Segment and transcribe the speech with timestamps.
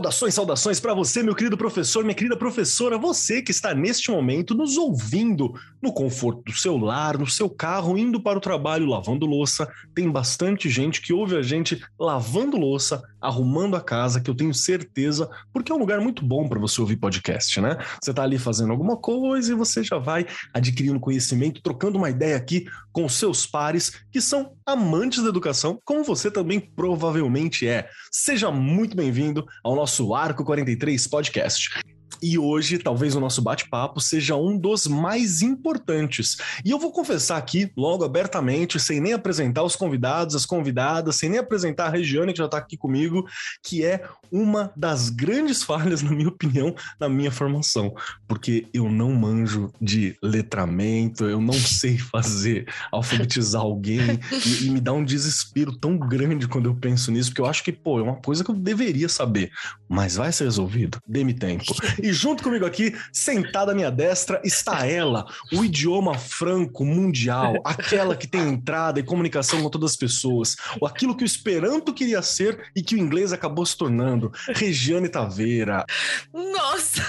[0.00, 4.54] Saudações, saudações para você, meu querido professor, minha querida professora, você que está neste momento
[4.54, 9.26] nos ouvindo no conforto do seu lar, no seu carro, indo para o trabalho, lavando
[9.26, 9.70] louça.
[9.94, 14.54] Tem bastante gente que ouve a gente lavando louça, arrumando a casa, que eu tenho
[14.54, 17.76] certeza, porque é um lugar muito bom para você ouvir podcast, né?
[18.02, 22.36] Você está ali fazendo alguma coisa e você já vai adquirindo conhecimento, trocando uma ideia
[22.36, 27.88] aqui com seus pares que são amantes da educação, como você também provavelmente é.
[28.10, 31.99] Seja muito bem-vindo ao nosso Arco 43 Podcast.
[32.22, 36.36] E hoje, talvez o nosso bate-papo seja um dos mais importantes.
[36.64, 41.30] E eu vou confessar aqui, logo abertamente, sem nem apresentar os convidados, as convidadas, sem
[41.30, 43.26] nem apresentar a Regiane, que já está aqui comigo,
[43.62, 47.94] que é uma das grandes falhas, na minha opinião, na minha formação.
[48.28, 54.80] Porque eu não manjo de letramento, eu não sei fazer, alfabetizar alguém, e, e me
[54.80, 58.02] dá um desespero tão grande quando eu penso nisso, porque eu acho que, pô, é
[58.02, 59.50] uma coisa que eu deveria saber,
[59.88, 60.98] mas vai ser resolvido.
[61.06, 61.64] Dê-me tempo.
[62.02, 68.16] E junto comigo aqui, sentada à minha destra, está ela, o idioma franco mundial, aquela
[68.16, 72.22] que tem entrada e comunicação com todas as pessoas, ou aquilo que o Esperanto queria
[72.22, 74.32] ser e que o inglês acabou se tornando.
[74.48, 75.84] Regiane Taveira.
[76.32, 77.02] Nossa!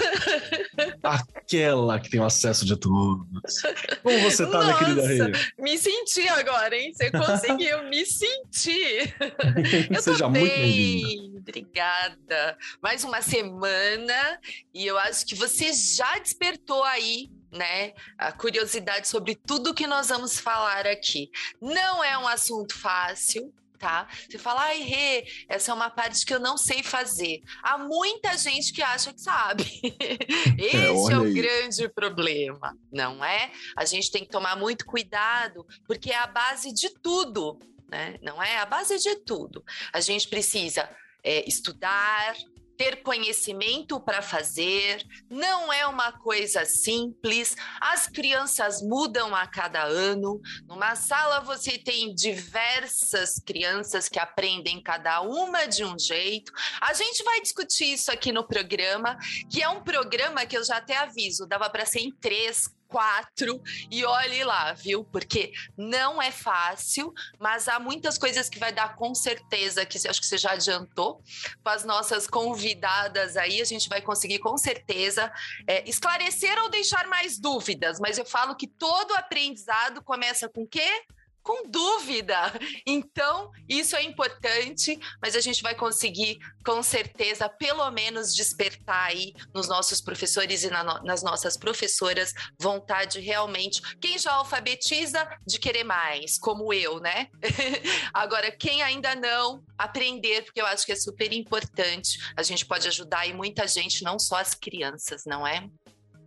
[1.02, 3.62] Aquela que tem o acesso de todos.
[4.02, 5.32] Como você tá, Nossa, minha querida Rei?
[5.58, 6.92] Me senti agora, hein?
[6.94, 9.14] Você conseguiu me sentir.
[9.90, 11.32] Eu Seja muito bem-vinda.
[11.38, 12.56] Obrigada.
[12.80, 14.40] Mais uma semana
[14.72, 20.08] e eu acho que você já despertou aí né, a curiosidade sobre tudo que nós
[20.08, 21.30] vamos falar aqui.
[21.60, 24.08] Não é um assunto fácil, tá?
[24.30, 27.42] Você fala, ai, Rê, essa é uma parte que eu não sei fazer.
[27.62, 29.64] Há muita gente que acha que sabe.
[30.56, 31.34] Esse é, é o aí.
[31.34, 33.50] grande problema, não é?
[33.76, 37.58] A gente tem que tomar muito cuidado, porque é a base de tudo,
[37.88, 38.16] né?
[38.22, 38.58] Não é?
[38.58, 39.64] A base de tudo.
[39.92, 40.88] A gente precisa
[41.24, 42.34] é, estudar,
[42.82, 47.56] ter conhecimento para fazer, não é uma coisa simples.
[47.80, 50.40] As crianças mudam a cada ano.
[50.66, 56.52] Numa sala você tem diversas crianças que aprendem cada uma de um jeito.
[56.80, 59.16] A gente vai discutir isso aqui no programa,
[59.48, 63.60] que é um programa que eu já até aviso, dava para ser em três, quatro
[63.90, 65.02] e olhe lá, viu?
[65.02, 70.20] Porque não é fácil, mas há muitas coisas que vai dar com certeza, que acho
[70.20, 71.22] que você já adiantou,
[71.64, 75.32] com as nossas convidadas aí, a gente vai conseguir com certeza
[75.66, 80.68] é, esclarecer ou deixar mais dúvidas, mas eu falo que todo aprendizado começa com o
[80.68, 81.02] quê?
[81.42, 82.52] Com dúvida.
[82.86, 89.34] Então, isso é importante, mas a gente vai conseguir, com certeza, pelo menos despertar aí
[89.54, 93.80] nos nossos professores e na nas nossas professoras vontade realmente.
[94.00, 97.28] Quem já alfabetiza, de querer mais, como eu, né?
[98.12, 102.18] Agora, quem ainda não, aprender, porque eu acho que é super importante.
[102.36, 105.68] A gente pode ajudar aí muita gente, não só as crianças, não é?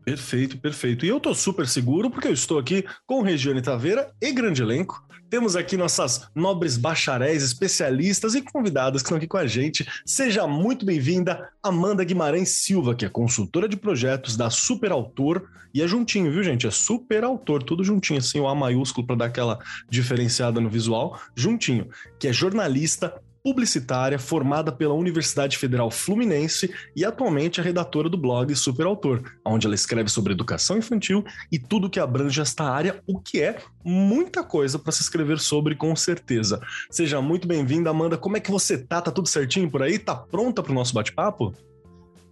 [0.03, 1.03] Perfeito, perfeito.
[1.03, 5.04] E eu tô super seguro porque eu estou aqui com Regiane Taveira e grande elenco.
[5.35, 9.85] Temos aqui nossas nobres bacharéis, especialistas e convidadas que estão aqui com a gente.
[10.05, 15.49] Seja muito bem-vinda, Amanda Guimarães Silva, que é consultora de projetos da Super Autor.
[15.73, 16.65] E é juntinho, viu, gente?
[16.65, 19.59] É Super Autor, tudo juntinho, assim, o A maiúsculo para dar aquela
[19.89, 21.89] diferenciada no visual, juntinho.
[22.17, 23.13] Que é jornalista,
[23.45, 29.67] publicitária formada pela Universidade Federal Fluminense e atualmente é redatora do blog Super Autor, onde
[29.67, 34.43] ela escreve sobre educação infantil e tudo que abrange esta área, o que é muita
[34.43, 36.59] coisa para se escrever sobre com certeza.
[36.89, 38.17] Seja muito bem-vinda, Amanda.
[38.17, 38.99] Como é que você tá?
[38.99, 39.99] Tá tudo certinho por aí?
[39.99, 41.53] Tá pronta para o nosso bate-papo?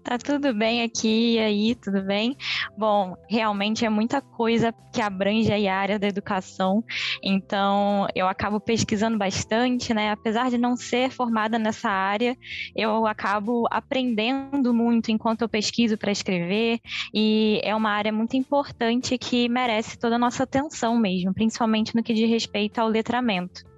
[0.04, 2.36] Tá tudo bem aqui, e aí, tudo bem?
[2.78, 6.84] Bom, realmente é muita coisa que abrange a área da educação,
[7.24, 10.12] então eu acabo pesquisando bastante, né?
[10.12, 12.36] Apesar de não ser formada nessa área,
[12.76, 16.80] eu acabo aprendendo muito enquanto eu pesquiso para escrever,
[17.14, 22.04] e é uma área muito importante que merece toda a nossa atenção mesmo, principalmente no
[22.04, 23.73] que diz respeito ao letramento.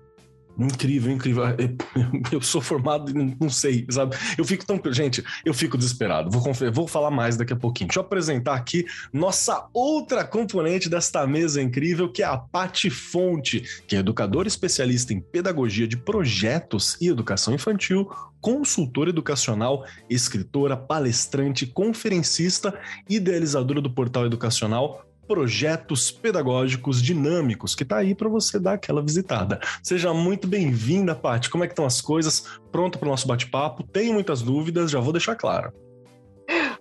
[0.58, 1.44] Incrível, incrível.
[2.32, 4.16] Eu sou formado e não sei, sabe?
[4.38, 4.80] Eu fico tão.
[4.92, 6.30] Gente, eu fico desesperado.
[6.32, 7.88] Vou, vou falar mais daqui a pouquinho.
[7.88, 13.62] Deixa eu apresentar aqui nossa outra componente desta mesa incrível, que é a Pati Fonte,
[13.88, 18.10] que é educadora especialista em pedagogia de projetos e educação infantil,
[18.40, 22.78] consultora educacional, escritora, palestrante, conferencista,
[23.10, 29.60] idealizadora do portal educacional projetos pedagógicos dinâmicos, que está aí para você dar aquela visitada.
[29.84, 31.50] Seja muito bem-vinda, Paty.
[31.50, 32.60] Como é que estão as coisas?
[32.72, 33.84] Pronto para o nosso bate-papo?
[33.84, 35.74] Tenho muitas dúvidas, já vou deixar claro.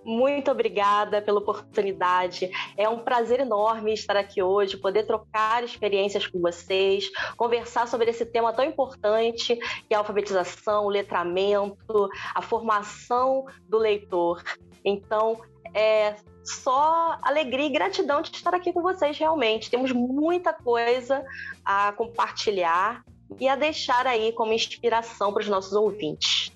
[0.05, 2.49] muito obrigada pela oportunidade.
[2.77, 8.25] É um prazer enorme estar aqui hoje, poder trocar experiências com vocês, conversar sobre esse
[8.25, 14.43] tema tão importante que é a alfabetização, o letramento, a formação do leitor.
[14.83, 15.41] Então,
[15.73, 16.15] é
[16.45, 19.69] só alegria e gratidão de estar aqui com vocês realmente.
[19.69, 21.23] Temos muita coisa
[21.63, 23.03] a compartilhar
[23.39, 26.51] e a deixar aí como inspiração para os nossos ouvintes.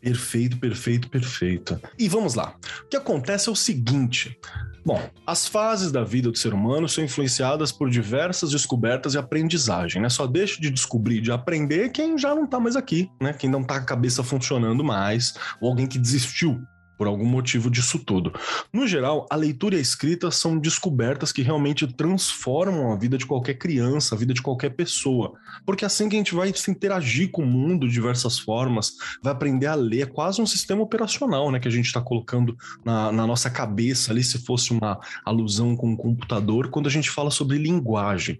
[0.00, 1.80] Perfeito, perfeito, perfeito.
[1.98, 2.54] E vamos lá.
[2.84, 4.38] O que acontece é o seguinte.
[4.84, 10.00] Bom, as fases da vida do ser humano são influenciadas por diversas descobertas e aprendizagem,
[10.00, 10.08] né?
[10.08, 13.32] Só deixa de descobrir, de aprender quem já não tá mais aqui, né?
[13.32, 16.62] Quem não tá com a cabeça funcionando mais, ou alguém que desistiu
[16.96, 18.32] por algum motivo disso tudo.
[18.72, 23.26] No geral, a leitura e a escrita são descobertas que realmente transformam a vida de
[23.26, 25.34] qualquer criança, a vida de qualquer pessoa.
[25.64, 28.94] Porque é assim que a gente vai se interagir com o mundo de diversas formas,
[29.22, 32.56] vai aprender a ler, é quase um sistema operacional, né, que a gente está colocando
[32.84, 37.10] na, na, nossa cabeça ali, se fosse uma alusão com um computador, quando a gente
[37.10, 38.38] fala sobre linguagem.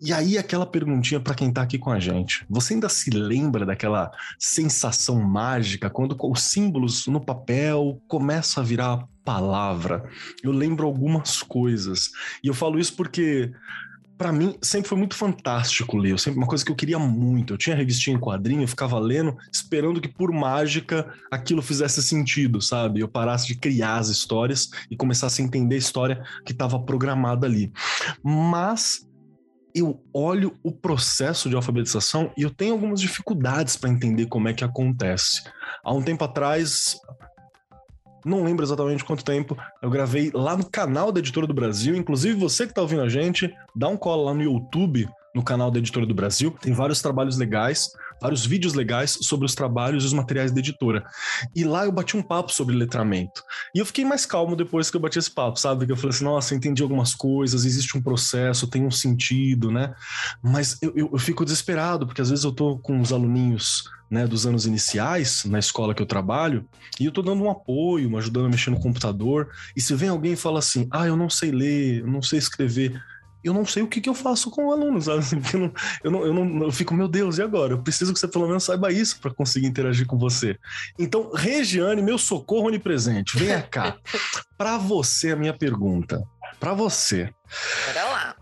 [0.00, 2.44] E aí aquela perguntinha para quem está aqui com a gente.
[2.48, 8.64] Você ainda se lembra daquela sensação mágica quando os símbolos no papel papel começa a
[8.64, 10.08] virar palavra.
[10.42, 12.10] Eu lembro algumas coisas.
[12.42, 13.52] E eu falo isso porque
[14.16, 17.54] para mim sempre foi muito fantástico ler, sempre uma coisa que eu queria muito.
[17.54, 22.60] Eu tinha revistinha em quadrinho, eu ficava lendo, esperando que por mágica aquilo fizesse sentido,
[22.60, 23.00] sabe?
[23.00, 27.46] Eu parasse de criar as histórias e começasse a entender a história que estava programada
[27.46, 27.72] ali.
[28.22, 29.06] Mas
[29.74, 34.52] eu olho o processo de alfabetização e eu tenho algumas dificuldades para entender como é
[34.52, 35.42] que acontece.
[35.82, 36.96] Há um tempo atrás,
[38.24, 41.96] não lembro exatamente quanto tempo, eu gravei lá no canal da Editora do Brasil.
[41.96, 45.70] Inclusive, você que está ouvindo a gente, dá um colo lá no YouTube, no canal
[45.70, 46.54] da Editora do Brasil.
[46.60, 51.04] Tem vários trabalhos legais, vários vídeos legais sobre os trabalhos e os materiais da editora.
[51.54, 53.42] E lá eu bati um papo sobre letramento.
[53.74, 55.86] E eu fiquei mais calmo depois que eu bati esse papo, sabe?
[55.86, 59.94] Que eu falei assim, nossa, entendi algumas coisas, existe um processo, tem um sentido, né?
[60.42, 64.26] Mas eu, eu, eu fico desesperado, porque às vezes eu tô com os aluninhos né,
[64.26, 66.66] dos anos iniciais na escola que eu trabalho,
[66.98, 70.32] e eu tô dando um apoio, ajudando a mexer no computador, e se vem alguém
[70.32, 73.00] e fala assim, ah, eu não sei ler, eu não sei escrever,
[73.42, 75.20] eu não sei o que, que eu faço com o aluno, sabe?
[75.52, 75.72] Eu, não,
[76.04, 77.72] eu, não, eu, não, eu fico, meu Deus, e agora?
[77.72, 80.58] Eu preciso que você pelo menos saiba isso para conseguir interagir com você.
[80.98, 83.96] Então, Regiane, meu socorro onipresente, venha cá.
[84.56, 86.22] para você, a minha pergunta.
[86.58, 87.32] Para você.
[87.86, 88.36] Bora lá.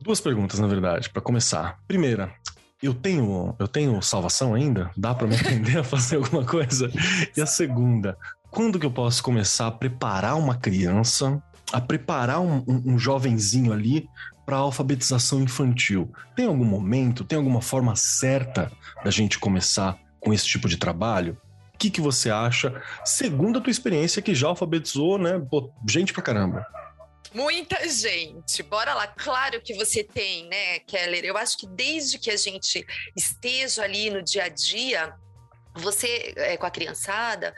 [0.00, 1.78] Duas perguntas, na verdade, para começar.
[1.86, 2.32] Primeira,
[2.82, 4.90] eu tenho, eu tenho salvação ainda?
[4.96, 6.90] Dá para me aprender a fazer alguma coisa?
[7.36, 8.16] E a segunda,
[8.50, 11.42] quando que eu posso começar a preparar uma criança,
[11.72, 14.08] a preparar um, um, um jovenzinho ali
[14.50, 16.12] para alfabetização infantil?
[16.34, 18.68] Tem algum momento, tem alguma forma certa
[19.04, 21.40] da gente começar com esse tipo de trabalho?
[21.72, 25.40] O que, que você acha, segundo a tua experiência que já alfabetizou, né?
[25.88, 26.66] Gente pra caramba.
[27.32, 28.60] Muita gente.
[28.64, 29.06] Bora lá.
[29.06, 31.24] Claro que você tem, né, Keller?
[31.24, 32.84] Eu acho que desde que a gente
[33.16, 35.14] esteja ali no dia a dia,
[35.76, 37.54] você é, com a criançada,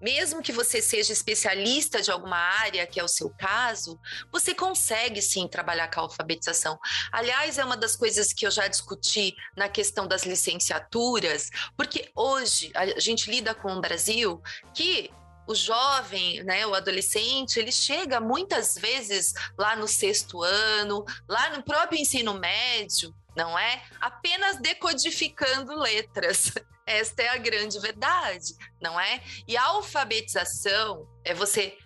[0.00, 3.98] mesmo que você seja especialista de alguma área, que é o seu caso,
[4.30, 6.78] você consegue sim trabalhar com a alfabetização.
[7.10, 12.70] Aliás, é uma das coisas que eu já discuti na questão das licenciaturas, porque hoje
[12.74, 14.42] a gente lida com um Brasil
[14.74, 15.10] que
[15.46, 21.62] o jovem, né, o adolescente, ele chega muitas vezes lá no sexto ano, lá no
[21.62, 23.82] próprio ensino médio, não é?
[24.00, 26.52] Apenas decodificando letras.
[26.86, 29.20] Esta é a grande verdade, não é?
[29.48, 31.76] E a alfabetização é você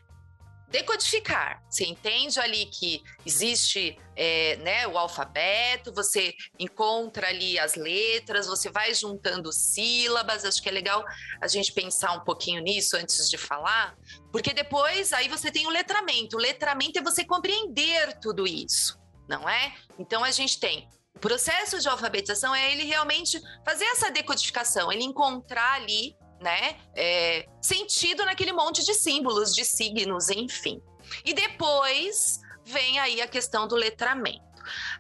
[0.71, 1.63] decodificar.
[1.69, 8.71] Você entende ali que existe é, né, o alfabeto, você encontra ali as letras, você
[8.71, 10.45] vai juntando sílabas.
[10.45, 11.05] Acho que é legal
[11.41, 13.97] a gente pensar um pouquinho nisso antes de falar,
[14.31, 16.37] porque depois aí você tem o letramento.
[16.37, 18.99] O letramento é você compreender tudo isso,
[19.29, 19.75] não é?
[19.99, 25.03] Então a gente tem o processo de alfabetização é ele realmente fazer essa decodificação, ele
[25.03, 26.77] encontrar ali né?
[26.95, 30.83] É, sentido naquele monte de símbolos, de signos, enfim.
[31.25, 34.51] E depois vem aí a questão do letramento.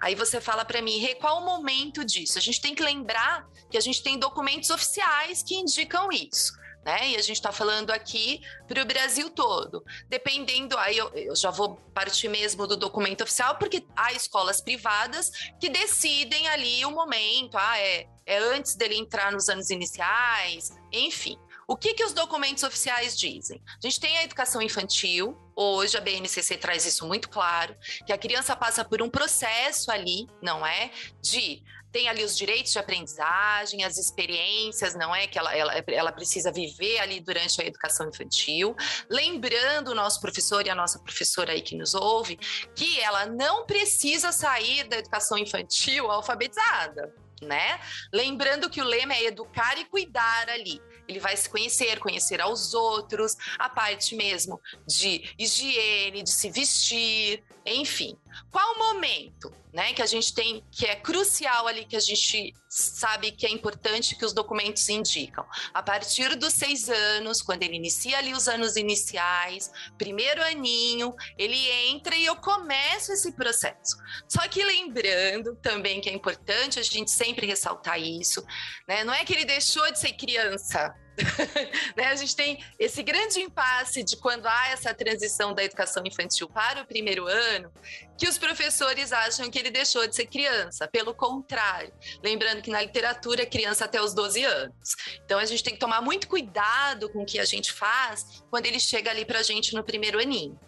[0.00, 2.38] Aí você fala para mim, qual o momento disso?
[2.38, 7.10] A gente tem que lembrar que a gente tem documentos oficiais que indicam isso né?
[7.10, 9.84] E a gente está falando aqui para o Brasil todo.
[10.08, 15.30] Dependendo, aí eu, eu, já vou partir mesmo do documento oficial, porque há escolas privadas
[15.60, 21.38] que decidem ali o momento, ah, é, é antes dele entrar nos anos iniciais, enfim.
[21.70, 23.62] O que, que os documentos oficiais dizem?
[23.64, 28.18] A gente tem a educação infantil, hoje a BNCC traz isso muito claro, que a
[28.18, 30.90] criança passa por um processo ali, não é?
[31.22, 35.26] De tem ali os direitos de aprendizagem, as experiências, não é?
[35.26, 38.76] Que ela, ela, ela precisa viver ali durante a educação infantil.
[39.08, 42.36] Lembrando o nosso professor e a nossa professora aí que nos ouve,
[42.74, 47.14] que ela não precisa sair da educação infantil alfabetizada.
[47.42, 47.80] Né?
[48.12, 50.80] Lembrando que o lema é educar e cuidar ali
[51.10, 57.42] ele vai se conhecer, conhecer aos outros, a parte mesmo de higiene, de se vestir,
[57.66, 58.16] enfim.
[58.50, 62.54] Qual o momento, né, que a gente tem que é crucial ali que a gente
[62.68, 65.44] sabe que é importante que os documentos indicam?
[65.74, 71.70] A partir dos seis anos, quando ele inicia ali os anos iniciais, primeiro aninho, ele
[71.88, 73.96] entra e eu começo esse processo.
[74.28, 78.44] Só que lembrando também que é importante a gente sempre ressaltar isso,
[78.88, 79.04] né?
[79.04, 80.94] Não é que ele deixou de ser criança,
[81.96, 82.06] né?
[82.06, 86.82] A gente tem esse grande impasse de quando há essa transição da educação infantil para
[86.82, 87.72] o primeiro ano,
[88.16, 90.86] que os professores acham que ele deixou de ser criança.
[90.86, 94.96] Pelo contrário, lembrando que na literatura é criança até os 12 anos.
[95.24, 98.66] Então a gente tem que tomar muito cuidado com o que a gente faz quando
[98.66, 100.58] ele chega ali para a gente no primeiro aninho.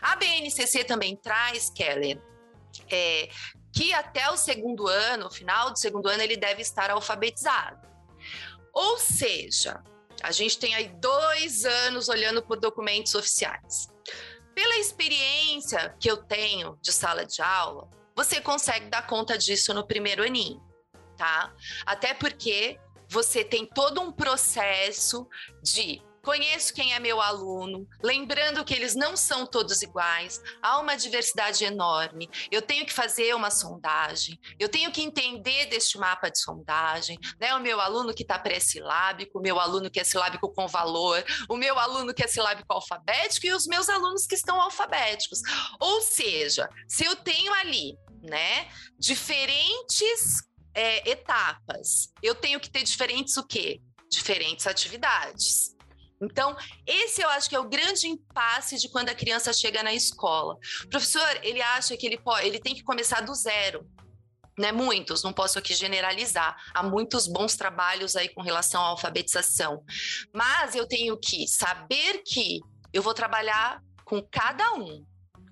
[0.00, 2.20] A BNCC também traz, Keller,
[2.90, 3.28] é,
[3.72, 7.88] que até o segundo ano, final do segundo ano, ele deve estar alfabetizado.
[8.72, 9.82] Ou seja,
[10.22, 13.88] a gente tem aí dois anos olhando por documentos oficiais.
[14.54, 19.86] Pela experiência que eu tenho de sala de aula, você consegue dar conta disso no
[19.86, 20.60] primeiro aninho,
[21.16, 21.54] tá?
[21.86, 25.26] Até porque você tem todo um processo
[25.62, 30.94] de Conheço quem é meu aluno, lembrando que eles não são todos iguais, há uma
[30.94, 32.28] diversidade enorme.
[32.50, 37.54] Eu tenho que fazer uma sondagem, eu tenho que entender deste mapa de sondagem, né?
[37.54, 41.56] O meu aluno que está pré-silábico, o meu aluno que é silábico com valor, o
[41.56, 45.40] meu aluno que é silábico alfabético e os meus alunos que estão alfabéticos.
[45.80, 50.42] Ou seja, se eu tenho ali, né, diferentes
[50.74, 53.80] é, etapas, eu tenho que ter diferentes o quê?
[54.10, 55.79] Diferentes atividades.
[56.20, 56.54] Então,
[56.86, 60.58] esse eu acho que é o grande impasse de quando a criança chega na escola.
[60.84, 63.88] O professor, ele acha que ele, pode, ele tem que começar do zero.
[64.58, 66.54] Né, muitos, não posso aqui generalizar.
[66.74, 69.82] Há muitos bons trabalhos aí com relação à alfabetização.
[70.34, 72.60] Mas eu tenho que saber que
[72.92, 75.06] eu vou trabalhar com cada um.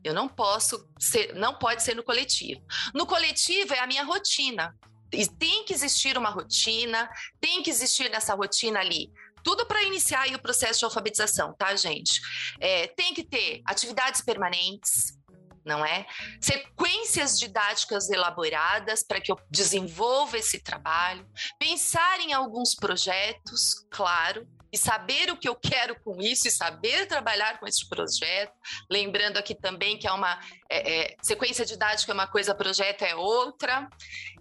[0.05, 2.61] Eu não posso ser, não pode ser no coletivo.
[2.95, 4.77] No coletivo é a minha rotina.
[5.11, 7.09] E tem que existir uma rotina,
[7.41, 9.11] tem que existir nessa rotina ali
[9.43, 12.21] tudo para iniciar o processo de alfabetização, tá, gente?
[12.61, 15.19] É, tem que ter atividades permanentes,
[15.65, 16.07] não é?
[16.41, 21.27] Sequências didáticas elaboradas para que eu desenvolva esse trabalho,
[21.59, 27.07] pensar em alguns projetos, claro, e saber o que eu quero com isso e saber
[27.07, 28.53] trabalhar com esse projeto.
[28.91, 33.15] Lembrando aqui também que é uma é, é, sequência didática é uma coisa, projeto é
[33.15, 33.89] outra.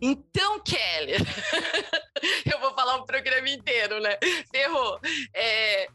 [0.01, 1.21] Então, Keller,
[2.51, 4.17] eu vou falar o programa inteiro, né?
[4.51, 4.99] Ferrou.
[5.33, 5.87] É,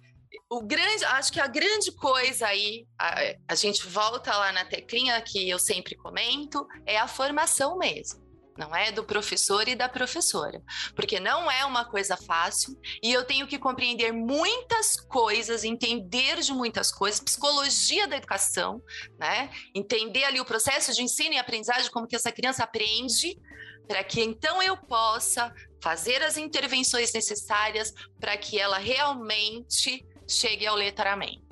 [0.51, 5.21] o grande, acho que a grande coisa aí, a, a gente volta lá na teclinha
[5.21, 8.22] que eu sempre comento, é a formação mesmo
[8.57, 10.63] não é do professor e da professora,
[10.95, 16.53] porque não é uma coisa fácil e eu tenho que compreender muitas coisas, entender de
[16.53, 18.83] muitas coisas, psicologia da educação,
[19.19, 19.51] né?
[19.75, 23.39] Entender ali o processo de ensino e aprendizagem, como que essa criança aprende,
[23.87, 30.77] para que então eu possa fazer as intervenções necessárias para que ela realmente chegue ao
[30.77, 31.52] letramento.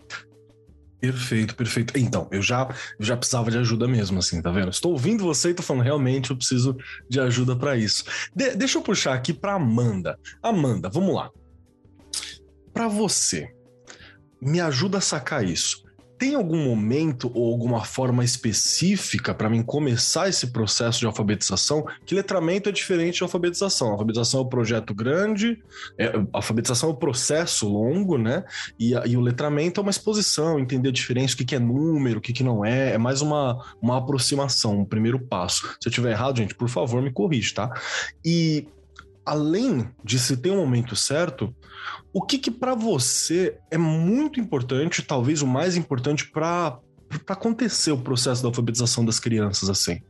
[1.01, 1.99] Perfeito, perfeito.
[1.99, 4.71] Então, eu já, eu já precisava de ajuda mesmo, assim, tá vendo?
[4.71, 6.77] Estou ouvindo você e tô falando, realmente eu preciso
[7.09, 8.05] de ajuda para isso.
[8.35, 10.19] De, deixa eu puxar aqui para Amanda.
[10.43, 11.31] Amanda, vamos lá.
[12.73, 13.49] Para você,
[14.41, 15.90] me ajuda a sacar isso
[16.21, 21.87] tem algum momento ou alguma forma específica para mim começar esse processo de alfabetização?
[22.05, 23.93] Que letramento é diferente de alfabetização.
[23.93, 25.59] Alfabetização é um projeto grande,
[25.97, 28.45] é, alfabetização é um processo longo, né?
[28.79, 32.19] E, e, o letramento é uma exposição, entender a diferença, o que, que é número,
[32.19, 32.93] o que, que não é.
[32.93, 35.75] É mais uma, uma aproximação, um primeiro passo.
[35.81, 37.81] Se eu tiver errado, gente, por favor, me corrija, tá?
[38.23, 38.69] E
[39.31, 41.55] além de se ter um momento certo,
[42.13, 46.81] o que, que para você é muito importante, talvez o mais importante para
[47.29, 50.01] acontecer o processo da alfabetização das crianças assim?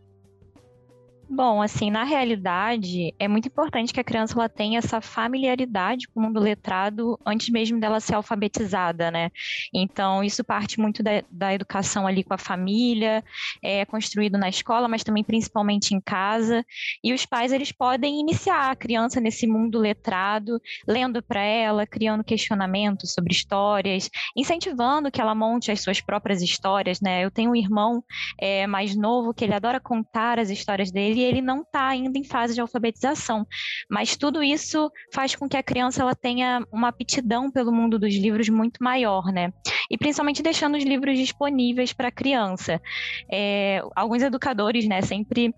[1.32, 6.18] Bom, assim, na realidade, é muito importante que a criança ela tenha essa familiaridade com
[6.18, 9.30] o mundo letrado antes mesmo dela ser alfabetizada, né?
[9.72, 13.22] Então, isso parte muito da, da educação ali com a família,
[13.62, 16.66] é construído na escola, mas também principalmente em casa.
[17.02, 22.24] E os pais, eles podem iniciar a criança nesse mundo letrado, lendo para ela, criando
[22.24, 27.24] questionamentos sobre histórias, incentivando que ela monte as suas próprias histórias, né?
[27.24, 28.02] Eu tenho um irmão
[28.36, 32.18] é, mais novo que ele adora contar as histórias dele e ele não está ainda
[32.18, 33.46] em fase de alfabetização.
[33.88, 38.14] Mas tudo isso faz com que a criança ela tenha uma aptidão pelo mundo dos
[38.14, 39.52] livros muito maior, né?
[39.90, 42.80] E principalmente deixando os livros disponíveis para a criança.
[43.30, 45.54] É, alguns educadores, né, sempre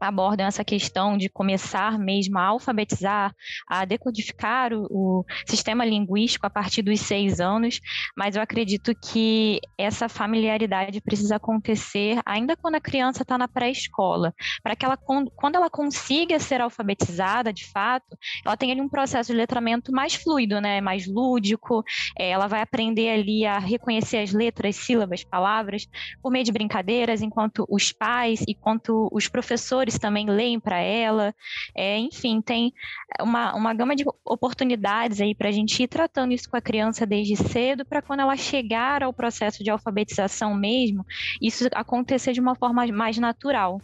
[0.00, 3.34] abordam essa questão de começar mesmo a alfabetizar,
[3.66, 7.80] a decodificar o, o, sistema linguístico a partir dos seis anos,
[8.16, 14.34] mas eu acredito que essa familiaridade precisa acontecer ainda quando a criança está na pré-escola,
[14.62, 19.32] para que ela, quando ela consiga ser alfabetizada de fato, ela tenha ali um processo
[19.32, 21.82] de letramento mais fluido, né, mais lúdico,
[22.18, 25.86] é, ela vai aprender ali a reconhecer as letras, sílabas, palavras,
[26.22, 30.78] por meio de brincadeiras, enquanto os pais e quanto os professores professores também leem para
[30.78, 31.34] ela.
[31.74, 32.72] É, enfim, tem
[33.20, 37.06] uma, uma gama de oportunidades aí para a gente ir tratando isso com a criança
[37.06, 41.04] desde cedo, para quando ela chegar ao processo de alfabetização mesmo,
[41.40, 43.80] isso acontecer de uma forma mais natural.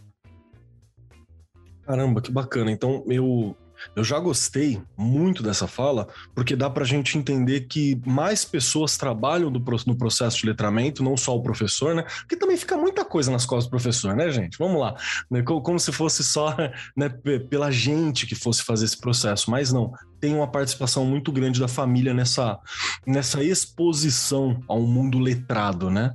[1.83, 2.71] Caramba, que bacana.
[2.71, 3.57] Então, eu
[3.95, 8.97] eu já gostei muito dessa fala, porque dá para a gente entender que mais pessoas
[8.97, 12.03] trabalham no processo de letramento, não só o professor, né?
[12.03, 14.59] Porque também fica muita coisa nas costas do professor, né, gente?
[14.59, 14.97] Vamos lá.
[15.31, 15.43] Né?
[15.43, 16.57] Como se fosse só
[16.97, 17.09] né,
[17.51, 19.93] pela gente que fosse fazer esse processo, mas não.
[20.21, 22.59] Tem uma participação muito grande da família nessa,
[23.07, 26.15] nessa exposição ao mundo letrado, né?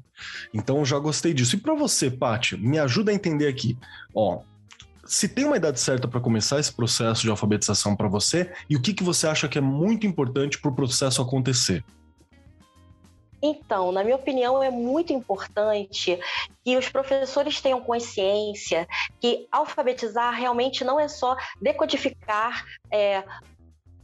[0.53, 1.55] Então, eu já gostei disso.
[1.55, 3.77] E para você, Paty, me ajuda a entender aqui.
[4.13, 4.41] Ó,
[5.09, 8.81] se tem uma idade certa para começar esse processo de alfabetização para você e o
[8.81, 11.83] que, que você acha que é muito importante para o processo acontecer?
[13.41, 16.19] Então, na minha opinião, é muito importante
[16.63, 18.87] que os professores tenham consciência
[19.19, 23.23] que alfabetizar realmente não é só decodificar é,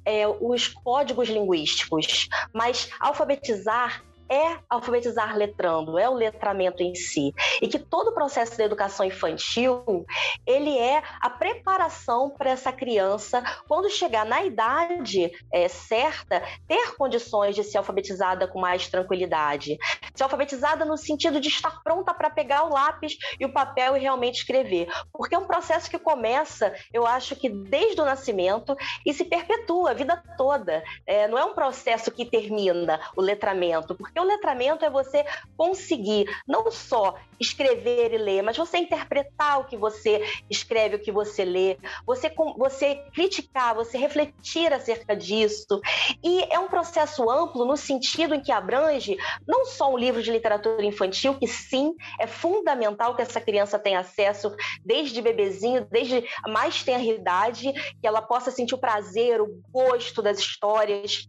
[0.06, 7.34] é, os códigos linguísticos, mas alfabetizar é alfabetizar letrando, é o letramento em si.
[7.62, 10.05] E que todo o processo da educação infantil,
[10.46, 17.55] ele é a preparação para essa criança, quando chegar na idade é, certa, ter condições
[17.55, 19.77] de ser alfabetizada com mais tranquilidade.
[20.13, 24.00] Ser alfabetizada no sentido de estar pronta para pegar o lápis e o papel e
[24.00, 24.88] realmente escrever.
[25.12, 29.91] Porque é um processo que começa, eu acho que desde o nascimento e se perpetua
[29.91, 30.84] a vida toda.
[31.06, 35.25] É, não é um processo que termina o letramento, porque porque o letramento é você
[35.58, 41.12] conseguir não só escrever e ler, mas você interpretar o que você escreve, o que
[41.12, 45.82] você lê, você, você criticar, você refletir acerca disso.
[46.23, 50.32] E é um processo amplo no sentido em que abrange não só um livro de
[50.32, 56.49] literatura infantil, que sim, é fundamental que essa criança tenha acesso desde bebezinho, desde a
[56.49, 61.28] mais tenra idade, que ela possa sentir o prazer, o gosto das histórias,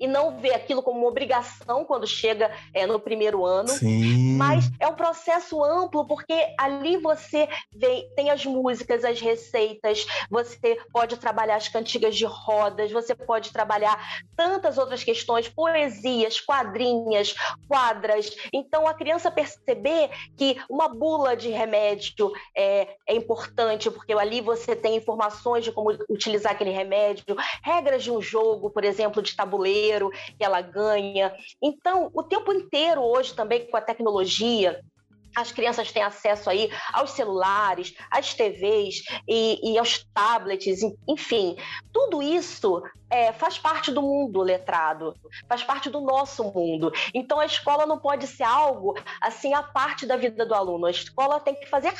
[0.00, 3.68] e não ver aquilo como uma obrigação quando chega é, no primeiro ano.
[3.68, 4.36] Sim.
[4.36, 10.78] Mas é um processo amplo, porque ali você vê, tem as músicas, as receitas, você
[10.92, 17.34] pode trabalhar as cantigas de rodas, você pode trabalhar tantas outras questões, poesias, quadrinhas,
[17.66, 18.34] quadras.
[18.52, 24.74] Então, a criança perceber que uma bula de remédio é, é importante, porque ali você
[24.74, 29.57] tem informações de como utilizar aquele remédio, regras de um jogo, por exemplo, de tabuleiro
[29.58, 31.32] tabuleiro que ela ganha.
[31.60, 34.80] Então, o tempo inteiro hoje também com a tecnologia,
[35.40, 41.56] as crianças têm acesso aí aos celulares, às TVs e, e aos tablets, enfim,
[41.92, 45.14] tudo isso é, faz parte do mundo letrado,
[45.48, 46.92] faz parte do nosso mundo.
[47.14, 50.86] Então a escola não pode ser algo assim a parte da vida do aluno.
[50.86, 51.92] A escola tem que fazer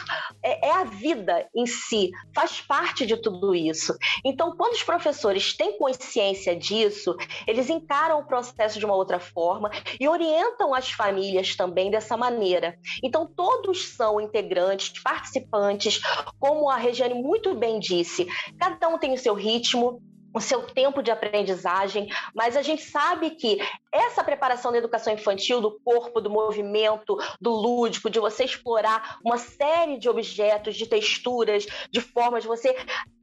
[0.43, 3.97] é, é a vida em si, faz parte de tudo isso.
[4.25, 9.71] Então quando os professores têm consciência disso, eles encaram o processo de uma outra forma
[9.99, 12.77] e orientam as famílias também dessa maneira.
[13.03, 16.01] Então todos são integrantes, participantes,
[16.39, 18.27] como a Regiane muito bem disse.
[18.59, 20.03] Cada um tem o seu ritmo,
[20.35, 23.59] o seu tempo de aprendizagem, mas a gente sabe que
[23.91, 29.39] essa preparação da educação infantil, do corpo, do movimento, do lúdico, de você explorar uma
[29.39, 32.77] série de objetos, de texturas, de formas, de você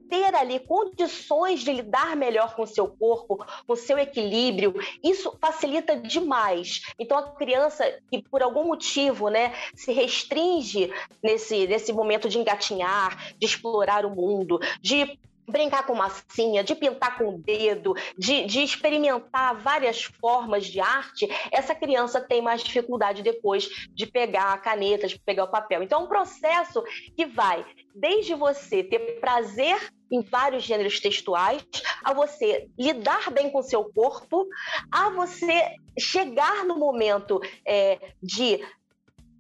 [0.09, 5.35] ter ali condições de lidar melhor com o seu corpo, com o seu equilíbrio, isso
[5.39, 6.81] facilita demais.
[6.99, 10.91] Então a criança que por algum motivo, né, se restringe
[11.21, 17.17] nesse nesse momento de engatinhar, de explorar o mundo, de brincar com massinha, de pintar
[17.17, 23.21] com o dedo, de, de, experimentar várias formas de arte, essa criança tem mais dificuldade
[23.21, 25.83] depois de pegar a caneta, de pegar o papel.
[25.83, 26.83] Então, é um processo
[27.15, 29.77] que vai desde você ter prazer
[30.11, 31.65] em vários gêneros textuais,
[32.03, 34.47] a você lidar bem com seu corpo,
[34.91, 38.61] a você chegar no momento é, de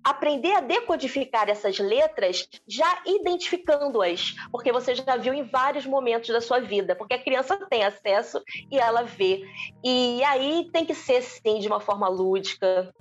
[0.05, 6.39] aprender a decodificar essas letras já identificando-as, porque você já viu em vários momentos da
[6.39, 8.39] sua vida, porque a criança tem acesso
[8.71, 9.43] e ela vê.
[9.83, 12.93] E aí tem que ser, sim, de uma forma lúdica,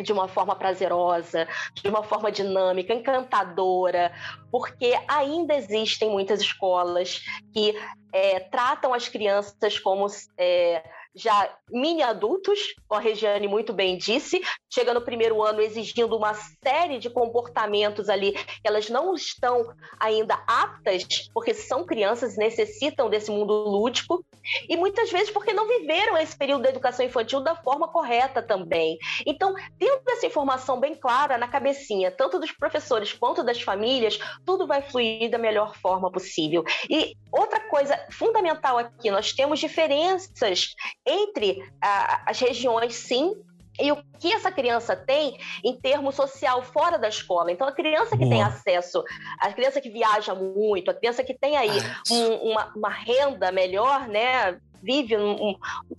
[0.00, 4.12] de uma forma prazerosa, de uma forma dinâmica, encantadora,
[4.50, 7.20] porque ainda existem muitas escolas
[7.52, 7.76] que
[8.12, 10.06] é, tratam as crianças como.
[10.38, 10.82] É,
[11.14, 14.40] já mini adultos, como a Regiane muito bem disse,
[14.72, 21.28] chega no primeiro ano exigindo uma série de comportamentos ali elas não estão ainda aptas,
[21.32, 24.24] porque são crianças e necessitam desse mundo lúdico,
[24.68, 28.98] e muitas vezes porque não viveram esse período da educação infantil da forma correta também.
[29.26, 34.66] Então, tendo essa informação bem clara na cabecinha, tanto dos professores quanto das famílias, tudo
[34.66, 36.64] vai fluir da melhor forma possível.
[36.88, 40.74] E outra coisa fundamental aqui, nós temos diferenças
[41.06, 43.34] entre ah, as regiões, sim,
[43.80, 47.50] e o que essa criança tem em termo social fora da escola.
[47.50, 48.30] Então, a criança que Boa.
[48.30, 49.02] tem acesso,
[49.40, 51.70] a criança que viaja muito, a criança que tem aí
[52.10, 54.58] um, uma, uma, renda melhor, né?
[54.82, 55.56] Vive um,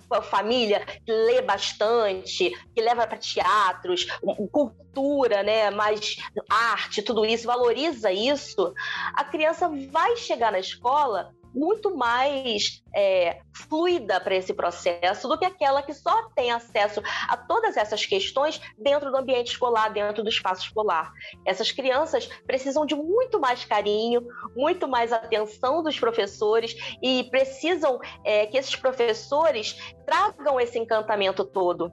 [0.10, 4.06] uma família que lê bastante, que leva para teatros,
[4.52, 5.72] cultura, né?
[5.72, 6.18] Mais
[6.50, 8.74] arte, tudo isso, valoriza isso.
[9.16, 15.46] A criança vai chegar na escola muito mais é, fluida para esse processo do que
[15.46, 20.30] aquela que só tem acesso a todas essas questões dentro do ambiente escolar, dentro do
[20.30, 21.12] espaço escolar.
[21.46, 28.46] Essas crianças precisam de muito mais carinho, muito mais atenção dos professores e precisam é,
[28.46, 31.92] que esses professores tragam esse encantamento todo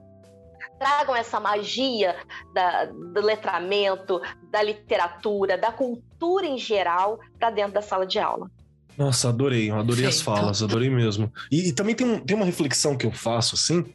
[0.81, 2.15] tragam essa magia
[2.53, 4.19] da, do letramento,
[4.49, 8.49] da literatura, da cultura em geral para dentro da sala de aula.
[8.97, 11.31] Nossa, adorei, adorei as falas, adorei mesmo.
[11.51, 13.85] E, e também tem, um, tem uma reflexão que eu faço, assim,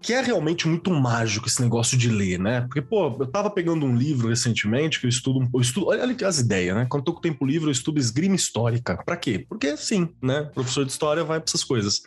[0.00, 2.60] que é realmente muito mágico esse negócio de ler, né?
[2.62, 6.38] Porque, pô, eu tava pegando um livro recentemente que eu estudo, eu estudo olha as
[6.38, 6.86] ideias, né?
[6.88, 9.02] Quando tô com tempo livre, eu estudo esgrima histórica.
[9.04, 9.44] Para quê?
[9.48, 10.42] Porque sim, né?
[10.54, 12.02] Professor de história vai para essas coisas.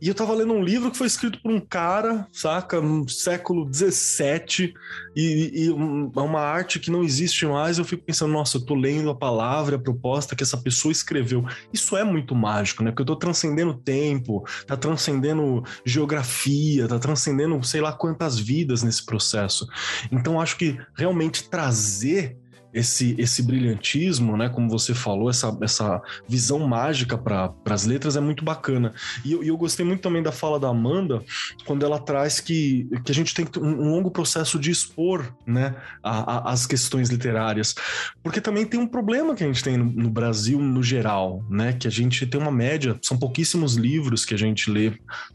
[0.00, 3.64] E eu tava lendo um livro que foi escrito por um cara, saca, no século
[3.64, 4.74] 17
[5.16, 7.78] e, e é uma arte que não existe mais.
[7.78, 11.44] Eu fico pensando, nossa, eu tô lendo a palavra, a proposta que essa pessoa escreveu.
[11.72, 12.90] Isso é muito mágico, né?
[12.90, 18.82] Porque eu tô transcendendo tempo, tá transcendendo geografia, tá transcendendo transcendendo sei lá quantas vidas
[18.82, 19.68] nesse processo.
[20.10, 22.38] Então acho que realmente trazer
[22.72, 28.20] esse, esse brilhantismo, né, como você falou, essa, essa visão mágica para as letras é
[28.20, 28.94] muito bacana.
[29.24, 31.22] E eu, eu, gostei muito também da fala da Amanda,
[31.64, 36.48] quando ela traz que, que a gente tem um, longo processo de expor né, a,
[36.48, 37.74] a, as questões literárias.
[38.22, 41.72] Porque também tem um problema que a gente tem no, no, Brasil no geral, né,
[41.72, 44.92] que a gente tem uma média, são pouquíssimos livros que a gente lê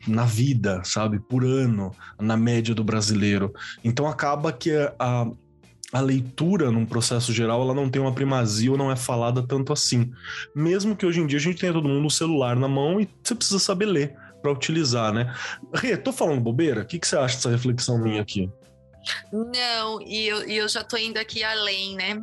[0.07, 3.53] na vida, sabe, por ano, na média do brasileiro.
[3.83, 5.27] Então acaba que a
[5.93, 10.11] leitura num processo geral ela não tem uma primazia ou não é falada tanto assim.
[10.53, 13.09] Mesmo que hoje em dia a gente tenha todo mundo um celular na mão e
[13.23, 15.33] você precisa saber ler para utilizar, né?
[15.73, 16.81] Rê, tô falando bobeira?
[16.81, 18.49] O que, que você acha dessa reflexão minha aqui?
[19.31, 22.21] Não, e eu, e eu já tô indo aqui além, né?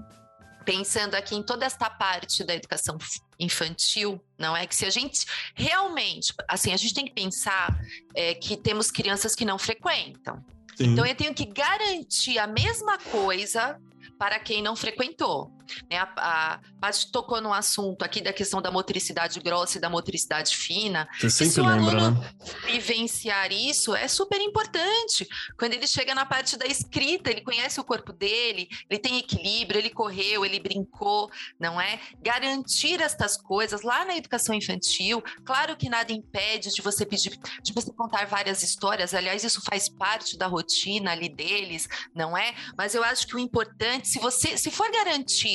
[0.65, 2.97] Pensando aqui em toda esta parte da educação
[3.39, 4.67] infantil, não é?
[4.67, 7.79] Que se a gente realmente, assim, a gente tem que pensar
[8.15, 10.43] é, que temos crianças que não frequentam,
[10.77, 10.93] Sim.
[10.93, 13.79] Então eu tenho que garantir a mesma coisa
[14.19, 15.54] para quem não frequentou.
[15.91, 15.99] Né?
[15.99, 20.57] A, a Paty tocou no assunto aqui da questão da motricidade grossa e da motricidade
[20.57, 21.09] fina.
[21.21, 22.35] Você sempre lembra, né?
[22.67, 25.27] Vivenciar isso é super importante.
[25.59, 29.79] Quando ele chega na parte da escrita, ele conhece o corpo dele, ele tem equilíbrio,
[29.79, 32.01] ele correu, ele brincou, não é?
[32.23, 37.73] Garantir estas coisas lá na educação infantil, claro que nada impede de você pedir, de
[37.73, 39.15] você contar várias histórias.
[39.15, 42.55] Aliás, isso faz parte da rotina ali deles, não é?
[42.77, 45.54] Mas eu acho que o importante, se você, se for garantir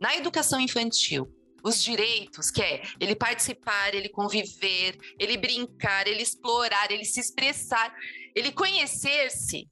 [0.00, 1.28] na educação infantil
[1.62, 7.92] os direitos, que é ele participar, ele conviver, ele brincar, ele explorar, ele se expressar,
[8.34, 9.68] ele conhecer-se.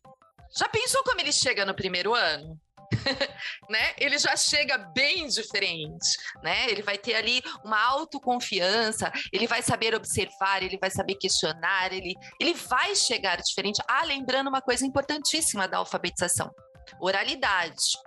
[0.58, 2.58] Já pensou como ele chega no primeiro ano?
[3.68, 3.94] né?
[3.98, 6.70] Ele já chega bem diferente, né?
[6.70, 12.14] Ele vai ter ali uma autoconfiança, ele vai saber observar, ele vai saber questionar, ele,
[12.40, 13.82] ele vai chegar diferente.
[13.88, 16.50] Ah, lembrando uma coisa importantíssima da alfabetização:
[17.00, 18.05] oralidade.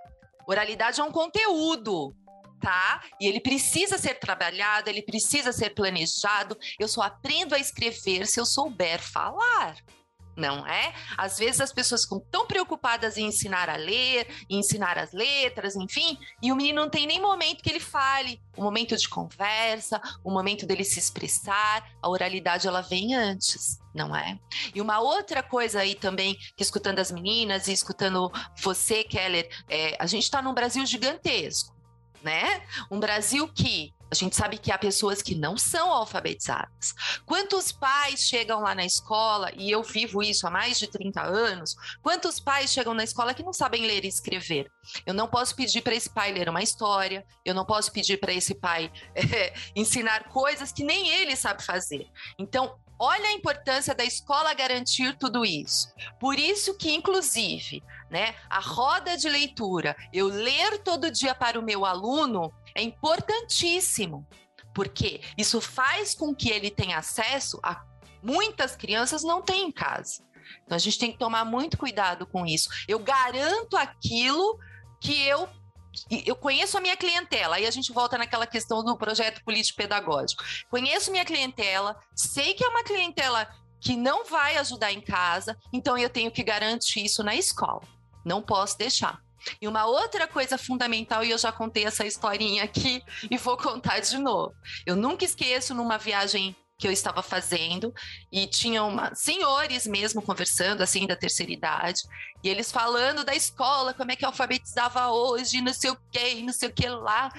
[0.50, 2.12] Oralidade é um conteúdo,
[2.60, 3.04] tá?
[3.20, 6.58] E ele precisa ser trabalhado, ele precisa ser planejado.
[6.76, 9.76] Eu só aprendo a escrever se eu souber falar.
[10.40, 10.92] Não é?
[11.16, 15.76] Às vezes as pessoas ficam tão preocupadas em ensinar a ler, em ensinar as letras,
[15.76, 20.00] enfim, e o menino não tem nem momento que ele fale, o momento de conversa,
[20.24, 24.38] o momento dele se expressar, a oralidade ela vem antes, não é?
[24.74, 29.96] E uma outra coisa aí também, que escutando as meninas e escutando você, Keller, é,
[29.98, 31.76] a gente está num Brasil gigantesco,
[32.22, 32.62] né?
[32.90, 36.94] Um Brasil que a gente sabe que há pessoas que não são alfabetizadas.
[37.24, 41.76] Quantos pais chegam lá na escola, e eu vivo isso há mais de 30 anos,
[42.02, 44.70] quantos pais chegam na escola que não sabem ler e escrever?
[45.06, 48.32] Eu não posso pedir para esse pai ler uma história, eu não posso pedir para
[48.32, 52.08] esse pai é, ensinar coisas que nem ele sabe fazer.
[52.38, 55.88] Então, olha a importância da escola garantir tudo isso.
[56.20, 61.62] Por isso que, inclusive, né, a roda de leitura, eu ler todo dia para o
[61.62, 64.26] meu aluno, é importantíssimo,
[64.74, 67.84] porque isso faz com que ele tenha acesso a
[68.22, 70.22] muitas crianças não têm em casa.
[70.64, 72.68] Então a gente tem que tomar muito cuidado com isso.
[72.88, 74.58] Eu garanto aquilo
[75.00, 75.48] que eu
[76.08, 80.44] eu conheço a minha clientela, aí a gente volta naquela questão do projeto político-pedagógico.
[80.70, 83.48] Conheço minha clientela, sei que é uma clientela
[83.80, 87.82] que não vai ajudar em casa, então eu tenho que garantir isso na escola.
[88.24, 89.20] Não posso deixar.
[89.60, 94.00] E uma outra coisa fundamental, e eu já contei essa historinha aqui e vou contar
[94.00, 94.54] de novo.
[94.84, 97.94] Eu nunca esqueço numa viagem que eu estava fazendo
[98.32, 102.00] e tinham senhores mesmo conversando assim da terceira idade
[102.42, 106.54] e eles falando da escola como é que alfabetizava hoje não sei o que não
[106.54, 107.30] sei o que lá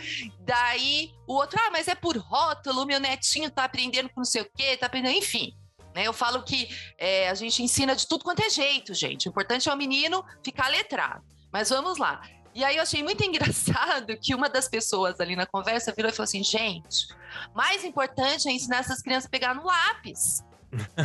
[0.42, 4.44] daí o outro ah mas é por rótulo meu netinho tá aprendendo com não sei
[4.44, 5.56] o que tá aprendendo enfim
[5.96, 6.04] né?
[6.06, 9.68] eu falo que é, a gente ensina de tudo quanto é jeito gente o importante
[9.68, 12.22] é o menino ficar letrado mas vamos lá.
[12.54, 16.14] E aí eu achei muito engraçado que uma das pessoas ali na conversa virou e
[16.14, 17.08] falou assim: gente,
[17.56, 20.44] mais importante é ensinar essas crianças a pegar no lápis.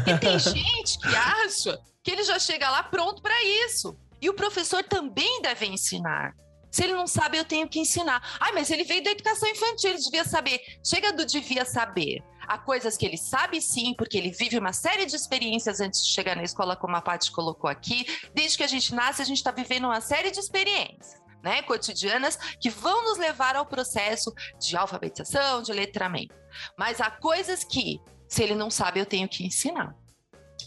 [0.06, 3.35] E tem gente que acha que ele já chega lá pronto para
[3.66, 3.96] isso.
[4.20, 6.32] E o professor também deve ensinar.
[6.70, 8.22] Se ele não sabe, eu tenho que ensinar.
[8.38, 10.61] Ai, mas ele veio da educação infantil, ele devia saber.
[10.85, 12.22] Chega do devia saber.
[12.46, 16.12] Há coisas que ele sabe sim, porque ele vive uma série de experiências antes de
[16.12, 18.06] chegar na escola, como a Paty colocou aqui.
[18.35, 21.24] Desde que a gente nasce, a gente está vivendo uma série de experiências.
[21.42, 26.35] Né, cotidianas que vão nos levar ao processo de alfabetização, de letramento.
[26.76, 29.94] Mas há coisas que, se ele não sabe, eu tenho que ensinar.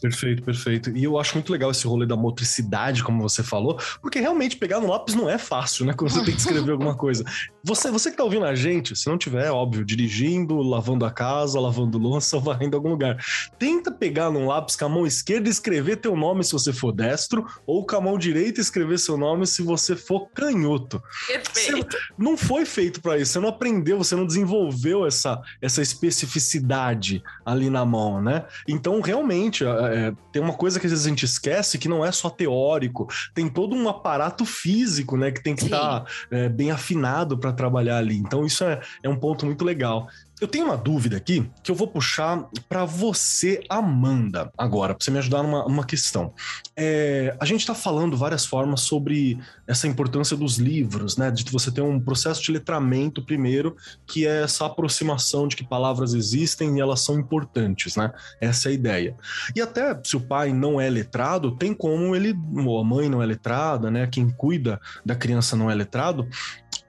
[0.02, 0.90] Perfeito, perfeito.
[0.96, 4.80] E eu acho muito legal esse rolê da motricidade, como você falou, porque realmente pegar
[4.80, 5.94] no lápis não é fácil, né?
[5.94, 7.24] Quando você tem que escrever alguma coisa.
[7.64, 11.60] Você, você que tá ouvindo a gente, se não tiver, óbvio, dirigindo, lavando a casa,
[11.60, 13.18] lavando louça ou varrendo algum lugar,
[13.58, 16.92] tenta pegar num lápis com a mão esquerda e escrever teu nome se você for
[16.92, 21.02] destro, ou com a mão direita escrever seu nome se você for canhoto.
[21.28, 21.98] Perfeito.
[21.98, 27.22] Você não foi feito para isso, você não aprendeu, você não desenvolveu essa, essa especificidade
[27.46, 28.46] ali na mão, né?
[28.68, 32.12] Então, realmente, é, tem uma coisa que às vezes a gente esquece que não é
[32.12, 36.72] só teórico, tem todo um aparato físico, né, que tem que estar tá, é, bem
[36.72, 38.18] afinado para trabalhar ali.
[38.18, 40.08] Então, isso é, é um ponto muito legal.
[40.42, 45.12] Eu tenho uma dúvida aqui que eu vou puxar para você, Amanda, agora, para você
[45.12, 46.34] me ajudar numa, numa questão.
[46.78, 51.30] É, a gente está falando várias formas sobre essa importância dos livros, né?
[51.30, 53.76] De você ter um processo de letramento primeiro,
[54.08, 58.10] que é essa aproximação de que palavras existem e elas são importantes, né?
[58.40, 59.16] Essa é a ideia.
[59.54, 63.22] E até se o pai não é letrado, tem como ele, ou a mãe não
[63.22, 64.08] é letrada, né?
[64.08, 66.26] Quem cuida da criança não é letrado,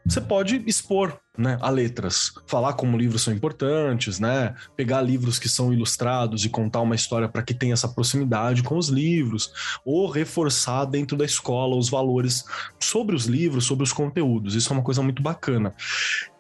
[0.06, 5.48] você pode expor né, a letras, falar como livros são importantes, né, pegar livros que
[5.48, 9.52] são ilustrados e contar uma história para que tenha essa proximidade com os livros,
[9.84, 12.44] ou reforçar dentro da escola os valores
[12.78, 14.54] sobre os livros, sobre os conteúdos.
[14.54, 15.74] Isso é uma coisa muito bacana.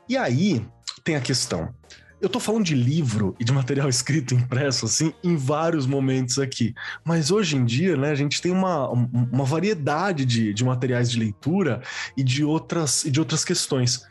[0.08, 0.66] E aí
[1.04, 1.72] tem a questão.
[2.20, 6.74] Eu tô falando de livro e de material escrito impresso, assim, em vários momentos aqui.
[7.04, 11.18] Mas hoje em dia, né, a gente tem uma, uma variedade de, de materiais de
[11.18, 11.82] leitura
[12.16, 14.02] e de outras, e de outras questões.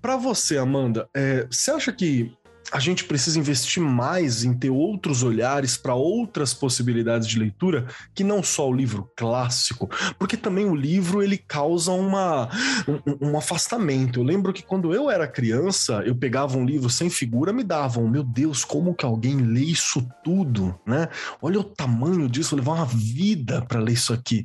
[0.00, 2.32] Para você, Amanda, é, você acha que
[2.72, 8.24] a gente precisa investir mais em ter outros olhares para outras possibilidades de leitura que
[8.24, 12.48] não só o livro clássico, porque também o livro ele causa uma,
[12.88, 14.20] um, um afastamento.
[14.20, 18.08] Eu lembro que quando eu era criança, eu pegava um livro sem figura, me davam,
[18.08, 21.08] meu Deus, como que alguém lê isso tudo, né?
[21.40, 24.44] Olha o tamanho disso, levar uma vida para ler isso aqui.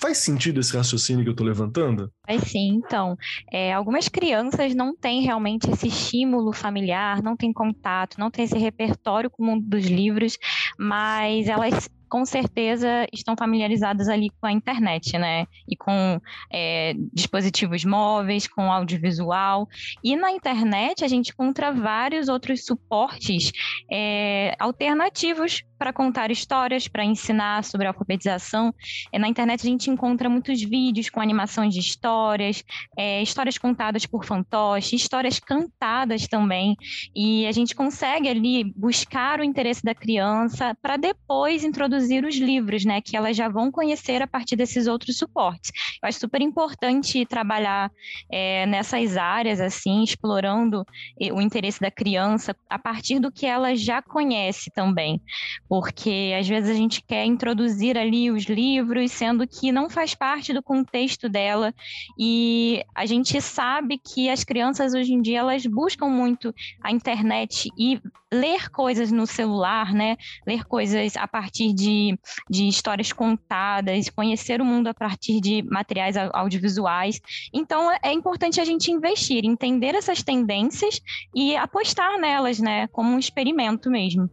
[0.00, 2.10] Faz sentido esse raciocínio que eu estou levantando?
[2.26, 3.16] Faz sim, então.
[3.52, 8.44] É, algumas crianças não têm realmente esse estímulo familiar, não têm tem contato, não tem
[8.44, 10.38] esse repertório com o mundo dos livros,
[10.78, 15.46] mas elas com certeza estão familiarizadas ali com a internet, né?
[15.68, 16.18] E com
[16.50, 19.68] é, dispositivos móveis, com audiovisual.
[20.02, 23.52] E na internet a gente encontra vários outros suportes
[23.92, 28.74] é, alternativos para contar histórias, para ensinar sobre alfabetização.
[29.12, 32.64] É, na internet a gente encontra muitos vídeos com animações de histórias,
[32.96, 36.76] é, histórias contadas por fantoche, histórias cantadas também,
[37.14, 42.84] e a gente consegue ali buscar o interesse da criança para depois introduzir os livros,
[42.84, 45.70] né, que elas já vão conhecer a partir desses outros suportes.
[46.02, 47.90] Eu acho super importante trabalhar
[48.30, 50.84] é, nessas áreas, assim, explorando
[51.32, 55.20] o interesse da criança a partir do que ela já conhece também,
[55.68, 60.52] porque às vezes a gente quer introduzir ali os livros, sendo que não faz parte
[60.52, 61.74] do contexto dela,
[62.18, 67.68] e a gente sabe que as crianças hoje em dia elas buscam muito a internet
[67.78, 68.00] e
[68.32, 70.16] ler coisas no celular, né?
[70.46, 76.16] Ler coisas a partir de, de histórias contadas, conhecer o mundo a partir de materiais
[76.16, 77.20] audiovisuais.
[77.52, 81.00] Então é importante a gente investir, entender essas tendências
[81.34, 82.86] e apostar nelas, né?
[82.88, 84.30] Como um experimento mesmo.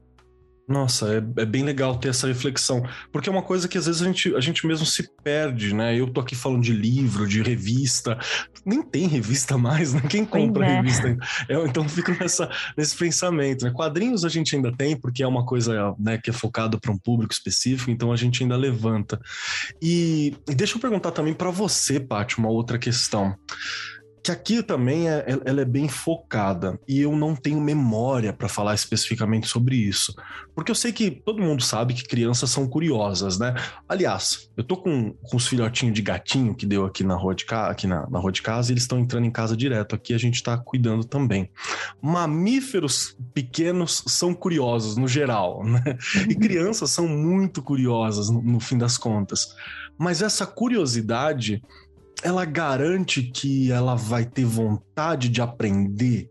[0.68, 4.02] Nossa, é, é, bem legal ter essa reflexão, porque é uma coisa que às vezes
[4.02, 5.96] a gente, a gente mesmo se perde, né?
[5.96, 8.18] Eu tô aqui falando de livro, de revista,
[8.66, 10.02] nem tem revista mais, né?
[10.10, 10.76] Quem compra é.
[10.78, 11.16] revista?
[11.48, 13.72] Eu, então fico nessa, nesse pensamento, né?
[13.72, 16.98] Quadrinhos a gente ainda tem, porque é uma coisa né, que é focado para um
[16.98, 19.20] público específico, então a gente ainda levanta.
[19.80, 23.36] E, e deixa eu perguntar também para você, Paty, uma outra questão
[24.26, 28.74] que aqui também é, ela é bem focada e eu não tenho memória para falar
[28.74, 30.16] especificamente sobre isso,
[30.56, 33.54] porque eu sei que todo mundo sabe que crianças são curiosas, né?
[33.88, 37.46] Aliás, eu tô com, com os filhotinhos de gatinho que deu aqui na rua de,
[37.46, 37.70] ca...
[37.70, 39.94] aqui na, na rua de casa e eles estão entrando em casa direto.
[39.94, 41.52] Aqui a gente está cuidando também.
[42.02, 45.84] Mamíferos pequenos são curiosos no geral, né?
[46.28, 49.54] E crianças são muito curiosas no, no fim das contas.
[49.98, 51.62] Mas essa curiosidade
[52.24, 56.30] ela garante que ela vai ter vontade de aprender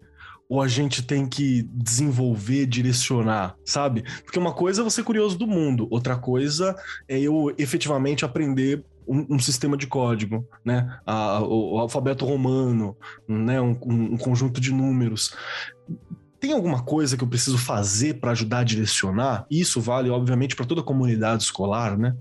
[0.48, 4.04] ou a gente tem que desenvolver, direcionar, sabe?
[4.22, 6.76] Porque uma coisa é você curioso do mundo, outra coisa
[7.08, 10.98] é eu efetivamente aprender um, um sistema de código, né?
[11.04, 12.96] A, o, o, alfabeto romano,
[13.28, 13.60] né?
[13.60, 15.34] Um, um, conjunto de números.
[16.40, 19.46] Tem alguma coisa que eu preciso fazer para ajudar a direcionar?
[19.50, 22.14] Isso vale, obviamente, para toda a comunidade escolar, né?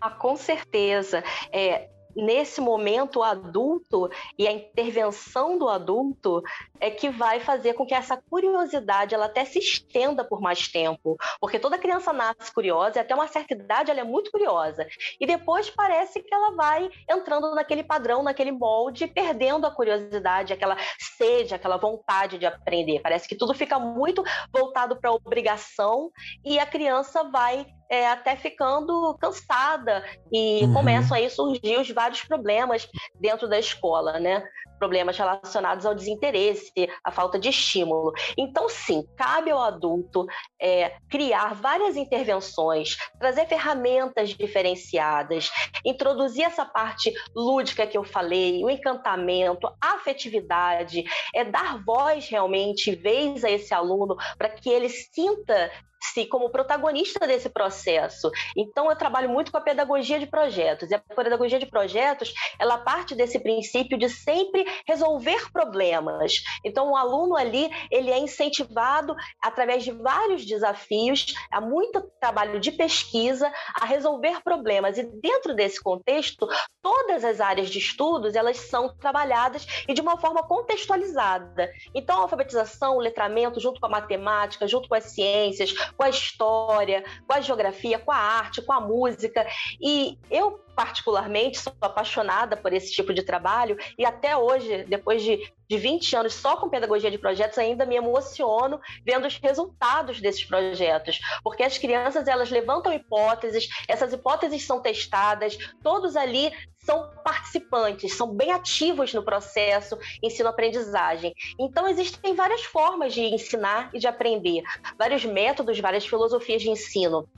[0.00, 1.22] Ah, com certeza.
[1.52, 1.88] É,
[2.18, 6.42] nesse momento o adulto e a intervenção do adulto
[6.80, 11.16] é que vai fazer com que essa curiosidade ela até se estenda por mais tempo,
[11.40, 14.86] porque toda criança nasce curiosa e até uma certa idade ela é muito curiosa
[15.20, 20.76] e depois parece que ela vai entrando naquele padrão, naquele molde, perdendo a curiosidade, aquela
[20.98, 23.00] sede, aquela vontade de aprender.
[23.00, 26.10] Parece que tudo fica muito voltado para a obrigação
[26.44, 30.74] e a criança vai é, até ficando cansada e uhum.
[30.74, 34.44] começam aí a surgir os vários problemas dentro da escola, né?
[34.78, 38.12] Problemas relacionados ao desinteresse, à falta de estímulo.
[38.36, 40.26] Então, sim, cabe ao adulto
[40.60, 45.50] é, criar várias intervenções, trazer ferramentas diferenciadas,
[45.84, 52.94] introduzir essa parte lúdica que eu falei, o encantamento, a afetividade, é dar voz realmente,
[52.94, 58.30] vez a esse aluno, para que ele sinta se como protagonista desse processo.
[58.56, 60.90] Então eu trabalho muito com a pedagogia de projetos.
[60.90, 66.34] E a pedagogia de projetos, ela parte desse princípio de sempre resolver problemas.
[66.64, 72.72] Então o aluno ali, ele é incentivado através de vários desafios, há muito trabalho de
[72.72, 74.98] pesquisa a resolver problemas.
[74.98, 76.46] E dentro desse contexto,
[76.82, 81.70] todas as áreas de estudos, elas são trabalhadas e de uma forma contextualizada.
[81.94, 86.08] Então a alfabetização, o letramento junto com a matemática, junto com as ciências, com a
[86.08, 89.46] história, com a geografia, com a arte, com a música.
[89.80, 95.52] E eu, particularmente, sou apaixonada por esse tipo de trabalho e até hoje, depois de,
[95.68, 100.44] de 20 anos só com pedagogia de projetos, ainda me emociono vendo os resultados desses
[100.44, 108.16] projetos, porque as crianças elas levantam hipóteses, essas hipóteses são testadas, todos ali são participantes,
[108.16, 111.34] são bem ativos no processo ensino-aprendizagem.
[111.58, 114.62] Então, existem várias formas de ensinar e de aprender,
[114.96, 117.28] vários métodos, várias filosofias de ensino.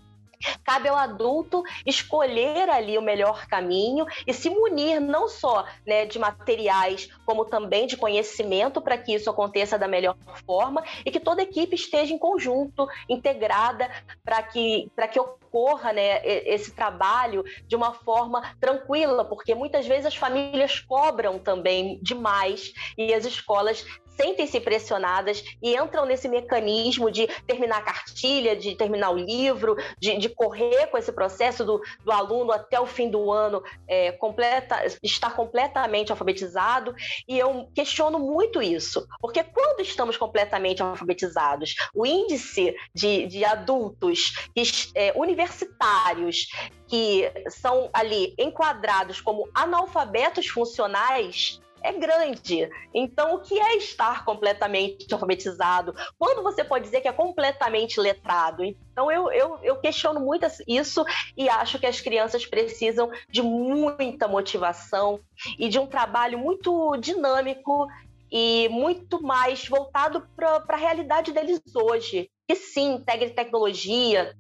[0.65, 6.19] Cabe ao adulto escolher ali o melhor caminho e se munir não só né, de
[6.19, 11.43] materiais, como também de conhecimento para que isso aconteça da melhor forma e que toda
[11.43, 13.91] equipe esteja em conjunto, integrada,
[14.25, 20.17] para que, que ocorra né, esse trabalho de uma forma tranquila, porque muitas vezes as
[20.17, 23.85] famílias cobram também demais e as escolas
[24.21, 30.19] sentem-se pressionadas e entram nesse mecanismo de terminar a cartilha, de terminar o livro, de,
[30.19, 34.85] de correr com esse processo do, do aluno até o fim do ano é, completa,
[35.03, 36.95] estar completamente alfabetizado.
[37.27, 44.35] E eu questiono muito isso, porque quando estamos completamente alfabetizados, o índice de, de adultos
[44.95, 46.49] é, universitários
[46.87, 52.69] que são ali enquadrados como analfabetos funcionais é grande.
[52.95, 55.95] Então, o que é estar completamente alfabetizado?
[56.19, 58.65] Quando você pode dizer que é completamente letrado?
[58.65, 61.05] Então, eu, eu, eu questiono muito isso
[61.37, 65.21] e acho que as crianças precisam de muita motivação
[65.59, 67.89] e de um trabalho muito dinâmico
[68.31, 72.31] e muito mais voltado para a realidade deles hoje.
[72.47, 74.35] Que sim, integre tecnologia,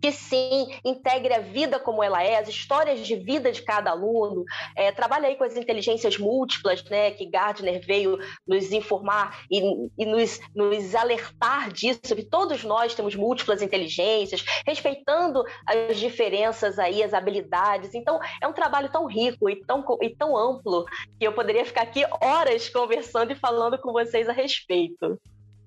[0.00, 4.44] que sim integre a vida como ela é, as histórias de vida de cada aluno.
[4.74, 9.60] É, trabalha aí com as inteligências múltiplas, né, que Gardner veio nos informar e,
[9.98, 17.02] e nos, nos alertar disso, que todos nós temos múltiplas inteligências, respeitando as diferenças aí,
[17.02, 17.94] as habilidades.
[17.94, 20.84] Então, é um trabalho tão rico e tão, e tão amplo
[21.18, 25.18] que eu poderia ficar aqui horas conversando e falando com vocês a respeito.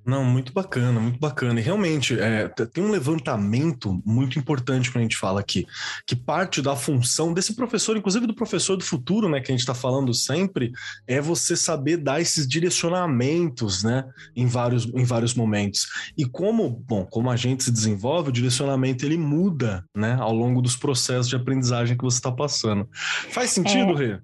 [0.06, 1.60] Não, muito bacana, muito bacana.
[1.60, 5.68] E realmente, é, tem um levantamento muito importante quando a gente fala aqui,
[6.08, 9.60] que parte da função desse professor, inclusive do professor do futuro, né, que a gente
[9.60, 10.72] está falando sempre,
[11.06, 15.88] é você saber dar esses direcionamentos, né, em vários, em vários momentos.
[16.18, 20.62] E como, bom, como a gente se desenvolve, o direcionamento ele muda, né, ao longo
[20.62, 22.88] dos processos de aprendizagem que você está passando.
[23.30, 24.08] Faz sentido, é.
[24.08, 24.20] Rê?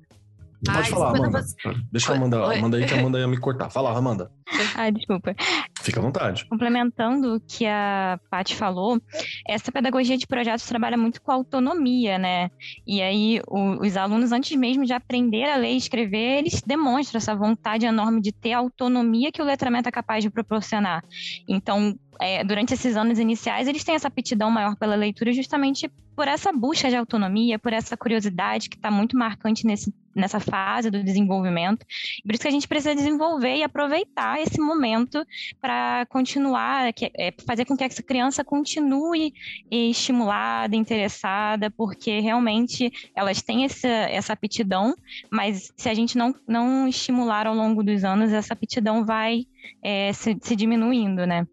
[0.63, 1.41] Pode Ai, falar, Amanda.
[1.41, 1.55] Você...
[1.91, 3.69] Deixa a Amanda, Amanda aí que a Amanda ia me cortar.
[3.69, 4.31] Fala, Amanda.
[4.77, 5.33] Ah, desculpa.
[5.81, 6.45] Fica à vontade.
[6.45, 9.01] Complementando o que a Paty falou,
[9.47, 12.49] essa pedagogia de projetos trabalha muito com autonomia, né?
[12.85, 17.17] E aí, o, os alunos, antes mesmo de aprender a ler e escrever, eles demonstram
[17.17, 21.03] essa vontade enorme de ter a autonomia que o letramento é capaz de proporcionar.
[21.47, 26.27] Então, é, durante esses anos iniciais, eles têm essa aptidão maior pela leitura justamente por
[26.27, 31.03] essa busca de autonomia, por essa curiosidade que está muito marcante nesse, nessa fase do
[31.03, 31.85] desenvolvimento.
[32.23, 35.25] Por isso que a gente precisa desenvolver e aproveitar esse momento
[35.59, 39.33] para continuar, que, é, fazer com que essa criança continue
[39.69, 44.95] estimulada, interessada, porque realmente elas têm essa, essa aptidão,
[45.29, 49.45] mas se a gente não, não estimular ao longo dos anos, essa aptidão vai
[49.83, 51.45] é, se, se diminuindo, né?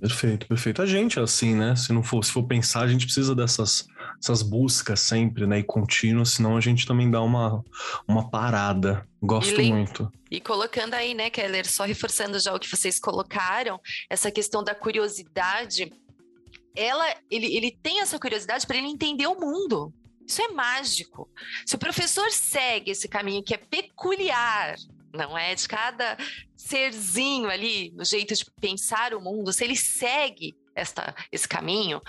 [0.00, 0.80] Perfeito, perfeito.
[0.80, 1.76] A gente é assim, né?
[1.76, 3.86] Se não for, se for pensar, a gente precisa dessas
[4.22, 5.60] essas buscas sempre, né?
[5.60, 7.64] E contínuas, senão a gente também dá uma,
[8.06, 9.06] uma parada.
[9.22, 10.12] Gosto e, muito.
[10.30, 13.80] E colocando aí, né, Keller, só reforçando já o que vocês colocaram,
[14.10, 15.90] essa questão da curiosidade,
[16.76, 19.92] ela, ele, ele tem essa curiosidade para ele entender o mundo.
[20.26, 21.28] Isso é mágico.
[21.66, 24.76] Se o professor segue esse caminho que é peculiar,
[25.12, 25.54] não é?
[25.54, 26.16] De cada
[26.56, 32.00] serzinho ali, no jeito de pensar o mundo, se ele segue esta, esse caminho,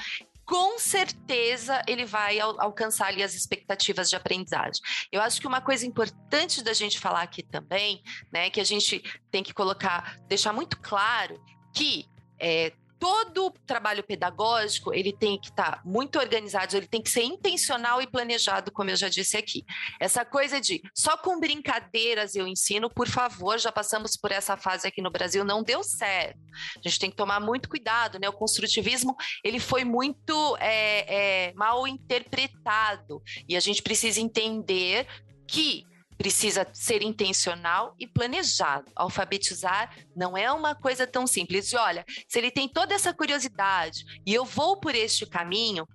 [0.45, 4.81] com certeza ele vai al alcançar ali as expectativas de aprendizagem.
[5.11, 9.01] Eu acho que uma coisa importante da gente falar aqui também, né, que a gente
[9.31, 11.41] tem que colocar, deixar muito claro
[11.73, 12.05] que
[12.39, 17.23] é, todo trabalho pedagógico ele tem que estar tá muito organizado, ele tem que ser
[17.23, 19.65] intencional e planejado, como eu já disse aqui.
[19.99, 24.87] Essa coisa de só com brincadeiras eu ensino, por favor, já passamos por essa fase
[24.87, 26.37] aqui no Brasil, não deu certo.
[26.77, 28.29] A gente tem que tomar muito cuidado, né?
[28.29, 35.07] O construtivismo ele foi muito é, é, mal interpretado e a gente precisa entender
[35.47, 35.87] que
[36.21, 38.91] precisa ser intencional e planejado.
[38.95, 41.71] Alfabetizar não é uma coisa tão simples.
[41.71, 45.87] E olha, se ele tem toda essa curiosidade e eu vou por este caminho,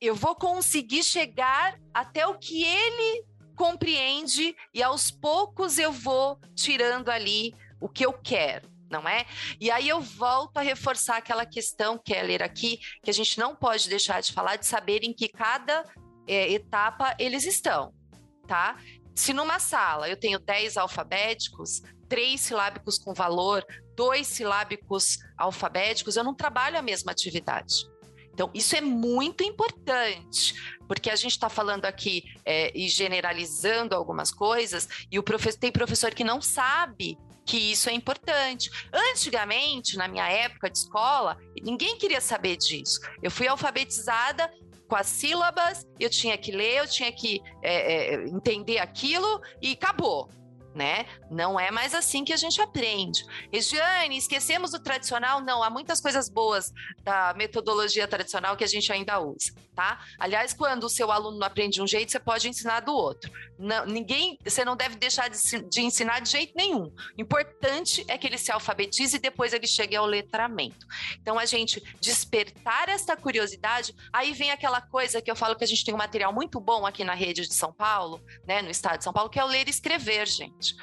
[0.00, 3.24] eu vou conseguir chegar até o que ele
[3.54, 9.26] compreende e aos poucos eu vou tirando ali o que eu quero não é?
[9.60, 13.88] E aí eu volto a reforçar aquela questão, Keller, aqui, que a gente não pode
[13.88, 15.84] deixar de falar, de saber em que cada
[16.24, 17.92] é, etapa eles estão,
[18.46, 18.76] tá?
[19.16, 23.64] Se numa sala eu tenho 10 alfabéticos, três silábicos com valor,
[23.96, 27.86] dois silábicos alfabéticos, eu não trabalho a mesma atividade.
[28.32, 30.54] Então, isso é muito importante,
[30.86, 35.72] porque a gente está falando aqui é, e generalizando algumas coisas, e o professor, tem
[35.72, 38.70] professor que não sabe que isso é importante.
[38.92, 43.00] Antigamente, na minha época de escola, ninguém queria saber disso.
[43.22, 44.52] Eu fui alfabetizada
[44.88, 47.74] com as sílabas, eu tinha que ler, eu tinha que é,
[48.14, 50.28] é, entender aquilo e acabou.
[50.74, 51.06] né?
[51.30, 53.24] Não é mais assim que a gente aprende.
[53.50, 55.40] Regiane, esquecemos o tradicional?
[55.40, 56.70] Não, há muitas coisas boas
[57.02, 60.04] da metodologia tradicional que a gente ainda usa, tá?
[60.18, 63.30] Aliás, quando o seu aluno aprende de um jeito, você pode ensinar do outro.
[63.58, 66.92] Não, ninguém, você não deve deixar de, de ensinar de jeito nenhum.
[67.16, 70.84] O importante é que ele se alfabetize e depois ele chegue ao letramento.
[71.20, 75.66] Então, a gente despertar essa curiosidade, aí vem aquela coisa que eu falo que a
[75.66, 78.98] gente tem um material muito bom aqui na rede de São Paulo, né, no estado
[78.98, 80.76] de São Paulo, que é o ler e escrever, gente gente.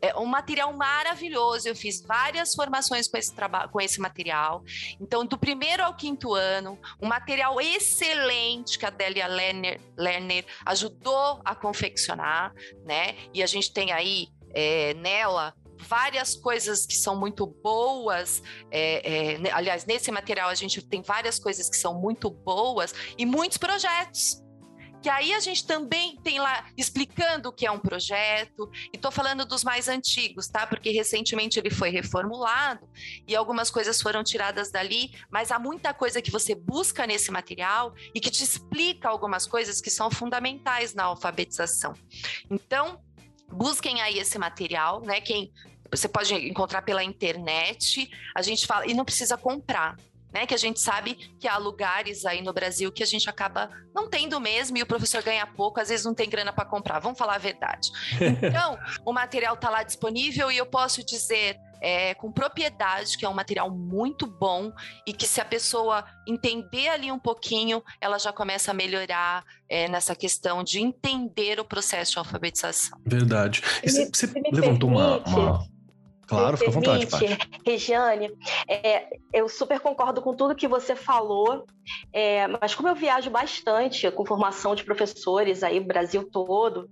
[0.00, 1.68] É um material maravilhoso.
[1.68, 4.62] Eu fiz várias formações com esse trabalho, com esse material.
[5.00, 8.31] Então, do primeiro ao quinto ano, um material excelente
[8.78, 12.52] que a Delia Lerner, Lerner ajudou a confeccionar,
[12.84, 13.16] né?
[13.32, 18.42] E a gente tem aí é, nela várias coisas que são muito boas.
[18.70, 23.26] É, é, aliás, nesse material a gente tem várias coisas que são muito boas e
[23.26, 24.42] muitos projetos
[25.02, 29.10] que aí a gente também tem lá explicando o que é um projeto, e estou
[29.10, 30.66] falando dos mais antigos, tá?
[30.66, 32.88] Porque recentemente ele foi reformulado
[33.26, 37.94] e algumas coisas foram tiradas dali, mas há muita coisa que você busca nesse material
[38.14, 41.94] e que te explica algumas coisas que são fundamentais na alfabetização.
[42.48, 43.00] Então,
[43.48, 45.20] busquem aí esse material, né?
[45.20, 45.52] Quem
[45.90, 49.96] você pode encontrar pela internet, a gente fala, e não precisa comprar
[50.32, 50.46] né?
[50.46, 54.08] Que a gente sabe que há lugares aí no Brasil que a gente acaba não
[54.08, 56.98] tendo mesmo e o professor ganha pouco, às vezes não tem grana para comprar.
[56.98, 57.90] Vamos falar a verdade.
[58.52, 63.28] Então, o material está lá disponível e eu posso dizer é, com propriedade que é
[63.28, 64.72] um material muito bom
[65.06, 69.88] e que se a pessoa entender ali um pouquinho, ela já começa a melhorar é,
[69.88, 72.98] nessa questão de entender o processo de alfabetização.
[73.04, 73.62] Verdade.
[73.82, 75.66] E você levantou uma, uma
[76.32, 77.26] Claro, fica à vontade, Paty.
[77.64, 78.32] Regiane,
[78.68, 81.66] é, eu super concordo com tudo que você falou,
[82.12, 86.88] é, mas como eu viajo bastante com formação de professores aí, Brasil todo,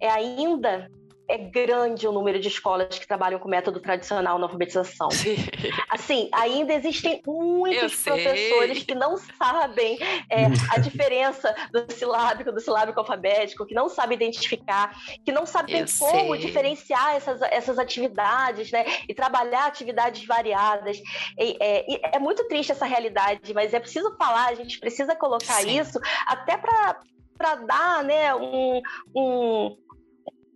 [0.00, 0.90] é ainda
[1.28, 5.08] é grande o número de escolas que trabalham com método tradicional na alfabetização.
[5.88, 9.98] Assim, ainda existem muitos professores que não sabem
[10.28, 14.94] é, a diferença do silábico, do silábico alfabético, que não sabem identificar,
[15.24, 16.38] que não sabem Eu como sei.
[16.38, 18.84] diferenciar essas, essas atividades, né?
[19.08, 20.98] E trabalhar atividades variadas.
[21.38, 25.14] E, é, e é muito triste essa realidade, mas é preciso falar, a gente precisa
[25.14, 25.80] colocar Sim.
[25.80, 27.00] isso até para
[27.42, 28.80] para dar né, um,
[29.16, 29.76] um,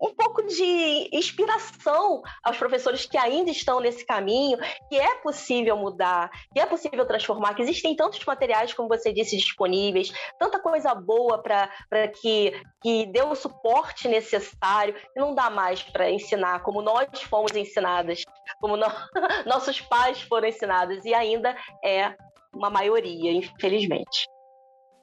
[0.01, 6.30] um pouco de inspiração aos professores que ainda estão nesse caminho, que é possível mudar,
[6.53, 11.42] que é possível transformar, que existem tantos materiais, como você disse, disponíveis, tanta coisa boa
[11.42, 17.09] para que, que dê o suporte necessário, e não dá mais para ensinar como nós
[17.22, 18.22] fomos ensinadas,
[18.61, 18.86] como no,
[19.47, 22.14] nossos pais foram ensinados, e ainda é
[22.55, 24.36] uma maioria, infelizmente.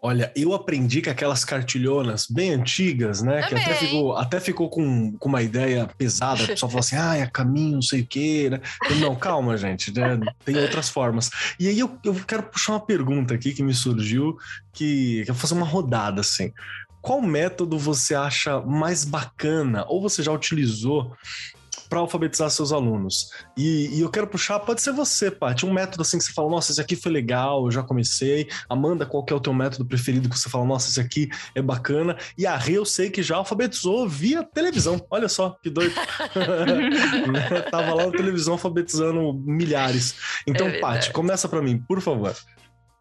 [0.06, 3.42] Olha, eu aprendi que aquelas cartilhonas bem antigas, né?
[3.44, 3.64] Também.
[3.64, 6.44] Que até ficou, até ficou com, com uma ideia pesada.
[6.44, 8.50] O pessoal falou assim, ah, é caminho, não sei o quê.
[8.52, 8.60] Né?
[8.90, 10.20] Eu, não, calma, gente, né?
[10.44, 11.30] tem outras formas.
[11.58, 14.38] E aí eu, eu quero puxar uma pergunta aqui que me surgiu,
[14.74, 16.52] que, que eu vou fazer uma rodada, assim.
[17.02, 21.16] Qual método você acha mais bacana, ou você já utilizou
[21.94, 23.30] para alfabetizar seus alunos.
[23.56, 26.50] E, e, eu quero puxar, pode ser você, Paty, um método assim que você fala,
[26.50, 28.50] nossa, esse aqui foi legal, eu já comecei.
[28.68, 31.62] Amanda, qual que é o teu método preferido que você fala, nossa, esse aqui é
[31.62, 32.18] bacana.
[32.36, 35.06] E a Rê, eu sei que já alfabetizou via televisão.
[35.08, 35.94] Olha só, que doido.
[37.70, 40.16] Tava lá na televisão alfabetizando milhares.
[40.48, 42.36] Então, é Paty, começa para mim, por favor.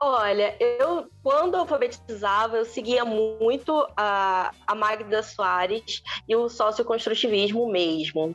[0.02, 8.34] Olha, eu quando alfabetizava, eu seguia muito a, a Magda Soares e o socioconstrutivismo mesmo.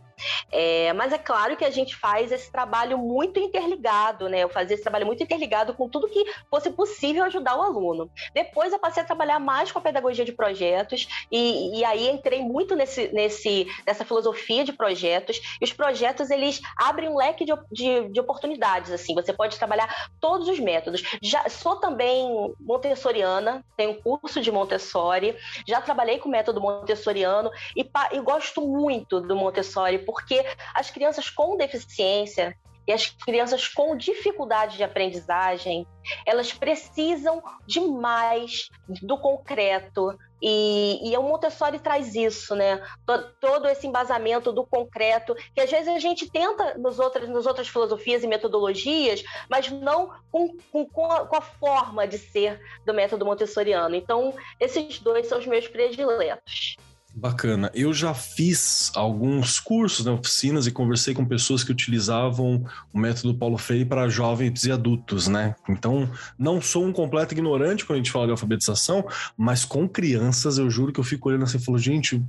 [0.51, 4.39] É, mas é claro que a gente faz esse trabalho muito interligado, né?
[4.43, 8.09] Eu fazia esse trabalho muito interligado com tudo que fosse possível ajudar o aluno.
[8.33, 12.41] Depois eu passei a trabalhar mais com a pedagogia de projetos e, e aí entrei
[12.41, 15.39] muito nesse, nesse, nessa filosofia de projetos.
[15.61, 19.13] E os projetos, eles abrem um leque de, de, de oportunidades, assim.
[19.13, 21.03] Você pode trabalhar todos os métodos.
[21.21, 25.35] Já sou também montessoriana, tenho curso de Montessori,
[25.67, 31.29] já trabalhei com o método montessoriano e, e gosto muito do Montessori, porque as crianças
[31.29, 32.55] com deficiência
[32.87, 35.85] e as crianças com dificuldade de aprendizagem,
[36.25, 38.69] elas precisam demais
[39.01, 40.17] do concreto.
[40.41, 42.81] E, e o Montessori traz isso, né?
[43.05, 47.45] Todo, todo, esse embasamento do concreto, que às vezes a gente tenta nos outras, nas
[47.45, 52.93] outras filosofias e metodologias, mas não com, com, a, com a forma de ser do
[52.93, 53.95] método montessoriano.
[53.95, 56.77] Então, esses dois são os meus prediletos.
[57.19, 57.71] Bacana.
[57.73, 62.63] Eu já fiz alguns cursos, né, oficinas, e conversei com pessoas que utilizavam
[62.93, 65.55] o método Paulo Freire para jovens e adultos, né?
[65.67, 66.07] Então,
[66.37, 69.03] não sou um completo ignorante quando a gente fala de alfabetização,
[69.35, 72.23] mas com crianças, eu juro que eu fico olhando assim e falo, gente,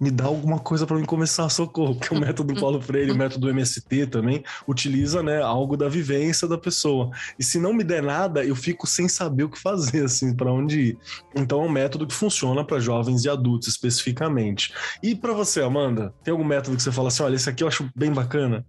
[0.00, 3.16] me dá alguma coisa para mim começar a socorro, que o método Paulo Freire, o
[3.16, 7.10] método MST também utiliza, né, algo da vivência da pessoa.
[7.38, 10.52] E se não me der nada, eu fico sem saber o que fazer, assim, para
[10.52, 10.98] onde ir.
[11.34, 14.72] Então é um método que funciona para jovens e adultos especificamente.
[15.02, 17.68] E para você, Amanda, tem algum método que você fala assim, olha, esse aqui eu
[17.68, 18.64] acho bem bacana?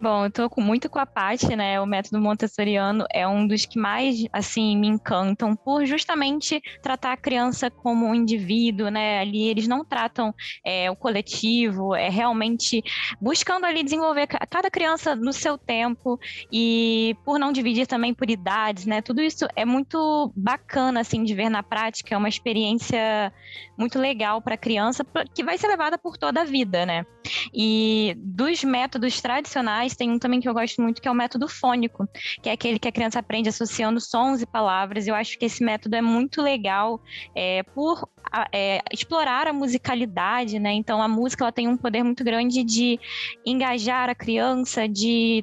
[0.00, 1.80] Bom, eu tô muito com a Paty, né?
[1.80, 7.16] O método montessoriano é um dos que mais, assim, me encantam, por justamente tratar a
[7.16, 9.18] criança como um indivíduo, né?
[9.18, 10.32] Ali eles não tratam
[10.64, 12.80] é, o coletivo, é realmente
[13.20, 16.16] buscando ali desenvolver cada criança no seu tempo
[16.52, 19.02] e por não dividir também por idades, né?
[19.02, 23.32] Tudo isso é muito bacana, assim, de ver na prática, é uma experiência
[23.76, 27.04] muito legal para a criança, que vai ser levada por toda a vida, né?
[27.52, 31.14] E dos métodos tradicionais, mas tem um também que eu gosto muito, que é o
[31.14, 32.06] método fônico,
[32.42, 35.06] que é aquele que a criança aprende associando sons e palavras.
[35.06, 37.00] Eu acho que esse método é muito legal
[37.34, 38.06] é, por
[38.52, 40.74] é, explorar a musicalidade, né?
[40.74, 43.00] Então a música ela tem um poder muito grande de
[43.46, 45.42] engajar a criança, de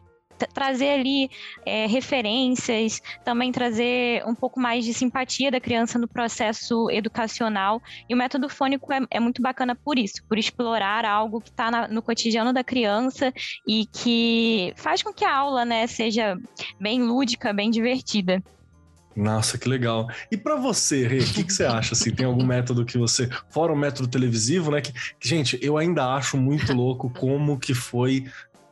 [0.54, 1.30] trazer ali
[1.66, 7.82] é, referências, também trazer um pouco mais de simpatia da criança no processo educacional.
[8.10, 11.88] E o método fônico é, é muito bacana por isso, por explorar algo que está
[11.88, 13.34] no cotidiano da criança
[13.68, 16.38] e que faz com que a aula né, seja
[16.80, 18.44] bem lúdica, bem divertida.
[19.16, 20.10] Nossa, que legal.
[20.30, 21.94] E para você, Rê, o que, que, você acha?
[21.94, 24.82] Assim, tem algum método que você, fora o método televisivo, né?
[24.82, 28.26] Que, gente, eu ainda acho muito louco como que foi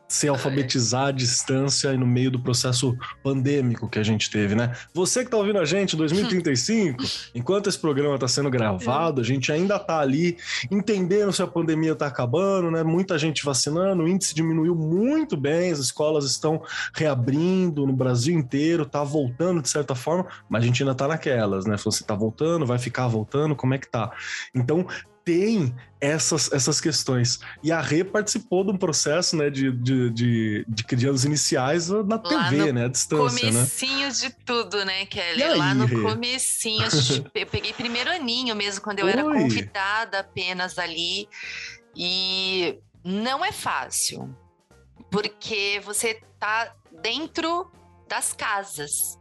[0.06, 4.72] se alfabetizar à distância e no meio do processo pandêmico que a gente teve, né?
[4.92, 7.02] Você que está ouvindo a gente, 2035,
[7.34, 10.36] enquanto esse programa está sendo gravado, a gente ainda está ali
[10.70, 12.82] entendendo se a pandemia está acabando, né?
[12.82, 16.62] Muita gente vacinando, o índice diminuiu muito bem, as escolas estão
[16.94, 21.64] reabrindo no Brasil inteiro, está voltando de certa forma, mas a gente ainda está naquelas,
[21.64, 21.76] né?
[21.76, 24.12] Você está voltando, vai ficar voltando, como é que tá?
[24.54, 24.86] Então,
[25.24, 27.40] tem essas, essas questões.
[27.62, 32.18] E a Rê participou de um processo né, de, de, de, de crianças iniciais na
[32.18, 32.84] TV, né?
[32.84, 33.52] A distância, né?
[33.52, 34.12] comecinho né?
[34.12, 35.42] de tudo, né, Kelly?
[35.42, 36.02] Aí, Lá no Rê?
[36.02, 36.84] comecinho.
[37.34, 39.12] eu peguei primeiro aninho mesmo, quando eu Oi.
[39.12, 41.26] era convidada apenas ali.
[41.96, 44.34] E não é fácil.
[45.10, 47.70] Porque você tá dentro
[48.08, 49.18] das casas.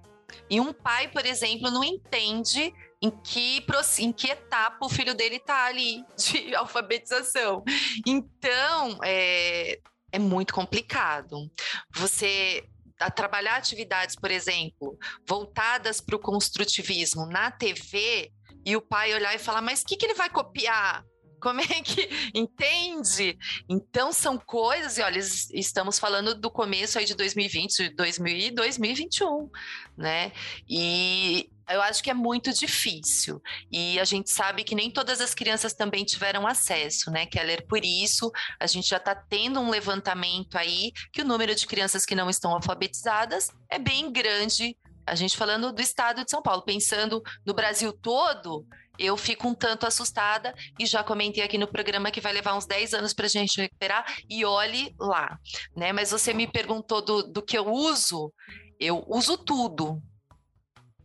[0.49, 2.73] E um pai, por exemplo, não entende
[3.03, 3.65] em que,
[3.99, 7.61] em que etapa o filho dele está ali de alfabetização.
[8.07, 9.77] Então, é,
[10.09, 11.51] é muito complicado.
[11.93, 12.63] Você
[12.99, 14.97] a trabalhar atividades, por exemplo,
[15.27, 18.31] voltadas para o construtivismo na TV
[18.65, 21.03] e o pai olhar e falar: mas o que, que ele vai copiar?
[21.41, 23.37] Como é que entende?
[23.67, 29.49] Então são coisas, e olha, estamos falando do começo aí de 2020, 2000 e 2021,
[29.97, 30.31] né?
[30.69, 33.41] E eu acho que é muito difícil.
[33.71, 37.65] E a gente sabe que nem todas as crianças também tiveram acesso, né, Keller?
[37.67, 42.05] Por isso, a gente já está tendo um levantamento aí que o número de crianças
[42.05, 44.77] que não estão alfabetizadas é bem grande.
[45.05, 48.65] A gente falando do estado de São Paulo, pensando no Brasil todo,
[48.97, 52.65] eu fico um tanto assustada e já comentei aqui no programa que vai levar uns
[52.65, 55.37] 10 anos para a gente recuperar e olhe lá,
[55.75, 55.91] né?
[55.91, 58.31] Mas você me perguntou do, do que eu uso,
[58.79, 60.01] eu uso tudo,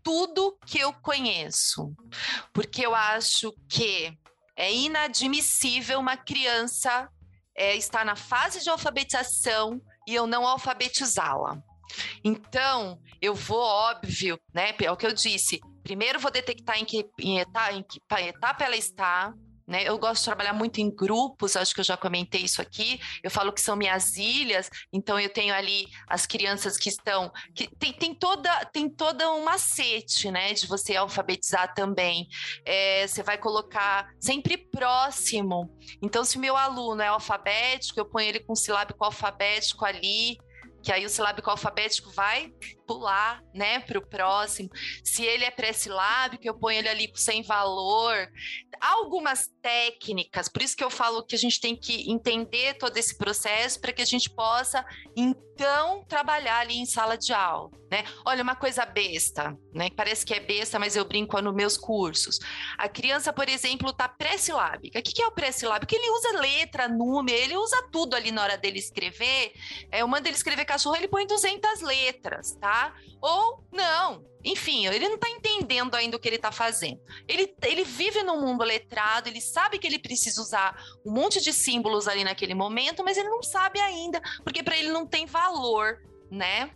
[0.02, 1.94] tudo que eu conheço,
[2.52, 4.16] porque eu acho que
[4.56, 7.08] é inadmissível uma criança
[7.54, 11.62] é, estar na fase de alfabetização e eu não alfabetizá-la.
[12.22, 14.74] Então, eu vou, óbvio, né?
[14.80, 18.64] É o que eu disse, primeiro vou detectar em que, em etapa, em que etapa
[18.64, 19.34] ela está,
[19.68, 19.82] né?
[19.84, 22.98] Eu gosto de trabalhar muito em grupos, acho que eu já comentei isso aqui.
[23.22, 27.30] Eu falo que são minhas ilhas, então eu tenho ali as crianças que estão.
[27.54, 32.26] Que tem, tem, toda, tem toda um macete né, de você alfabetizar também.
[32.64, 35.70] É, você vai colocar sempre próximo.
[36.00, 40.38] Então, se o meu aluno é alfabético, eu ponho ele com silábico alfabético ali
[40.82, 42.52] que aí o silábico alfabético vai
[42.88, 44.70] pular, né, para o próximo.
[45.04, 48.16] Se ele é pré-silábico, eu ponho ele ali sem valor.
[48.80, 53.18] Algumas técnicas, por isso que eu falo que a gente tem que entender todo esse
[53.18, 54.84] processo para que a gente possa
[55.14, 58.04] então trabalhar ali em sala de aula, né?
[58.24, 59.90] Olha uma coisa besta, né?
[59.96, 62.38] Parece que é besta, mas eu brinco nos meus cursos.
[62.78, 65.00] A criança, por exemplo, tá pré-silábica.
[65.00, 65.92] O que é o pré-silábico?
[65.92, 69.52] Ele usa letra, número, ele usa tudo ali na hora dele escrever.
[69.90, 72.77] É, eu mando ele escrever cachorro, ele põe 200 letras, tá?
[73.20, 74.24] Ou não.
[74.44, 77.00] Enfim, ele não está entendendo ainda o que ele está fazendo.
[77.26, 81.52] Ele, ele vive num mundo letrado, ele sabe que ele precisa usar um monte de
[81.52, 86.00] símbolos ali naquele momento, mas ele não sabe ainda, porque para ele não tem valor,
[86.30, 86.70] né?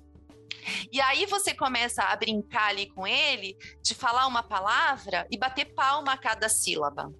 [0.92, 5.66] E aí você começa a brincar ali com ele de falar uma palavra e bater
[5.74, 7.12] palma a cada sílaba.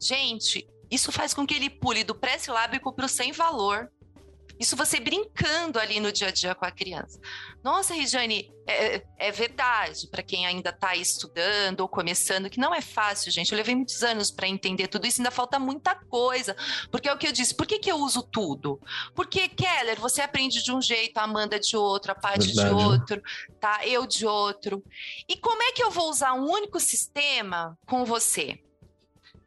[0.00, 3.90] Gente, Isso faz com que ele pule do pré-silábico para o sem valor.
[4.58, 7.20] Isso você brincando ali no dia a dia com a criança.
[7.62, 12.80] Nossa, Regiane, é, é verdade, para quem ainda está estudando ou começando, que não é
[12.80, 13.50] fácil, gente.
[13.50, 16.56] Eu levei muitos anos para entender tudo isso, ainda falta muita coisa.
[16.90, 18.80] Porque é o que eu disse, por que, que eu uso tudo?
[19.14, 23.22] Porque, Keller, você aprende de um jeito, a Amanda de outro, a Paty de outro,
[23.60, 23.86] tá?
[23.86, 24.84] Eu de outro.
[25.28, 28.60] E como é que eu vou usar um único sistema com você?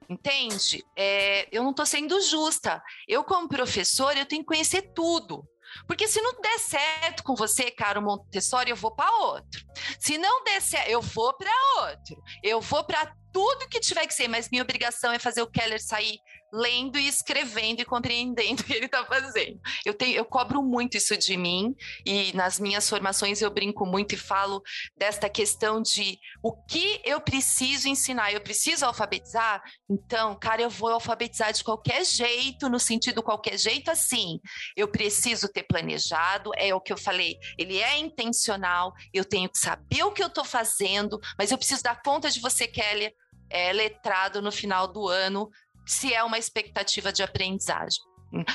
[0.10, 0.84] Entende?
[0.96, 2.84] É, eu não estou sendo justa.
[3.08, 5.48] Eu, como professora, eu tenho que conhecer tudo.
[5.88, 9.64] Porque se não der certo com você, caro Montessori, eu vou para outro.
[10.00, 11.52] Se não der certo, eu vou para
[11.82, 12.22] outro.
[12.44, 15.82] Eu vou para tudo que tiver que ser, mas minha obrigação é fazer o Keller
[15.82, 16.20] sair
[16.52, 19.60] lendo e escrevendo e compreendendo o que ele está fazendo.
[19.86, 21.76] Eu, tenho, eu cobro muito isso de mim
[22.06, 24.62] e nas minhas formações eu brinco muito e falo
[24.98, 28.34] desta questão de o que eu preciso ensinar.
[28.34, 29.62] Eu preciso alfabetizar?
[29.90, 34.40] Então, cara, eu vou alfabetizar de qualquer jeito, no sentido qualquer jeito, assim.
[34.76, 39.58] Eu preciso ter planejado, é o que eu falei, ele é intencional, eu tenho que
[39.58, 43.14] saber o que eu estou fazendo, mas eu preciso dar conta de você, Kelly,
[43.50, 45.50] é, letrado no final do ano,
[45.92, 48.02] se é uma expectativa de aprendizagem.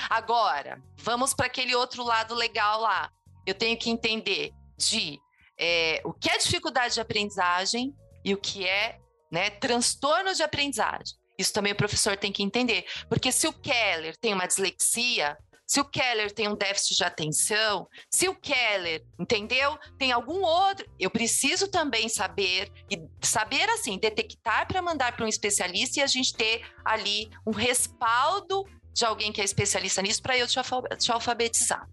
[0.08, 3.10] Agora, vamos para aquele outro lado legal lá.
[3.46, 5.20] Eu tenho que entender de
[5.58, 8.98] é, o que é dificuldade de aprendizagem e o que é
[9.30, 11.14] né, transtorno de aprendizagem.
[11.38, 12.86] Isso também o professor tem que entender.
[13.06, 15.36] Porque se o Keller tem uma dislexia,
[15.66, 19.78] se o Keller tem um déficit de atenção, se o Keller, entendeu?
[19.98, 25.28] Tem algum outro, eu preciso também saber e saber assim, detectar para mandar para um
[25.28, 28.64] especialista e a gente ter ali um respaldo
[28.94, 31.86] de alguém que é especialista nisso para eu te, alfabetizar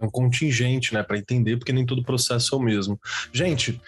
[0.00, 3.00] é um contingente, né, para entender, porque nem todo processo é o mesmo.
[3.32, 3.80] Gente,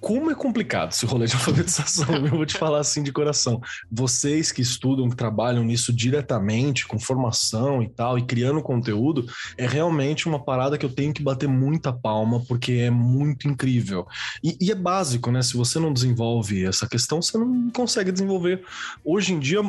[0.00, 3.60] como é complicado esse rolê de alfabetização, eu vou te falar assim de coração.
[3.90, 9.26] Vocês que estudam, que trabalham nisso diretamente, com formação e tal, e criando conteúdo,
[9.56, 14.06] é realmente uma parada que eu tenho que bater muita palma, porque é muito incrível.
[14.42, 15.42] E, e é básico, né?
[15.42, 18.62] Se você não desenvolve essa questão, você não consegue desenvolver.
[19.04, 19.62] Hoje em dia,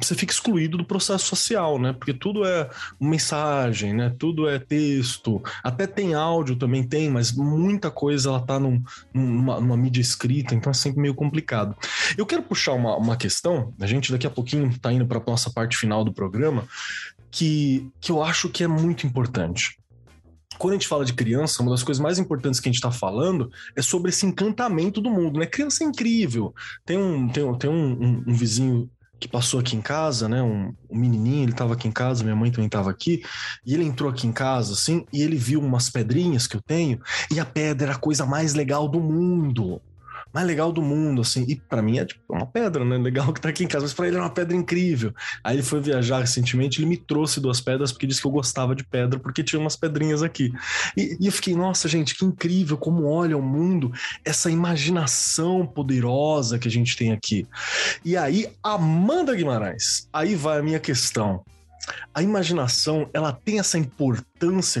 [0.00, 1.92] você fica excluído do processo social, né?
[1.92, 2.70] Porque tudo é
[3.00, 4.14] mensagem, né?
[4.16, 5.42] Tudo é texto.
[5.62, 8.80] Até tem áudio também tem, mas muita coisa ela tá num,
[9.12, 11.76] numa, numa, mídia escrita, então é sempre meio complicado.
[12.16, 15.24] Eu quero puxar uma, uma questão, a gente daqui a pouquinho tá indo para a
[15.26, 16.64] nossa parte final do programa,
[17.28, 19.78] que, que eu acho que é muito importante
[20.58, 22.92] quando a gente fala de criança, uma das coisas mais importantes que a gente está
[22.92, 25.46] falando é sobre esse encantamento do mundo, né?
[25.46, 26.54] Criança é incrível.
[26.84, 28.88] Tem um, tem, tem um, um, um vizinho
[29.22, 30.42] que passou aqui em casa, né?
[30.42, 33.22] Um, um menininho, ele estava aqui em casa, minha mãe também estava aqui,
[33.64, 37.00] e ele entrou aqui em casa, assim, e ele viu umas pedrinhas que eu tenho,
[37.30, 39.80] e a pedra era a coisa mais legal do mundo
[40.32, 41.44] mais legal do mundo, assim.
[41.48, 42.96] E para mim é tipo uma pedra, né?
[42.96, 45.14] Legal que tá aqui em casa, mas para ele é uma pedra incrível.
[45.44, 48.74] Aí ele foi viajar recentemente, ele me trouxe duas pedras porque disse que eu gostava
[48.74, 50.52] de pedra, porque tinha umas pedrinhas aqui.
[50.96, 53.92] E, e eu fiquei, nossa, gente, que incrível como olha o mundo,
[54.24, 57.46] essa imaginação poderosa que a gente tem aqui.
[58.04, 61.42] E aí, Amanda Guimarães, aí vai a minha questão
[62.14, 64.31] a imaginação ela tem essa importância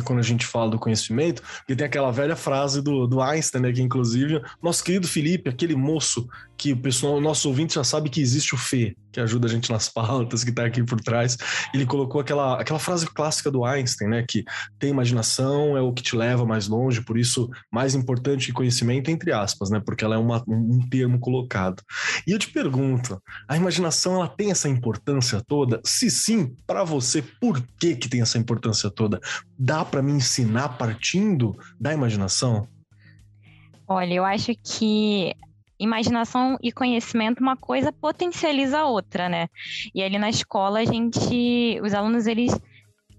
[0.04, 3.72] quando a gente fala do conhecimento, porque tem aquela velha frase do, do Einstein, né,
[3.72, 8.08] que inclusive nosso querido Felipe, aquele moço que o pessoal, o nosso ouvinte já sabe
[8.08, 11.36] que existe o Fê, que ajuda a gente nas pautas, que está aqui por trás.
[11.74, 14.44] Ele colocou aquela, aquela frase clássica do Einstein, né, que
[14.78, 19.10] tem imaginação é o que te leva mais longe, por isso mais importante que conhecimento
[19.10, 21.82] entre aspas, né, porque ela é uma, um termo colocado.
[22.26, 25.80] E eu te pergunto, a imaginação ela tem essa importância toda?
[25.84, 29.20] Se sim, para você, por que que tem essa importância toda?
[29.64, 32.66] Dá para me ensinar partindo da imaginação?
[33.86, 35.32] Olha, eu acho que
[35.78, 39.46] imaginação e conhecimento, uma coisa potencializa a outra, né?
[39.94, 42.52] E ali na escola a gente, os alunos eles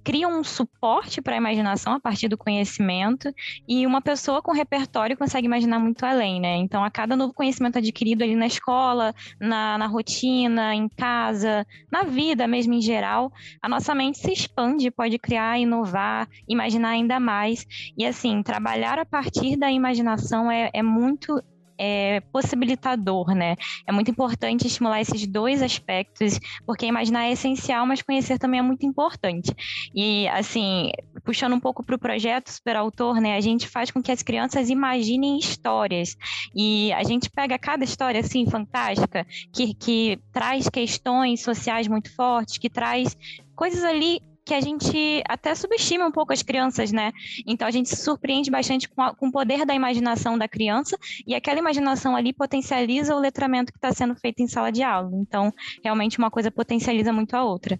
[0.03, 3.33] criam um suporte para a imaginação a partir do conhecimento
[3.67, 6.57] e uma pessoa com repertório consegue imaginar muito além, né?
[6.57, 12.03] Então, a cada novo conhecimento adquirido ali na escola, na, na rotina, em casa, na
[12.03, 13.31] vida mesmo em geral,
[13.61, 17.65] a nossa mente se expande, pode criar, inovar, imaginar ainda mais.
[17.97, 21.41] E assim, trabalhar a partir da imaginação é, é muito
[21.86, 23.57] é, possibilitador, né?
[23.86, 28.63] É muito importante estimular esses dois aspectos, porque imaginar é essencial, mas conhecer também é
[28.63, 29.53] muito importante.
[29.93, 30.91] E, assim,
[31.25, 33.36] puxando um pouco para o projeto Super Autor, né?
[33.36, 36.15] A gente faz com que as crianças imaginem histórias.
[36.55, 42.57] E a gente pega cada história, assim, fantástica, que, que traz questões sociais muito fortes,
[42.57, 43.17] que traz
[43.55, 47.11] coisas ali que a gente até subestima um pouco as crianças, né?
[47.47, 50.97] Então a gente se surpreende bastante com, a, com o poder da imaginação da criança
[51.25, 55.11] e aquela imaginação ali potencializa o letramento que está sendo feito em sala de aula.
[55.13, 57.79] Então, realmente uma coisa potencializa muito a outra.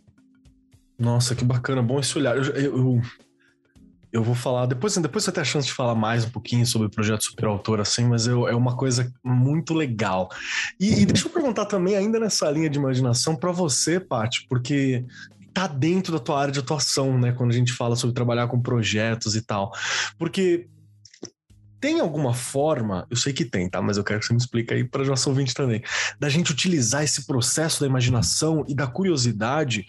[0.98, 2.38] Nossa, que bacana, bom esse olhar.
[2.38, 3.02] Eu, eu,
[4.14, 6.88] eu vou falar, depois, depois você tem a chance de falar mais um pouquinho sobre
[6.88, 10.30] o projeto Superautor, assim, mas eu, é uma coisa muito legal.
[10.80, 15.04] E, e deixa eu perguntar também, ainda nessa linha de imaginação, para você, Paty, porque
[15.54, 17.32] tá dentro da tua área de atuação, né?
[17.32, 19.72] Quando a gente fala sobre trabalhar com projetos e tal.
[20.18, 20.68] Porque
[21.84, 23.82] tem alguma forma, eu sei que tem, tá?
[23.82, 25.84] Mas eu quero que você me explique aí para nosso ouvinte também,
[26.18, 29.86] da gente utilizar esse processo da imaginação e da curiosidade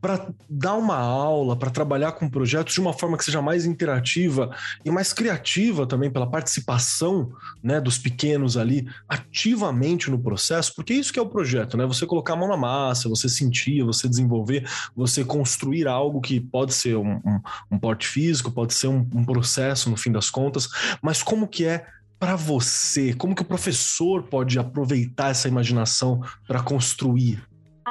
[0.00, 4.54] para dar uma aula, para trabalhar com projetos de uma forma que seja mais interativa
[4.84, 7.32] e mais criativa também pela participação,
[7.62, 11.84] né, dos pequenos ali ativamente no processo, porque isso que é o projeto, né?
[11.86, 16.74] Você colocar a mão na massa, você sentir, você desenvolver, você construir algo que pode
[16.74, 17.40] ser um, um,
[17.72, 20.68] um porte físico, pode ser um, um processo no fim das contas,
[21.02, 21.86] mas como que é
[22.18, 23.14] para você?
[23.14, 27.47] Como que o professor pode aproveitar essa imaginação para construir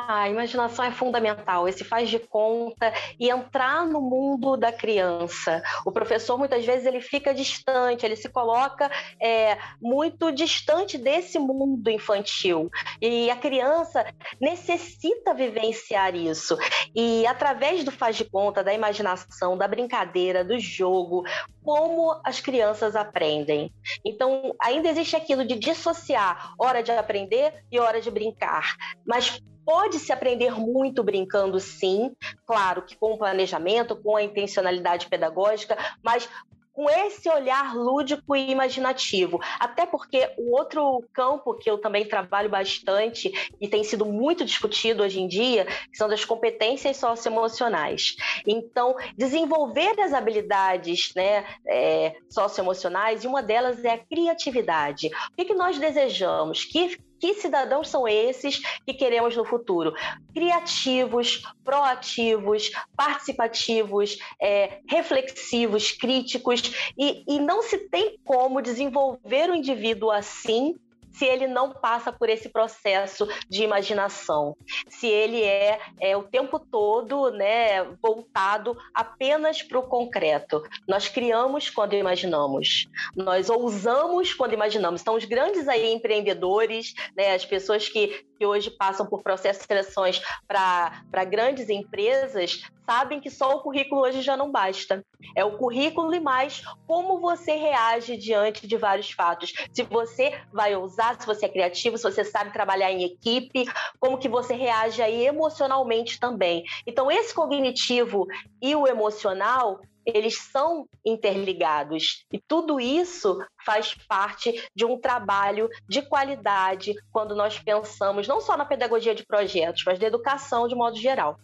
[0.08, 5.64] a imaginação é fundamental, esse faz de conta e entrar no mundo da criança.
[5.86, 8.91] O professor muitas vezes ele fica distante, ele se coloca
[9.22, 12.70] é, muito distante desse mundo infantil
[13.02, 14.06] e a criança
[14.39, 16.58] necessita vivenciar isso.
[16.93, 21.24] E através do faz de conta, da imaginação, da brincadeira, do jogo,
[21.64, 23.72] como as crianças aprendem.
[24.06, 28.76] Então ainda existe aquilo de dissociar hora de aprender e hora de brincar,
[29.06, 32.15] mas Pode se aprender muito brincando, sim,
[32.45, 36.30] claro que com o planejamento, com a intencionalidade pedagógica, mas
[36.72, 39.41] com esse olhar lúdico e imaginativo.
[39.59, 45.03] Até porque o outro campo que eu também trabalho bastante e tem sido muito discutido
[45.03, 48.15] hoje em dia são das competências socioemocionais.
[48.47, 55.07] Então, desenvolver as habilidades né, é, socioemocionais, e uma delas é a criatividade.
[55.07, 56.63] O que, que nós desejamos?
[56.63, 59.93] Que que cidadãos são esses que queremos no futuro?
[60.34, 70.11] Criativos, proativos, participativos, é, reflexivos, críticos, e, e não se tem como desenvolver o indivíduo
[70.11, 70.76] assim
[71.18, 74.55] se ele não passa por esse processo de imaginação,
[74.88, 80.63] se ele é, é o tempo todo né, voltado apenas para o concreto.
[80.88, 85.01] Nós criamos quando imaginamos, nós ousamos quando imaginamos.
[85.01, 89.68] Então, os grandes aí empreendedores, né, as pessoas que, que hoje passam por processos de
[89.68, 95.05] seleções para grandes empresas, sabem que só o currículo hoje já não basta.
[95.36, 99.51] É o currículo e mais como você reage diante de vários fatos.
[99.74, 103.66] Se você vai ousar, se você é criativo, se você sabe trabalhar em equipe,
[103.99, 106.64] como que você reage aí emocionalmente também.
[106.86, 108.26] Então, esse cognitivo
[108.62, 112.26] e o emocional eles são interligados.
[112.32, 118.55] E tudo isso faz parte de um trabalho de qualidade quando nós pensamos não só
[118.55, 121.38] na pedagogia de projetos, mas na educação de modo geral.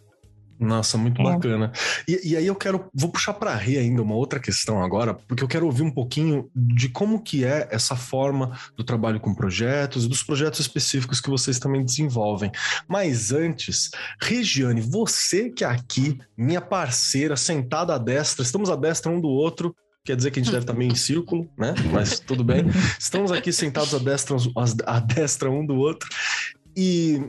[0.58, 1.24] Nossa, muito é.
[1.24, 1.72] bacana.
[2.08, 5.42] E, e, aí eu quero, vou puxar para Rê ainda uma outra questão agora, porque
[5.42, 10.06] eu quero ouvir um pouquinho de como que é essa forma do trabalho com projetos
[10.06, 12.50] dos projetos específicos que vocês também desenvolvem.
[12.88, 13.90] Mas antes,
[14.20, 19.28] Regiane, você que é aqui, minha parceira, sentada à destra, estamos à destra um do
[19.28, 19.74] outro,
[20.04, 21.74] quer dizer que a gente deve estar meio em círculo, né?
[21.92, 22.64] Mas tudo bem.
[22.98, 24.36] Estamos aqui sentados à destra,
[24.86, 26.08] à destra um do outro.
[26.76, 27.22] E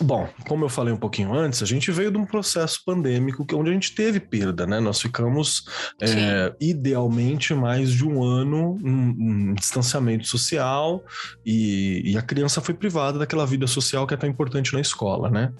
[0.00, 3.70] Bom, como eu falei um pouquinho antes, a gente veio de um processo pandêmico onde
[3.70, 4.80] a gente teve perda, né?
[4.80, 5.64] Nós ficamos
[6.00, 11.04] é, idealmente mais de um ano em, em distanciamento social
[11.44, 15.30] e, e, a criança foi privada daquela vida social que é tão importante na escola,
[15.30, 15.52] né?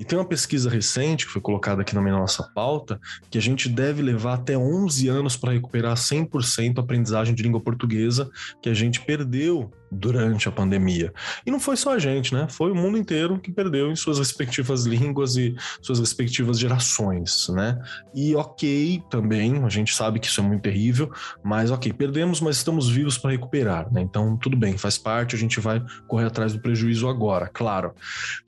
[0.00, 3.68] E tem uma pesquisa recente que foi colocada aqui na nossa pauta que a gente
[3.68, 8.28] deve levar até 11 anos para recuperar 100% a aprendizagem de língua portuguesa
[8.60, 11.12] que a gente perdeu durante a pandemia.
[11.44, 12.46] E não foi só a gente, né?
[12.48, 17.78] Foi o mundo inteiro que perdeu em suas respectivas línguas e suas respectivas gerações, né?
[18.14, 21.10] E ok, também, a gente sabe que isso é muito terrível,
[21.42, 24.00] mas ok, perdemos, mas estamos vivos para recuperar, né?
[24.00, 27.94] Então, tudo bem, faz parte, a gente vai correr atrás do prejuízo agora, claro.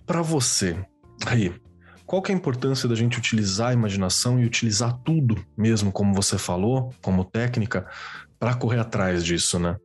[0.07, 0.77] Para você,
[1.27, 1.53] aí,
[2.09, 6.15] qual que é a importância da gente utilizar a imaginação e utilizar tudo, mesmo como
[6.15, 7.87] você falou, como técnica,
[8.39, 9.77] para correr atrás disso, né?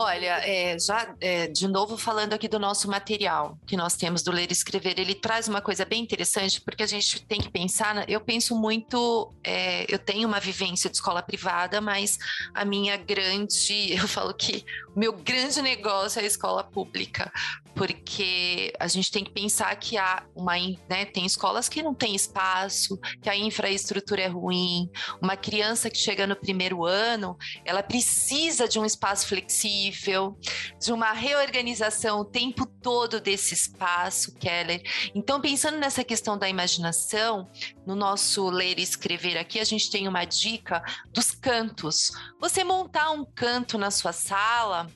[0.00, 4.30] Olha, é, já é, de novo falando aqui do nosso material que nós temos do
[4.30, 8.08] Ler e Escrever, ele traz uma coisa bem interessante, porque a gente tem que pensar,
[8.08, 12.16] eu penso muito, é, eu tenho uma vivência de escola privada, mas
[12.54, 17.32] a minha grande, eu falo que o meu grande negócio é a escola pública,
[17.78, 20.54] porque a gente tem que pensar que há uma,
[20.90, 24.90] né, tem escolas que não tem espaço, que a infraestrutura é ruim.
[25.22, 30.36] Uma criança que chega no primeiro ano, ela precisa de um espaço flexível,
[30.80, 34.82] de uma reorganização o tempo todo desse espaço, Keller.
[35.14, 37.48] Então, pensando nessa questão da imaginação,
[37.86, 42.10] no nosso ler e escrever aqui, a gente tem uma dica dos cantos.
[42.40, 44.90] Você montar um canto na sua sala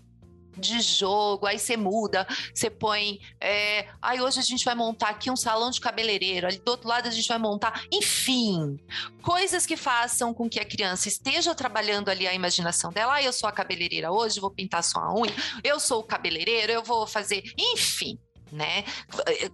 [0.57, 3.21] de jogo, aí você muda, você põe.
[3.41, 6.89] É, aí hoje a gente vai montar aqui um salão de cabeleireiro, ali do outro
[6.89, 7.85] lado a gente vai montar.
[7.93, 8.79] Enfim,
[9.23, 13.15] coisas que façam com que a criança esteja trabalhando ali a imaginação dela.
[13.15, 16.73] Ah, eu sou a cabeleireira hoje, vou pintar só a unha, eu sou o cabeleireiro,
[16.73, 17.43] eu vou fazer.
[17.59, 18.19] Enfim,
[18.53, 18.85] né?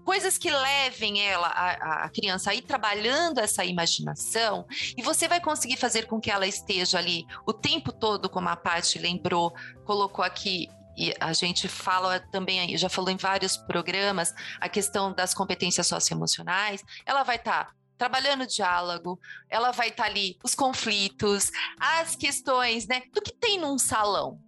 [0.05, 5.41] Coisas que levem ela, a, a, criança, a ir trabalhando essa imaginação, e você vai
[5.41, 10.25] conseguir fazer com que ela esteja ali o tempo todo, como a Paty lembrou, colocou
[10.25, 10.69] aqui
[10.99, 16.83] e a gente fala também, já falou em vários programas, a questão das competências socioemocionais,
[17.07, 22.17] ela vai estar tá trabalhando o diálogo, ela vai estar tá ali os conflitos, as
[22.17, 24.41] questões, né, do que tem num salão.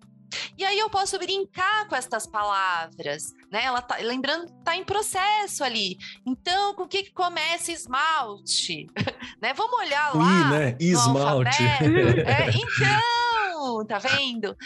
[0.56, 3.64] E aí eu posso brincar com estas palavras, né?
[3.64, 5.98] Ela tá, lembrando, tá em processo ali.
[6.24, 8.86] Então, com o que, que começa esmalte?
[9.42, 9.52] né?
[9.54, 10.24] Vamos olhar lá.
[10.24, 10.76] I, né?
[10.78, 11.62] Esmalte.
[11.62, 13.29] É, então,
[13.86, 14.56] tá vendo?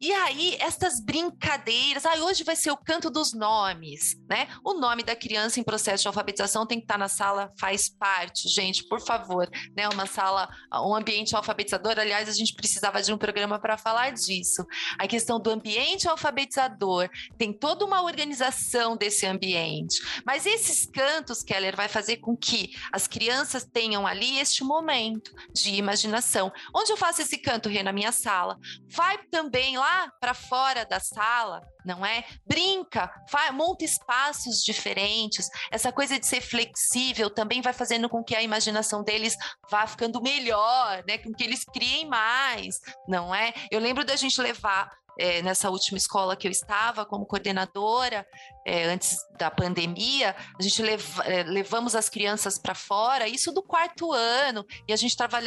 [0.00, 4.48] E aí, estas brincadeiras, ah, hoje vai ser o canto dos nomes, né?
[4.64, 8.48] O nome da criança em processo de alfabetização tem que estar na sala, faz parte,
[8.48, 9.88] gente, por favor, né?
[9.88, 14.66] Uma sala, um ambiente alfabetizador, aliás, a gente precisava de um programa para falar disso.
[14.98, 20.00] A questão do ambiente alfabetizador, tem toda uma organização desse ambiente.
[20.24, 25.74] Mas esses cantos, Keller, vai fazer com que as crianças tenham ali este momento de
[25.74, 26.52] imaginação.
[26.74, 27.82] Onde eu faço esse canto, Rê?
[27.82, 32.24] Na minha sala sala, vai também lá para fora da sala, não é?
[32.46, 35.48] Brinca, vai, monta espaços diferentes.
[35.70, 39.36] Essa coisa de ser flexível também vai fazendo com que a imaginação deles
[39.70, 41.18] vá ficando melhor, né?
[41.18, 43.52] Com que eles criem mais, não é?
[43.70, 48.26] Eu lembro da gente levar é, nessa última escola que eu estava como coordenadora,
[48.66, 50.82] é, antes da pandemia, a gente
[51.24, 55.38] é, levamos as crianças para fora, isso do quarto ano, e a gente estava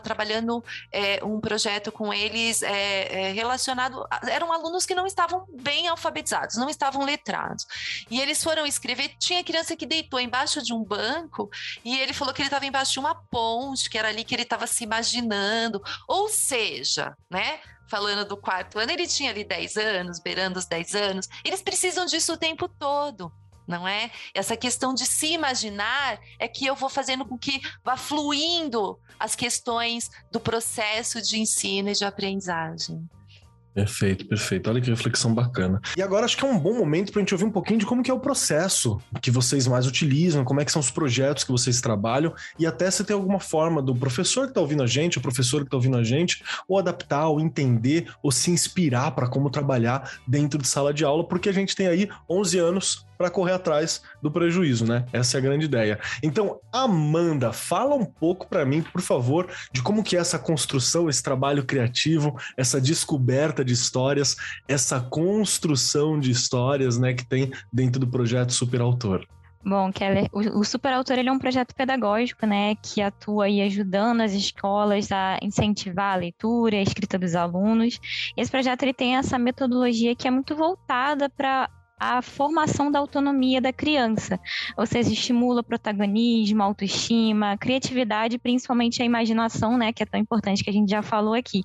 [0.00, 0.62] trabalhando
[0.92, 4.06] é, um projeto com eles é, relacionado.
[4.10, 7.66] A, eram alunos que não estavam bem alfabetizados, não estavam letrados.
[8.10, 11.50] E eles foram escrever, tinha criança que deitou embaixo de um banco,
[11.84, 14.42] e ele falou que ele estava embaixo de uma ponte, que era ali que ele
[14.42, 15.82] estava se imaginando.
[16.06, 17.60] Ou seja, né?
[17.88, 21.28] Falando do quarto ano, ele tinha ali 10 anos, beirando os 10 anos.
[21.44, 23.32] Eles precisam disso o tempo todo
[23.66, 24.10] não é?
[24.32, 29.34] Essa questão de se imaginar é que eu vou fazendo com que vá fluindo as
[29.34, 33.08] questões do processo de ensino e de aprendizagem.
[33.76, 34.70] Perfeito, perfeito.
[34.70, 35.82] Olha que reflexão bacana.
[35.94, 37.84] E agora acho que é um bom momento para a gente ouvir um pouquinho de
[37.84, 41.44] como que é o processo que vocês mais utilizam, como é que são os projetos
[41.44, 44.86] que vocês trabalham e até se tem alguma forma do professor que está ouvindo a
[44.86, 49.10] gente, o professor que está ouvindo a gente, ou adaptar, ou entender, ou se inspirar
[49.10, 53.06] para como trabalhar dentro de sala de aula, porque a gente tem aí 11 anos
[53.16, 55.06] para correr atrás do prejuízo, né?
[55.12, 55.98] Essa é a grande ideia.
[56.22, 61.08] Então, Amanda, fala um pouco para mim, por favor, de como que é essa construção,
[61.08, 64.36] esse trabalho criativo, essa descoberta de histórias,
[64.68, 69.26] essa construção de histórias, né, que tem dentro do projeto Super Autor.
[69.68, 74.20] Bom, Keller, o, Super Autor ele é um projeto pedagógico, né, que atua aí ajudando
[74.20, 77.98] as escolas a incentivar a leitura, a escrita dos alunos.
[78.36, 81.68] Esse projeto ele tem essa metodologia que é muito voltada para
[81.98, 84.38] a formação da autonomia da criança.
[84.76, 90.70] Ou seja, estimula protagonismo, autoestima, criatividade, principalmente a imaginação, né, que é tão importante que
[90.70, 91.62] a gente já falou aqui.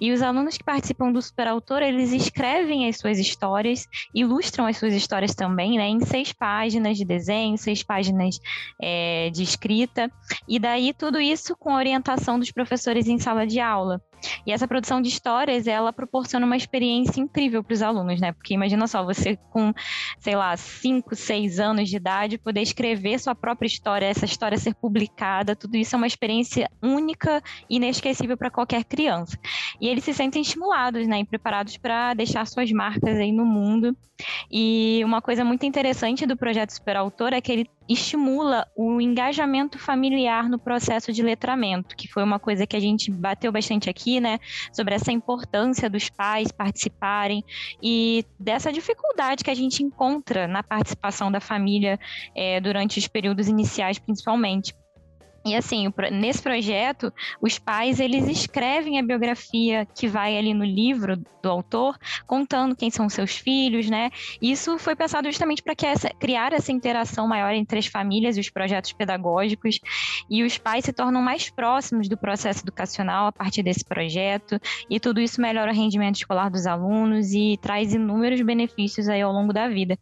[0.00, 4.76] E os alunos que participam do Super Autor, eles escrevem as suas histórias, ilustram as
[4.76, 8.38] suas histórias também, né, em seis páginas de desenho, seis páginas
[8.80, 10.10] é, de escrita,
[10.48, 14.00] e daí tudo isso com orientação dos professores em sala de aula.
[14.46, 18.32] E essa produção de histórias, ela proporciona uma experiência incrível para os alunos, né?
[18.32, 19.72] Porque imagina só, você com,
[20.18, 24.74] sei lá, 5, 6 anos de idade, poder escrever sua própria história, essa história ser
[24.74, 29.38] publicada, tudo isso é uma experiência única e inesquecível para qualquer criança.
[29.80, 31.20] E eles se sentem estimulados, né?
[31.20, 33.96] E preparados para deixar suas marcas aí no mundo.
[34.50, 39.78] E uma coisa muito interessante do projeto Super Autor é que ele estimula o engajamento
[39.78, 44.20] familiar no processo de letramento, que foi uma coisa que a gente bateu bastante aqui,
[44.20, 44.38] né,
[44.72, 47.42] sobre essa importância dos pais participarem
[47.82, 51.98] e dessa dificuldade que a gente encontra na participação da família
[52.34, 54.74] é, durante os períodos iniciais, principalmente.
[55.44, 61.16] E assim, nesse projeto, os pais eles escrevem a biografia que vai ali no livro
[61.16, 64.10] do autor, contando quem são seus filhos, né?
[64.42, 65.74] Isso foi pensado justamente para
[66.18, 69.80] criar essa interação maior entre as famílias e os projetos pedagógicos,
[70.28, 74.60] e os pais se tornam mais próximos do processo educacional a partir desse projeto,
[74.90, 79.32] e tudo isso melhora o rendimento escolar dos alunos e traz inúmeros benefícios aí ao
[79.32, 79.98] longo da vida.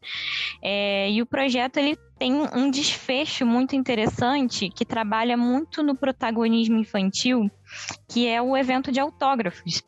[0.63, 6.79] É, e o projeto ele tem um desfecho muito interessante que trabalha muito no protagonismo
[6.79, 7.51] infantil,
[8.09, 9.83] que é o evento de autógrafos.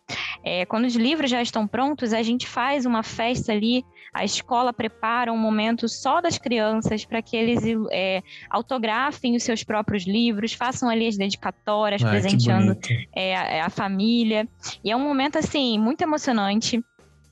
[0.44, 4.72] É, quando os livros já estão prontos, a gente faz uma festa ali, a escola
[4.72, 10.52] prepara um momento só das crianças para que eles é, autografem os seus próprios livros,
[10.52, 12.76] façam ali as dedicatórias, Ai, presenteando
[13.14, 14.46] é, a, a família.
[14.84, 16.82] E é um momento, assim, muito emocionante.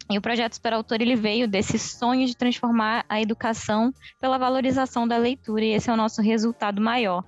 [0.08, 5.16] E o projeto Superautor ele veio desse sonho de transformar a educação pela valorização da
[5.16, 7.24] leitura, e esse é o nosso resultado maior.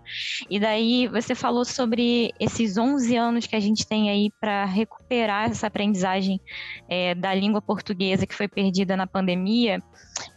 [0.48, 5.50] E daí você falou sobre esses 11 anos que a gente tem aí para recuperar
[5.50, 6.40] essa aprendizagem
[6.88, 9.82] é, da língua portuguesa que foi perdida na pandemia,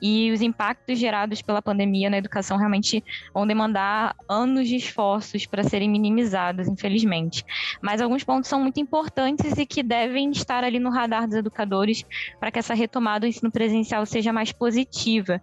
[0.02, 3.04] e os impactos gerados pela pandemia na educação realmente
[3.34, 7.46] vão demandar anos de esforços para serem minimizados, infelizmente.
[7.82, 12.04] Mas alguns pontos são muito importantes e que devem estar ali no radar dos educadores
[12.40, 15.42] para que essa retomada do ensino presencial seja mais positiva.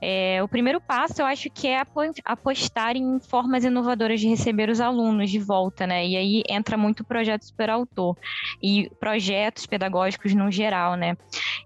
[0.00, 1.82] É, o primeiro passo, eu acho que é
[2.24, 6.06] apostar em formas inovadoras de receber os alunos de volta, né?
[6.06, 8.16] E aí entra muito o projeto superautor
[8.62, 11.16] e projetos pedagógicos no geral, né?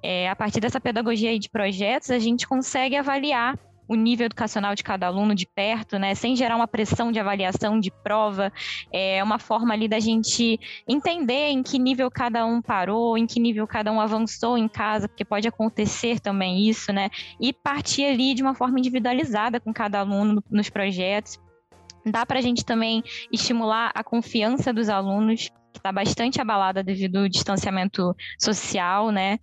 [0.02, 3.58] É, a partir dessa pedagogia de projetos, a gente consegue avaliar
[3.90, 7.80] o nível educacional de cada aluno de perto, né, sem gerar uma pressão de avaliação
[7.80, 8.52] de prova,
[8.92, 13.40] é uma forma ali da gente entender em que nível cada um parou, em que
[13.40, 18.32] nível cada um avançou em casa, porque pode acontecer também isso, né, e partir ali
[18.32, 21.36] de uma forma individualizada com cada aluno nos projetos.
[22.06, 23.02] Dá para a gente também
[23.32, 29.38] estimular a confiança dos alunos que está bastante abalada devido ao distanciamento social, né?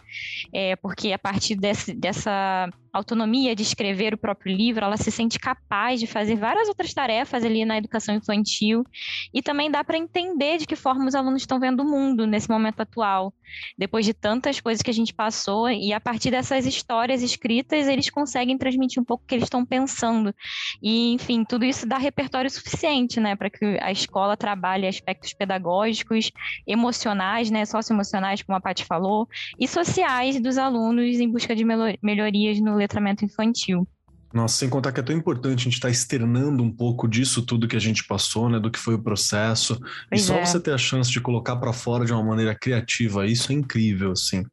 [0.54, 5.40] É, porque a partir desse, dessa autonomia de escrever o próprio livro, ela se sente
[5.40, 8.86] capaz de fazer várias outras tarefas ali na educação infantil.
[9.34, 12.50] E também dá para entender de que forma os alunos estão vendo o mundo nesse
[12.50, 13.34] momento atual,
[13.78, 18.10] depois de tantas coisas que a gente passou e a partir dessas histórias escritas eles
[18.10, 20.34] conseguem transmitir um pouco o que eles estão pensando.
[20.82, 26.32] E enfim tudo isso dá repertório suficiente, né, para que a escola trabalhe aspectos pedagógicos,
[26.66, 29.28] emocionais, né, socioemocionais como a Paty falou
[29.60, 31.64] e sociais dos alunos em busca de
[32.02, 33.88] melhorias no letramento infantil.
[34.34, 37.42] Nossa, sem contar que é tão importante a gente estar tá externando um pouco disso
[37.42, 39.80] tudo que a gente passou, né, do que foi o processo.
[40.10, 40.46] Pois e só é.
[40.46, 44.12] você ter a chance de colocar para fora de uma maneira criativa, isso é incrível,
[44.12, 44.44] assim.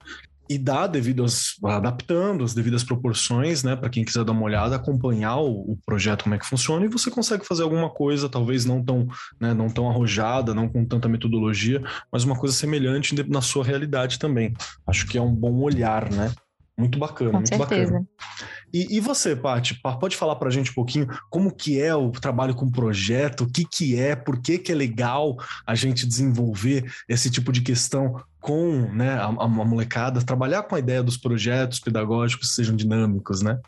[0.48, 4.76] E dá devido às, adaptando as devidas proporções, né, para quem quiser dar uma olhada,
[4.76, 8.64] acompanhar o, o, projeto como é que funciona e você consegue fazer alguma coisa, talvez
[8.64, 9.08] não tão,
[9.40, 11.82] né, não tão arrojada, não com tanta metodologia,
[12.12, 14.54] mas uma coisa semelhante na sua realidade também.
[14.86, 16.32] Acho que é um bom olhar, né?
[16.76, 17.92] Muito bacana, Com muito certeza.
[17.92, 18.08] bacana.
[18.72, 22.10] E, e você, Paty, pode falar para a gente um pouquinho como que é o
[22.10, 26.92] trabalho com projeto, o que que é, por que que é legal a gente desenvolver
[27.08, 31.78] esse tipo de questão com né, a, a molecada, trabalhar com a ideia dos projetos
[31.78, 33.60] pedagógicos que sejam dinâmicos, né?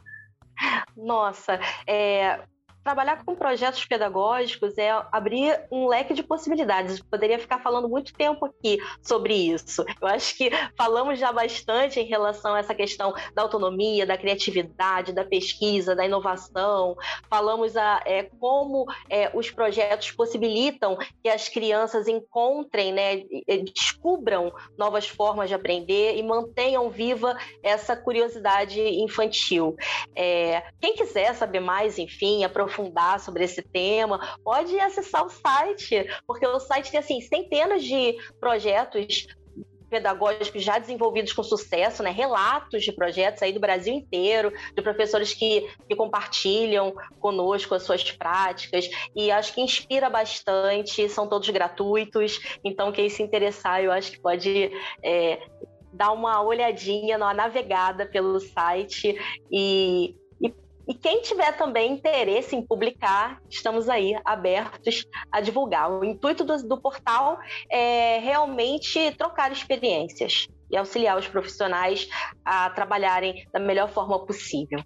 [0.97, 2.41] Nossa, é,
[2.87, 7.01] trabalhar com projetos pedagógicos é abrir um leque de possibilidades.
[7.01, 9.85] Eu poderia ficar falando muito tempo aqui sobre isso.
[10.01, 15.13] Eu acho que falamos já bastante em relação a essa questão da autonomia, da criatividade,
[15.13, 16.97] da pesquisa, da inovação.
[17.29, 23.25] Falamos a, é, como é, os projetos possibilitam que as crianças encontrem, né,
[23.65, 29.75] descubram novas formas de aprender e mantenham viva essa curiosidade infantil.
[30.15, 36.07] É, quem quiser saber mais, enfim, aprofundar aprofundar sobre esse tema, pode acessar o site,
[36.27, 39.27] porque o site tem assim centenas de projetos
[39.89, 42.11] pedagógicos já desenvolvidos com sucesso, né?
[42.11, 48.11] relatos de projetos aí do Brasil inteiro, de professores que, que compartilham conosco as suas
[48.11, 54.11] práticas, e acho que inspira bastante, são todos gratuitos, então quem se interessar, eu acho
[54.11, 54.73] que pode
[55.05, 55.41] é,
[55.93, 59.17] dar uma olhadinha, uma navegada pelo site
[59.53, 60.17] e
[60.87, 65.91] e quem tiver também interesse em publicar, estamos aí abertos a divulgar.
[65.91, 67.39] O intuito do, do portal
[67.71, 72.09] é realmente trocar experiências e auxiliar os profissionais
[72.45, 74.81] a trabalharem da melhor forma possível.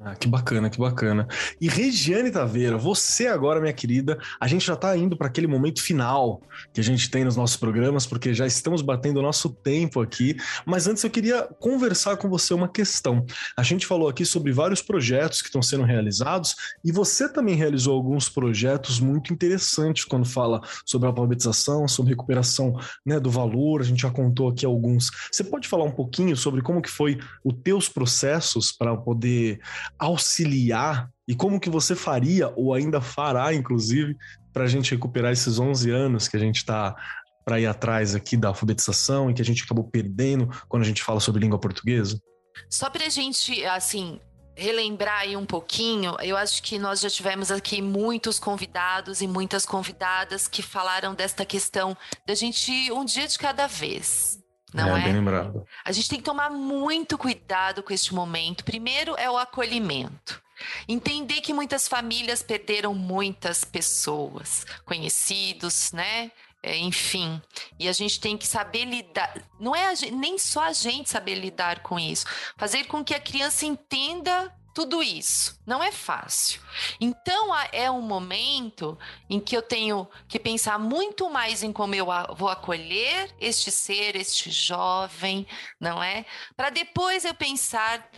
[0.00, 1.26] Ah, que bacana, que bacana.
[1.60, 5.82] E Regiane Taveira, você agora, minha querida, a gente já está indo para aquele momento
[5.82, 6.40] final
[6.72, 10.36] que a gente tem nos nossos programas, porque já estamos batendo o nosso tempo aqui.
[10.64, 13.26] Mas antes eu queria conversar com você uma questão.
[13.56, 17.96] A gente falou aqui sobre vários projetos que estão sendo realizados e você também realizou
[17.96, 23.80] alguns projetos muito interessantes quando fala sobre alfabetização, sobre recuperação né, do valor.
[23.80, 25.10] A gente já contou aqui alguns.
[25.32, 29.58] Você pode falar um pouquinho sobre como que foi os teus processos para poder
[29.98, 34.16] auxiliar e como que você faria ou ainda fará, inclusive,
[34.52, 36.96] para a gente recuperar esses 11 anos que a gente está
[37.44, 41.02] para ir atrás aqui da alfabetização e que a gente acabou perdendo quando a gente
[41.02, 42.20] fala sobre língua portuguesa?
[42.68, 44.20] Só para a gente, assim,
[44.56, 49.64] relembrar aí um pouquinho, eu acho que nós já tivemos aqui muitos convidados e muitas
[49.64, 51.96] convidadas que falaram desta questão
[52.26, 54.38] da gente um dia de cada vez.
[54.72, 55.04] Não é, é?
[55.04, 55.66] Bem lembrado.
[55.84, 58.64] A gente tem que tomar muito cuidado com este momento.
[58.64, 60.42] Primeiro é o acolhimento.
[60.88, 66.32] Entender que muitas famílias perderam muitas pessoas, conhecidos, né?
[66.60, 67.40] É, enfim,
[67.78, 69.32] e a gente tem que saber lidar.
[69.60, 72.26] Não é gente, nem só a gente saber lidar com isso,
[72.56, 75.60] fazer com que a criança entenda tudo isso.
[75.66, 76.60] Não é fácil.
[77.00, 78.96] Então é um momento
[79.28, 82.06] em que eu tenho que pensar muito mais em como eu
[82.36, 85.44] vou acolher este ser, este jovem,
[85.80, 86.24] não é?
[86.56, 88.08] Para depois eu pensar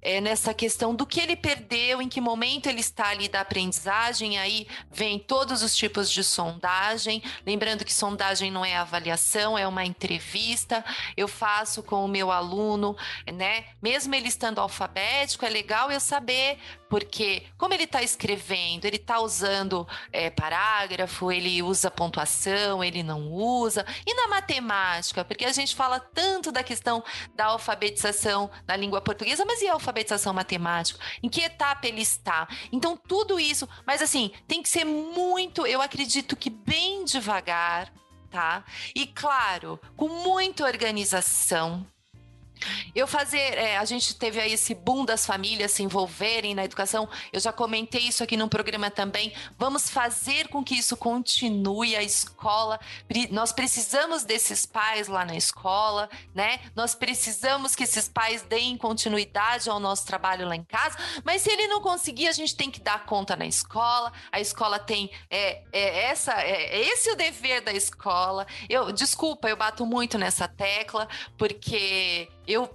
[0.00, 4.38] é, nessa questão do que ele perdeu, em que momento ele está ali da aprendizagem,
[4.38, 7.22] aí vem todos os tipos de sondagem.
[7.44, 10.84] Lembrando que sondagem não é avaliação, é uma entrevista.
[11.16, 12.96] Eu faço com o meu aluno,
[13.32, 13.64] né?
[13.82, 16.58] Mesmo ele estando alfabético, é legal eu saber
[16.88, 23.32] porque como ele está escrevendo, ele está usando é, parágrafo, ele usa pontuação, ele não
[23.32, 23.84] usa.
[24.06, 27.02] E na matemática, porque a gente fala tanto da questão
[27.34, 31.00] da alfabetização na língua portuguesa, mas e a alfabetização matemática?
[31.22, 32.48] Em que etapa ele está?
[32.72, 37.92] Então, tudo isso, mas assim, tem que ser muito, eu acredito que bem devagar,
[38.30, 38.64] tá?
[38.94, 41.86] E claro, com muita organização,
[42.94, 47.08] eu fazer, é, a gente teve aí esse boom das famílias se envolverem na educação.
[47.32, 49.32] Eu já comentei isso aqui no programa também.
[49.58, 52.80] Vamos fazer com que isso continue a escola.
[53.30, 56.60] Nós precisamos desses pais lá na escola, né?
[56.74, 60.96] Nós precisamos que esses pais deem continuidade ao nosso trabalho lá em casa.
[61.24, 64.12] Mas se ele não conseguir, a gente tem que dar conta na escola.
[64.32, 68.46] A escola tem é, é essa, é, é esse o dever da escola.
[68.68, 72.74] Eu desculpa, eu bato muito nessa tecla porque eu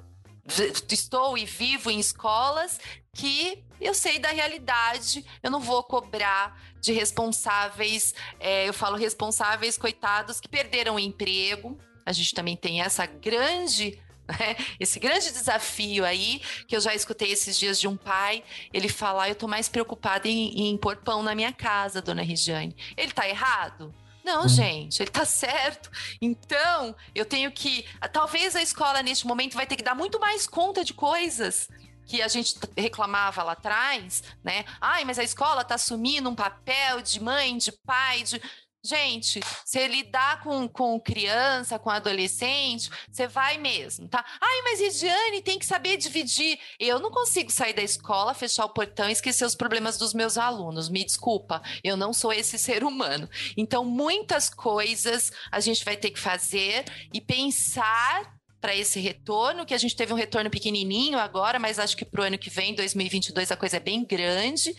[0.90, 2.80] estou e vivo em escolas
[3.14, 9.78] que eu sei da realidade, eu não vou cobrar de responsáveis, é, eu falo responsáveis,
[9.78, 11.78] coitados, que perderam o emprego.
[12.06, 14.00] A gente também tem essa grande
[14.40, 18.44] né, esse grande desafio aí, que eu já escutei esses dias de um pai,
[18.74, 22.76] ele falar: Eu tô mais preocupado em, em pôr pão na minha casa, dona Regiane.
[22.96, 23.94] Ele tá errado?
[24.24, 24.50] Não, hum.
[24.50, 25.90] gente, ele tá certo.
[26.22, 27.86] Então, eu tenho que.
[28.12, 31.68] Talvez a escola, neste momento, vai ter que dar muito mais conta de coisas
[32.06, 34.66] que a gente reclamava lá atrás, né?
[34.82, 38.42] Ai, mas a escola tá assumindo um papel de mãe, de pai, de.
[38.84, 44.26] Gente, você lidar com, com criança, com adolescente, você vai mesmo, tá?
[44.42, 46.60] Ai, mas Regiane tem que saber dividir.
[46.80, 50.36] Eu não consigo sair da escola, fechar o portão e esquecer os problemas dos meus
[50.36, 50.90] alunos.
[50.90, 53.30] Me desculpa, eu não sou esse ser humano.
[53.56, 59.74] Então, muitas coisas a gente vai ter que fazer e pensar para esse retorno, que
[59.74, 62.76] a gente teve um retorno pequenininho agora, mas acho que para o ano que vem,
[62.76, 64.74] 2022, a coisa é bem grande.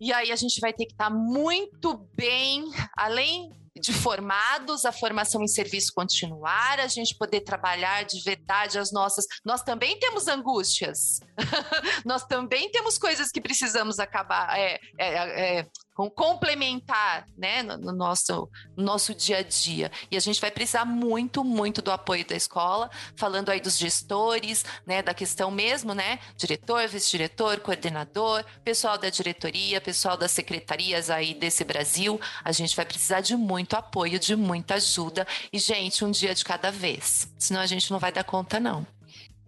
[0.00, 2.64] E aí a gente vai ter que estar tá muito bem,
[2.98, 3.50] além
[3.80, 9.24] de formados, a formação em serviço continuar, a gente poder trabalhar de verdade as nossas.
[9.44, 11.20] Nós também temos angústias,
[12.04, 15.66] nós também temos coisas que precisamos acabar, é, é, é,
[16.08, 19.90] complementar né, no, no, nosso, no nosso dia a dia.
[20.10, 24.64] E a gente vai precisar muito, muito do apoio da escola, falando aí dos gestores,
[24.86, 26.18] né, da questão mesmo, né?
[26.36, 32.20] Diretor, vice-diretor, coordenador, pessoal da diretoria, pessoal das secretarias aí desse Brasil.
[32.44, 35.26] A gente vai precisar de muito apoio, de muita ajuda.
[35.52, 37.32] E, gente, um dia de cada vez.
[37.38, 38.86] Senão a gente não vai dar conta, não.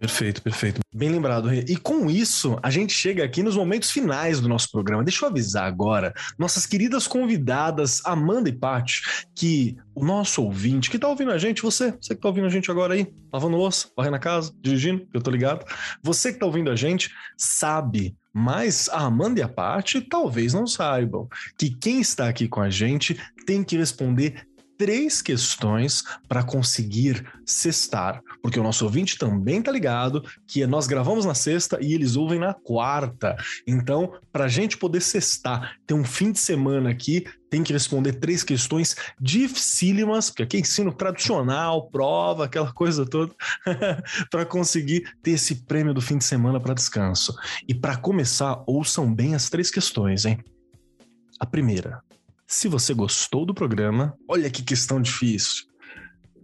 [0.03, 0.81] Perfeito, perfeito.
[0.93, 1.63] Bem lembrado, Rê.
[1.65, 5.01] E com isso, a gente chega aqui nos momentos finais do nosso programa.
[5.01, 9.01] Deixa eu avisar agora, nossas queridas convidadas, Amanda e Paty,
[9.33, 12.49] que o nosso ouvinte, que tá ouvindo a gente, você, você que tá ouvindo a
[12.49, 15.65] gente agora aí, lavando louça, varrendo a casa, dirigindo, eu tô ligado.
[16.03, 20.65] Você que tá ouvindo a gente, sabe mas a Amanda e a Paty talvez não
[20.65, 23.15] saibam que quem está aqui com a gente
[23.45, 24.47] tem que responder
[24.77, 31.25] três questões para conseguir cestar, porque o nosso ouvinte também tá ligado que nós gravamos
[31.25, 33.35] na sexta e eles ouvem na quarta.
[33.67, 38.13] Então, para a gente poder cestar, ter um fim de semana aqui, tem que responder
[38.13, 43.31] três questões dificílimas, porque aqui é ensino tradicional, prova, aquela coisa toda,
[44.31, 47.35] para conseguir ter esse prêmio do fim de semana para descanso.
[47.67, 50.43] E para começar, ouçam bem as três questões, hein?
[51.39, 52.01] A primeira,
[52.47, 55.65] se você gostou do programa, olha que questão difícil.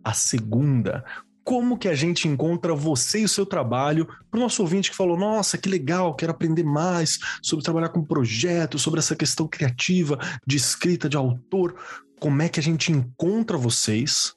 [0.04, 1.04] A segunda,
[1.44, 4.96] como que a gente encontra você e o seu trabalho para o nosso ouvinte que
[4.96, 10.18] falou: Nossa, que legal, quero aprender mais sobre trabalhar com projetos, sobre essa questão criativa
[10.46, 11.76] de escrita de autor.
[12.20, 14.34] Como é que a gente encontra vocês?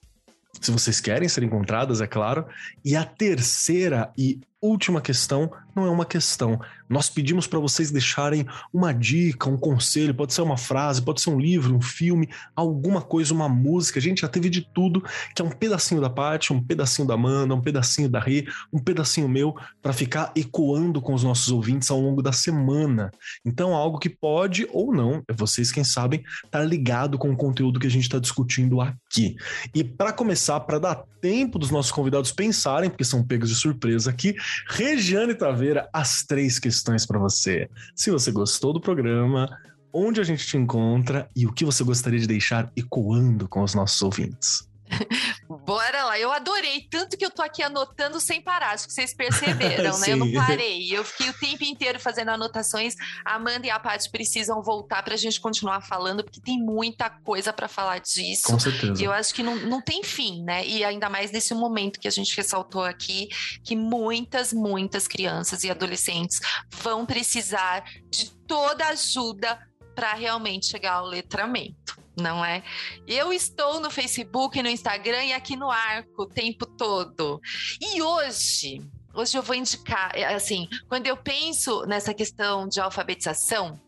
[0.61, 2.47] Se vocês querem ser encontradas, é claro.
[2.85, 6.61] E a terceira e última questão não é uma questão.
[6.89, 11.31] Nós pedimos para vocês deixarem uma dica, um conselho, pode ser uma frase, pode ser
[11.31, 13.99] um livro, um filme, alguma coisa, uma música.
[13.99, 15.03] A gente já teve de tudo,
[15.35, 18.79] que é um pedacinho da parte, um pedacinho da Amanda, um pedacinho da Rê, um
[18.79, 23.11] pedacinho meu, para ficar ecoando com os nossos ouvintes ao longo da semana.
[23.45, 27.37] Então, algo que pode ou não, é vocês quem sabem, estar tá ligado com o
[27.37, 29.37] conteúdo que a gente está discutindo aqui.
[29.75, 34.11] E para começar, para dar tempo dos nossos convidados pensarem, porque são pegos de surpresa
[34.11, 34.35] aqui,
[34.69, 37.69] Regiane Taveira, as três questões para você.
[37.95, 39.49] Se você gostou do programa,
[39.93, 43.75] onde a gente te encontra e o que você gostaria de deixar ecoando com os
[43.75, 44.69] nossos ouvintes.
[45.65, 49.15] Bora lá, eu adorei, tanto que eu tô aqui anotando sem parar, acho que vocês
[49.15, 50.11] perceberam, né?
[50.11, 52.95] Eu não parei, eu fiquei o tempo inteiro fazendo anotações.
[53.25, 57.53] A Amanda e a Paty precisam voltar pra gente continuar falando, porque tem muita coisa
[57.53, 58.45] para falar disso.
[58.45, 59.01] Com certeza.
[59.01, 60.67] E eu acho que não, não tem fim, né?
[60.67, 63.29] E ainda mais nesse momento que a gente ressaltou aqui,
[63.63, 66.41] que muitas, muitas crianças e adolescentes
[66.71, 69.59] vão precisar de toda ajuda
[69.95, 72.63] para realmente chegar ao letramento não é?
[73.07, 77.41] Eu estou no Facebook, no Instagram e aqui no Arco o tempo todo.
[77.81, 78.81] E hoje,
[79.15, 83.81] hoje eu vou indicar, é, assim, quando eu penso nessa questão de alfabetização,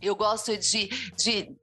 [0.00, 1.56] eu gosto de, de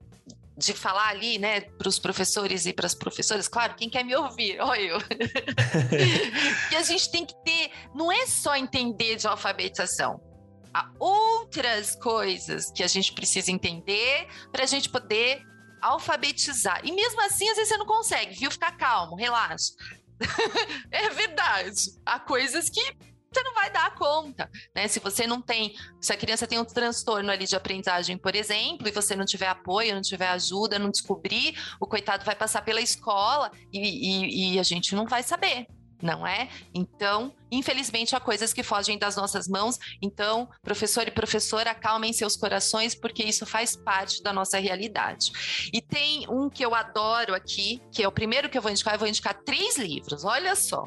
[0.56, 4.14] de falar ali, né, para os professores e para as professoras, claro, quem quer me
[4.14, 4.98] ouvir, olha eu.
[6.70, 10.20] que a gente tem que ter, não é só entender de alfabetização,
[10.72, 15.42] há outras coisas que a gente precisa entender para a gente poder
[15.84, 16.80] alfabetizar.
[16.84, 18.50] E mesmo assim, às vezes você não consegue, viu?
[18.50, 19.72] Ficar calmo, relaxa.
[20.90, 21.90] é verdade.
[22.04, 22.80] Há coisas que
[23.32, 24.86] você não vai dar conta, né?
[24.86, 28.86] Se você não tem, se a criança tem um transtorno ali de aprendizagem, por exemplo,
[28.86, 32.80] e você não tiver apoio, não tiver ajuda, não descobrir, o coitado vai passar pela
[32.80, 35.66] escola e, e, e a gente não vai saber,
[36.04, 36.50] não é?
[36.74, 39.78] Então, infelizmente, há coisas que fogem das nossas mãos.
[40.02, 45.32] Então, professor e professora, acalmem seus corações, porque isso faz parte da nossa realidade.
[45.72, 48.94] E tem um que eu adoro aqui, que é o primeiro que eu vou indicar,
[48.94, 50.86] eu vou indicar três livros, olha só.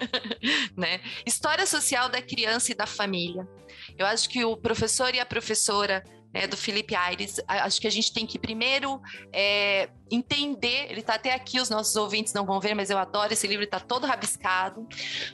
[0.76, 1.00] né?
[1.24, 3.48] História Social da Criança e da Família.
[3.96, 6.04] Eu acho que o professor e a professora
[6.34, 7.40] né, do Felipe Aires.
[7.46, 9.00] Acho que a gente tem que primeiro
[9.32, 13.32] é, entender, ele está até aqui, os nossos ouvintes não vão ver, mas eu adoro
[13.32, 14.86] esse livro, está todo rabiscado,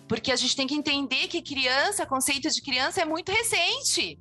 [0.06, 4.20] porque a gente tem que entender que criança, conceito de criança é muito recente.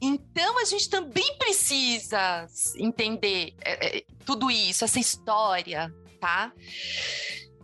[0.00, 2.46] Então a gente também precisa
[2.76, 5.90] entender é, é, tudo isso, essa história,
[6.20, 6.52] tá?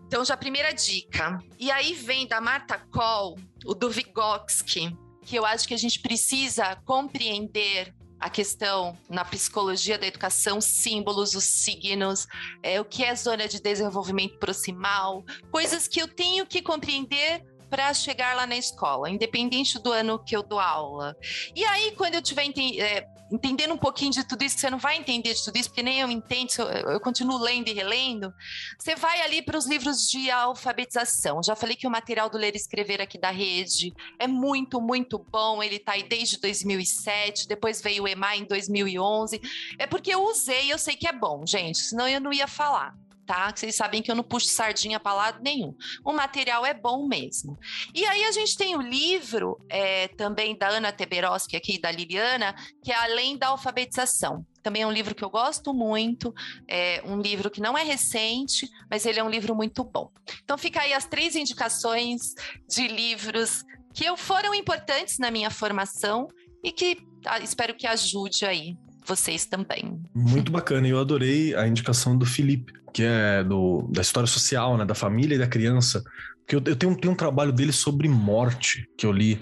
[0.07, 1.39] Então, já a primeira dica.
[1.59, 3.37] E aí vem da Marta Koll,
[3.67, 4.97] o do Vygotsky,
[5.29, 11.35] que eu acho que a gente precisa compreender a questão na psicologia da educação, símbolos,
[11.35, 12.27] os signos,
[12.63, 15.23] é, o que é zona de desenvolvimento proximal,
[15.53, 20.35] coisas que eu tenho que compreender para chegar lá na escola, independente do ano que
[20.35, 21.15] eu dou aula.
[21.55, 22.47] E aí, quando eu tiver
[22.79, 25.83] é, entendendo um pouquinho de tudo isso, você não vai entender de tudo isso, porque
[25.83, 28.33] nem eu entendo, eu, eu continuo lendo e relendo.
[28.79, 31.43] Você vai ali para os livros de alfabetização.
[31.43, 35.19] Já falei que o material do Ler e Escrever aqui da rede é muito, muito
[35.19, 35.63] bom.
[35.63, 39.41] Ele está aí desde 2007, depois veio o EMA em 2011.
[39.79, 42.95] É porque eu usei, eu sei que é bom, gente, senão eu não ia falar
[43.29, 43.53] tá?
[43.55, 45.77] Vocês sabem que eu não puxo sardinha para lado nenhum.
[46.03, 47.59] O material é bom mesmo.
[47.95, 52.55] E aí a gente tem o livro é, também da Ana Teberoski aqui, da Liliana,
[52.83, 54.47] que é Além da Alfabetização.
[54.63, 56.35] Também é um livro que eu gosto muito,
[56.67, 60.11] é um livro que não é recente, mas ele é um livro muito bom.
[60.43, 62.35] Então fica aí as três indicações
[62.67, 66.29] de livros que foram importantes na minha formação
[66.65, 66.97] e que
[67.27, 68.75] ah, espero que ajude aí
[69.09, 70.01] vocês também.
[70.15, 74.85] Muito bacana, eu adorei a indicação do Felipe, que é do, da história social, né,
[74.85, 76.05] da família e da criança,
[76.49, 79.39] porque eu, eu tenho, tenho, um trabalho dele sobre morte, que eu li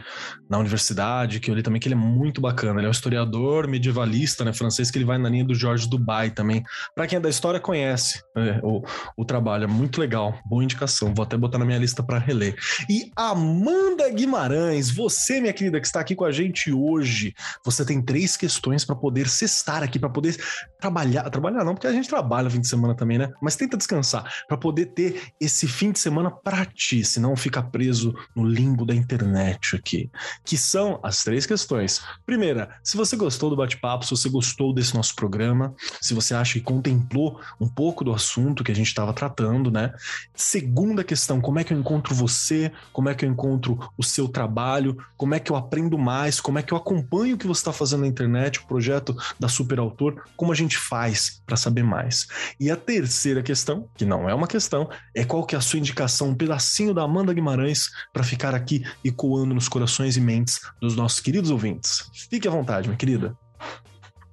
[0.50, 2.80] na universidade, que eu li também, que ele é muito bacana.
[2.80, 6.30] Ele é um historiador medievalista, né, francês, que ele vai na linha do Georges Dubai
[6.30, 6.64] também.
[6.96, 8.82] Para quem é da história, conhece né, o,
[9.16, 10.36] o trabalho, é muito legal.
[10.44, 12.56] Boa indicação, vou até botar na minha lista para reler.
[12.90, 17.32] E Amanda Guimarães, você, minha querida, que está aqui com a gente hoje,
[17.64, 20.36] você tem três questões para poder cestar aqui, para poder
[20.80, 21.30] trabalhar.
[21.30, 23.30] Trabalhar não, porque a gente trabalha fim de semana também, né?
[23.40, 27.62] Mas tenta descansar, para poder ter esse fim de semana para ti se não fica
[27.62, 30.10] preso no limbo da internet aqui,
[30.44, 32.02] que são as três questões.
[32.24, 36.54] Primeira, se você gostou do bate-papo, se você gostou desse nosso programa, se você acha
[36.54, 39.92] que contemplou um pouco do assunto que a gente estava tratando, né?
[40.34, 42.72] Segunda questão, como é que eu encontro você?
[42.92, 44.96] Como é que eu encontro o seu trabalho?
[45.16, 46.40] Como é que eu aprendo mais?
[46.40, 49.48] Como é que eu acompanho o que você está fazendo na internet, o projeto da
[49.48, 50.24] Super Autor?
[50.36, 52.26] Como a gente faz para saber mais?
[52.58, 55.78] E a terceira questão, que não é uma questão, é qual que é a sua
[55.78, 60.96] indicação, um pedacinho da Amanda Guimarães para ficar aqui ecoando nos corações e mentes dos
[60.96, 62.10] nossos queridos ouvintes.
[62.30, 63.36] Fique à vontade, minha querida.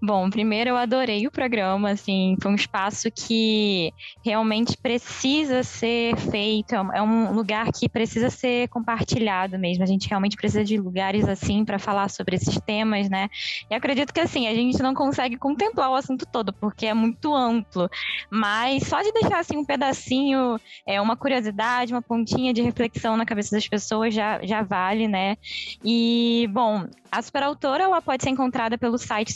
[0.06, 6.76] Bom, primeiro eu adorei o programa, assim, foi um espaço que realmente precisa ser feito,
[6.76, 9.82] é um lugar que precisa ser compartilhado mesmo.
[9.82, 13.30] A gente realmente precisa de lugares assim para falar sobre esses temas, né?
[13.72, 17.34] E acredito que assim, a gente não consegue contemplar o assunto todo, porque é muito
[17.34, 17.90] amplo,
[18.30, 23.26] mas só de deixar assim um pedacinho, é uma curiosidade, uma pontinha de reflexão na
[23.26, 25.38] cabeça das pessoas já, já vale, né?
[25.82, 29.32] E, bom, a Superautora ela pode ser encontrada pelo site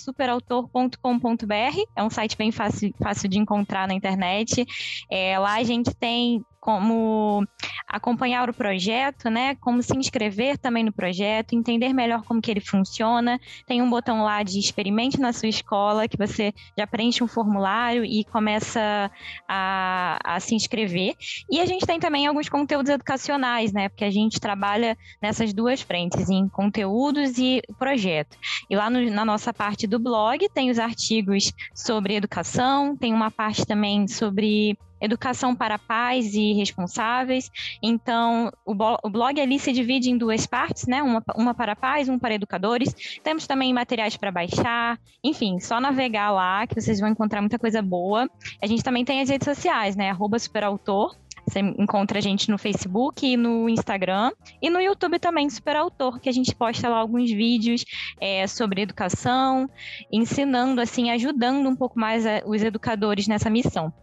[0.62, 1.84] superautor.com.br.
[1.96, 4.66] É um site bem fácil, fácil de encontrar na internet.
[5.12, 7.48] É, lá a gente tem como
[7.88, 9.56] acompanhar o projeto, né?
[9.56, 13.40] Como se inscrever também no projeto, entender melhor como que ele funciona.
[13.66, 18.04] Tem um botão lá de experimente na sua escola, que você já preenche um formulário
[18.04, 19.10] e começa
[19.48, 21.16] a, a se inscrever.
[21.50, 23.88] E a gente tem também alguns conteúdos educacionais, né?
[23.88, 28.38] Porque a gente trabalha nessas duas frentes, em conteúdos e projeto.
[28.70, 33.32] E lá no, na nossa parte do blog tem os artigos sobre educação, tem uma
[33.32, 37.52] parte também sobre educação para pais e responsáveis.
[37.82, 38.74] Então, o,
[39.10, 41.02] blog ali se divide em duas partes, né?
[41.02, 42.94] Uma, uma para pais, uma para educadores.
[43.24, 45.00] Temos também materiais para baixar.
[45.24, 48.30] Enfim, só navegar lá que vocês vão encontrar muita coisa boa.
[48.62, 50.10] A gente também tem as redes sociais, né?
[50.10, 51.16] Arroba superautor.
[51.48, 54.32] Você encontra a gente no Facebook e no Instagram.
[54.62, 57.86] E no YouTube também, Super Autor, que a gente posta lá alguns vídeos
[58.20, 59.70] é, sobre educação,
[60.12, 63.94] ensinando, assim, ajudando um pouco mais a, os educadores nessa missão.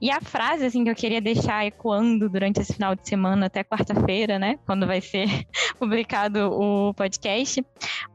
[0.00, 3.64] E a frase, assim, que eu queria deixar ecoando durante esse final de semana até
[3.64, 4.58] quarta-feira, né?
[4.64, 5.26] Quando vai ser
[5.78, 7.64] publicado o podcast.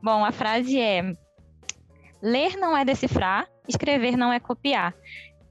[0.01, 1.13] Bom, a frase é:
[2.21, 4.93] Ler não é decifrar, escrever não é copiar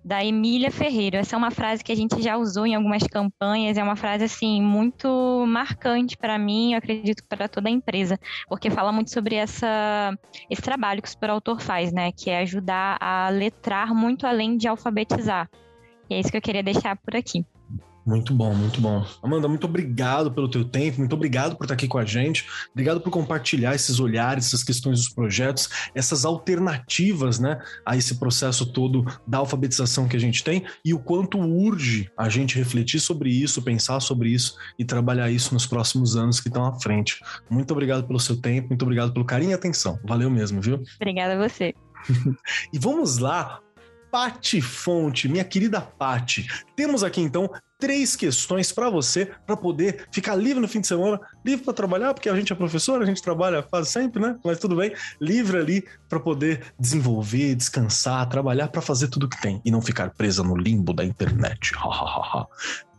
[0.04, 1.18] da Emília Ferreira.
[1.18, 4.24] Essa é uma frase que a gente já usou em algumas campanhas, é uma frase
[4.24, 8.18] assim muito marcante para mim, eu acredito para toda a empresa,
[8.48, 10.16] porque fala muito sobre essa
[10.48, 14.68] esse trabalho que o superautor faz, né, que é ajudar a letrar muito além de
[14.68, 15.48] alfabetizar.
[16.08, 17.44] E é isso que eu queria deixar por aqui.
[18.08, 19.04] Muito bom, muito bom.
[19.22, 23.02] Amanda, muito obrigado pelo teu tempo, muito obrigado por estar aqui com a gente, obrigado
[23.02, 29.04] por compartilhar esses olhares, essas questões dos projetos, essas alternativas, né, a esse processo todo
[29.26, 33.60] da alfabetização que a gente tem e o quanto urge a gente refletir sobre isso,
[33.60, 37.20] pensar sobre isso e trabalhar isso nos próximos anos que estão à frente.
[37.50, 40.00] Muito obrigado pelo seu tempo, muito obrigado pelo carinho e atenção.
[40.02, 40.82] Valeu mesmo, viu?
[40.96, 41.74] Obrigada a você.
[42.72, 43.60] e vamos lá
[44.10, 46.46] Pati Fonte, minha querida Pati.
[46.74, 51.20] Temos aqui então três questões para você, para poder ficar livre no fim de semana,
[51.44, 54.36] livre para trabalhar, porque a gente é professor, a gente trabalha quase sempre, né?
[54.44, 59.62] Mas tudo bem, livre ali para poder desenvolver, descansar, trabalhar para fazer tudo que tem
[59.64, 61.72] e não ficar presa no limbo da internet.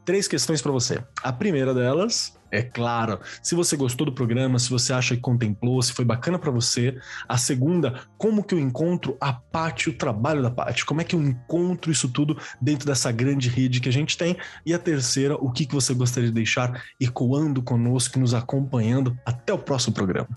[0.05, 1.03] três questões para você.
[1.21, 3.19] A primeira delas é claro.
[3.41, 6.97] Se você gostou do programa, se você acha que contemplou, se foi bacana para você.
[7.27, 10.85] A segunda, como que eu encontro a Paty, o trabalho da Paty?
[10.85, 14.37] Como é que eu encontro isso tudo dentro dessa grande rede que a gente tem?
[14.65, 19.53] E a terceira, o que, que você gostaria de deixar ecoando conosco, nos acompanhando até
[19.53, 20.29] o próximo programa?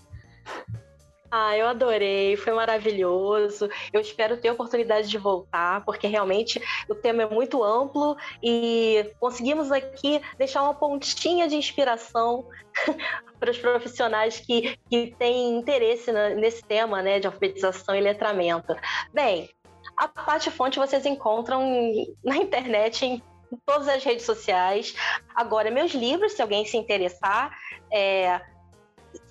[1.34, 3.66] Ah, eu adorei, foi maravilhoso.
[3.90, 9.10] Eu espero ter a oportunidade de voltar, porque realmente o tema é muito amplo e
[9.18, 12.46] conseguimos aqui deixar uma pontinha de inspiração
[13.40, 18.76] para os profissionais que, que têm interesse nesse tema né, de alfabetização e letramento.
[19.10, 19.48] Bem,
[19.96, 21.62] a parte fonte vocês encontram
[22.22, 23.22] na internet em
[23.64, 24.94] todas as redes sociais.
[25.34, 27.56] Agora, meus livros, se alguém se interessar,
[27.90, 28.38] é,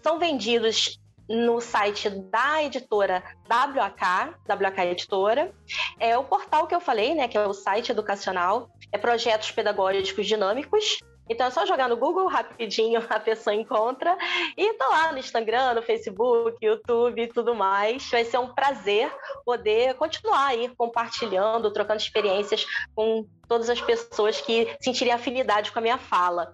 [0.02, 1.00] são vendidos
[1.32, 5.54] no site da editora WAK, WAK Editora.
[6.00, 10.28] É o portal que eu falei, né, que é o site educacional, é projetos pedagógicos
[10.28, 11.00] dinâmicos.
[11.30, 14.18] Então é só jogar no Google rapidinho, a pessoa encontra.
[14.58, 18.10] E tô lá no Instagram, no Facebook, YouTube e tudo mais.
[18.10, 19.10] Vai ser um prazer
[19.46, 25.82] poder continuar aí compartilhando, trocando experiências com todas as pessoas que sentirem afinidade com a
[25.82, 26.54] minha fala.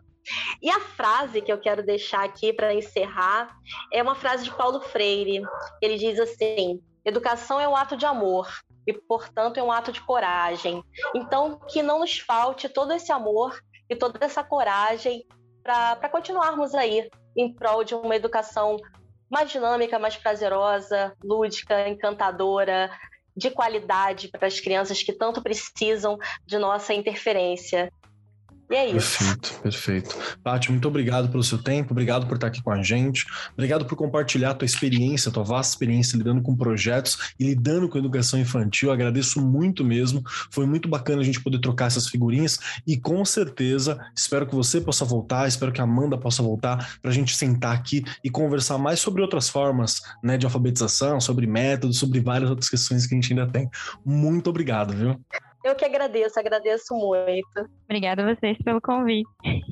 [0.62, 3.56] E a frase que eu quero deixar aqui para encerrar
[3.92, 5.42] é uma frase de Paulo Freire.
[5.82, 8.50] Ele diz assim: educação é um ato de amor
[8.86, 10.84] e, portanto, é um ato de coragem.
[11.16, 13.60] Então, que não nos falte todo esse amor
[13.90, 15.26] e toda essa coragem
[15.64, 18.78] para continuarmos aí em prol de uma educação
[19.30, 22.90] mais dinâmica, mais prazerosa, lúdica, encantadora,
[23.36, 27.92] de qualidade para as crianças que tanto precisam de nossa interferência.
[28.70, 29.20] E é isso.
[29.20, 30.18] Perfeito, perfeito.
[30.44, 33.96] Paty, muito obrigado pelo seu tempo, obrigado por estar aqui com a gente, obrigado por
[33.96, 38.38] compartilhar a tua experiência, a tua vasta experiência lidando com projetos e lidando com educação
[38.40, 38.92] infantil.
[38.92, 40.22] agradeço muito mesmo.
[40.52, 44.82] Foi muito bacana a gente poder trocar essas figurinhas e com certeza espero que você
[44.82, 48.78] possa voltar, espero que a Amanda possa voltar para a gente sentar aqui e conversar
[48.78, 53.18] mais sobre outras formas né, de alfabetização, sobre métodos, sobre várias outras questões que a
[53.18, 53.70] gente ainda tem.
[54.06, 55.20] Muito obrigado, viu?
[55.68, 57.70] Eu que agradeço, agradeço muito.
[57.84, 59.28] Obrigada a vocês pelo convite.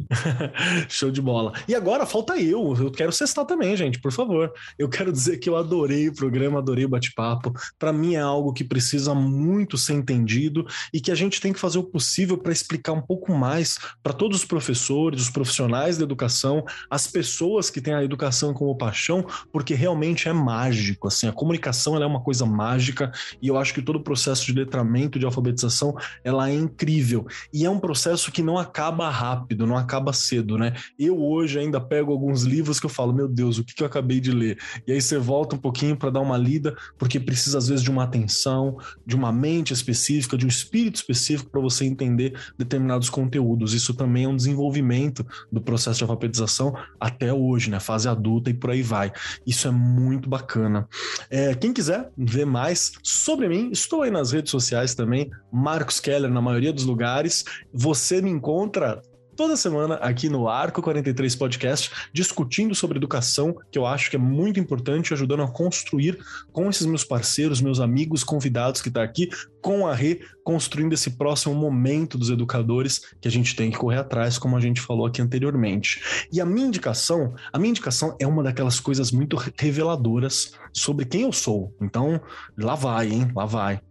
[0.89, 1.53] Show de bola.
[1.69, 2.76] E agora falta eu.
[2.77, 4.51] Eu quero cestar também, gente, por favor.
[4.77, 7.53] Eu quero dizer que eu adorei o programa, adorei o bate-papo.
[7.80, 11.59] Para mim é algo que precisa muito ser entendido e que a gente tem que
[11.59, 16.03] fazer o possível para explicar um pouco mais para todos os professores, os profissionais da
[16.03, 21.07] educação, as pessoas que têm a educação como paixão, porque realmente é mágico.
[21.07, 23.11] Assim, a comunicação é uma coisa mágica
[23.41, 25.85] e eu acho que todo o processo de letramento, de alfabetização,
[26.24, 27.28] ela é incrível.
[27.53, 30.74] E é um processo que não acaba rápido, não acaba cedo, né?
[30.98, 33.88] Eu hoje ainda pego alguns livros que eu falo, meu Deus, o que, que eu
[33.88, 34.57] acabei de ler?
[34.88, 37.91] E aí você volta um pouquinho para dar uma lida, porque precisa às vezes de
[37.91, 43.74] uma atenção, de uma mente específica, de um espírito específico para você entender determinados conteúdos.
[43.74, 47.80] Isso também é um desenvolvimento do processo de alfabetização até hoje, né?
[47.80, 49.12] Fase adulta e por aí vai.
[49.45, 50.88] Isso é muito bacana.
[51.30, 55.30] É, quem quiser ver mais sobre mim, estou aí nas redes sociais também,
[55.76, 57.43] Marcos Keller na maioria dos lugares.
[57.73, 59.02] Você me encontra
[59.36, 64.20] toda semana aqui no Arco 43 Podcast, discutindo sobre educação, que eu acho que é
[64.20, 66.18] muito importante, ajudando a construir
[66.52, 69.30] com esses meus parceiros, meus amigos, convidados que estão tá aqui,
[69.62, 73.98] com a Rê, construindo esse próximo momento dos educadores que a gente tem que correr
[73.98, 76.28] atrás, como a gente falou aqui anteriormente.
[76.32, 81.24] E a minha indicação, a minha indicação é uma daquelas coisas muito reveladoras sobre quem
[81.24, 81.76] eu sou.
[81.82, 82.22] Então,
[82.57, 83.32] lá vai, hein?
[83.36, 83.82] Lá vai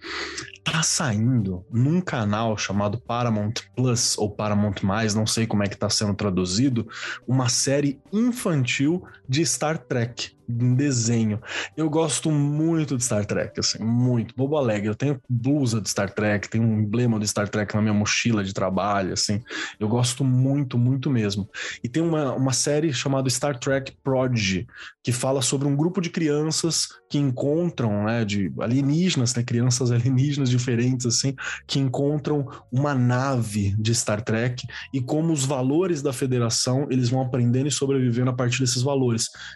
[0.65, 5.77] tá saindo num canal chamado Paramount Plus ou Paramount Mais, não sei como é que
[5.77, 6.89] tá sendo traduzido,
[7.27, 11.41] uma série infantil de Star Trek em desenho.
[11.77, 14.35] Eu gosto muito de Star Trek, assim, muito.
[14.37, 14.89] Bobo Alegre.
[14.89, 18.45] Eu tenho blusa de Star Trek, tenho um emblema de Star Trek na minha mochila
[18.45, 19.43] de trabalho, assim.
[19.79, 21.49] Eu gosto muito, muito mesmo.
[21.83, 24.67] E tem uma, uma série chamada Star Trek Prodigy,
[25.03, 30.51] que fala sobre um grupo de crianças que encontram, né, de alienígenas, né, crianças alienígenas
[30.51, 31.35] diferentes, assim,
[31.67, 37.21] que encontram uma nave de Star Trek e como os valores da federação, eles vão
[37.21, 39.14] aprendendo e sobrevivendo a partir desses valores,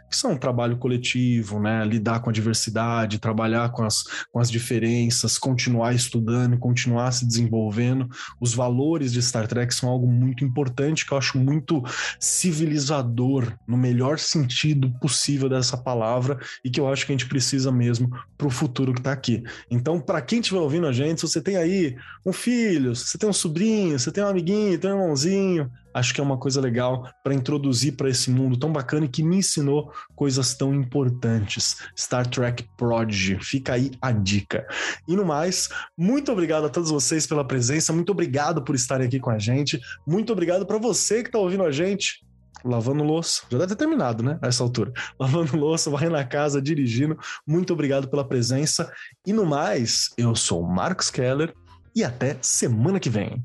[0.08, 1.84] que são um trabalho coletivo, né?
[1.84, 4.02] Lidar com a diversidade, trabalhar com as,
[4.32, 8.08] com as diferenças, continuar estudando, continuar se desenvolvendo.
[8.40, 11.82] Os valores de Star Trek são algo muito importante que eu acho muito
[12.18, 17.70] civilizador, no melhor sentido possível dessa palavra, e que eu acho que a gente precisa
[17.70, 19.42] mesmo para o futuro que está aqui.
[19.70, 23.18] Então, para quem estiver ouvindo a gente, se você tem aí um filho, se você
[23.18, 26.38] tem um sobrinho, se você tem um amiguinho, tem um irmãozinho, acho que é uma
[26.38, 30.74] coisa legal para introduzir para esse mundo tão bacana e que me ensinou coisas tão
[30.74, 31.76] importantes.
[31.96, 34.66] Star Trek Prodigy, fica aí a dica.
[35.06, 39.20] E no mais, muito obrigado a todos vocês pela presença, muito obrigado por estarem aqui
[39.20, 42.26] com a gente, muito obrigado para você que está ouvindo a gente
[42.64, 43.42] lavando louça.
[43.50, 44.38] Já deve ter terminado, né?
[44.42, 44.92] A essa altura.
[45.18, 47.16] Lavando louça, varrendo a casa, dirigindo.
[47.46, 48.92] Muito obrigado pela presença.
[49.26, 51.54] E no mais, eu sou Marcos Keller
[51.94, 53.44] e até semana que vem.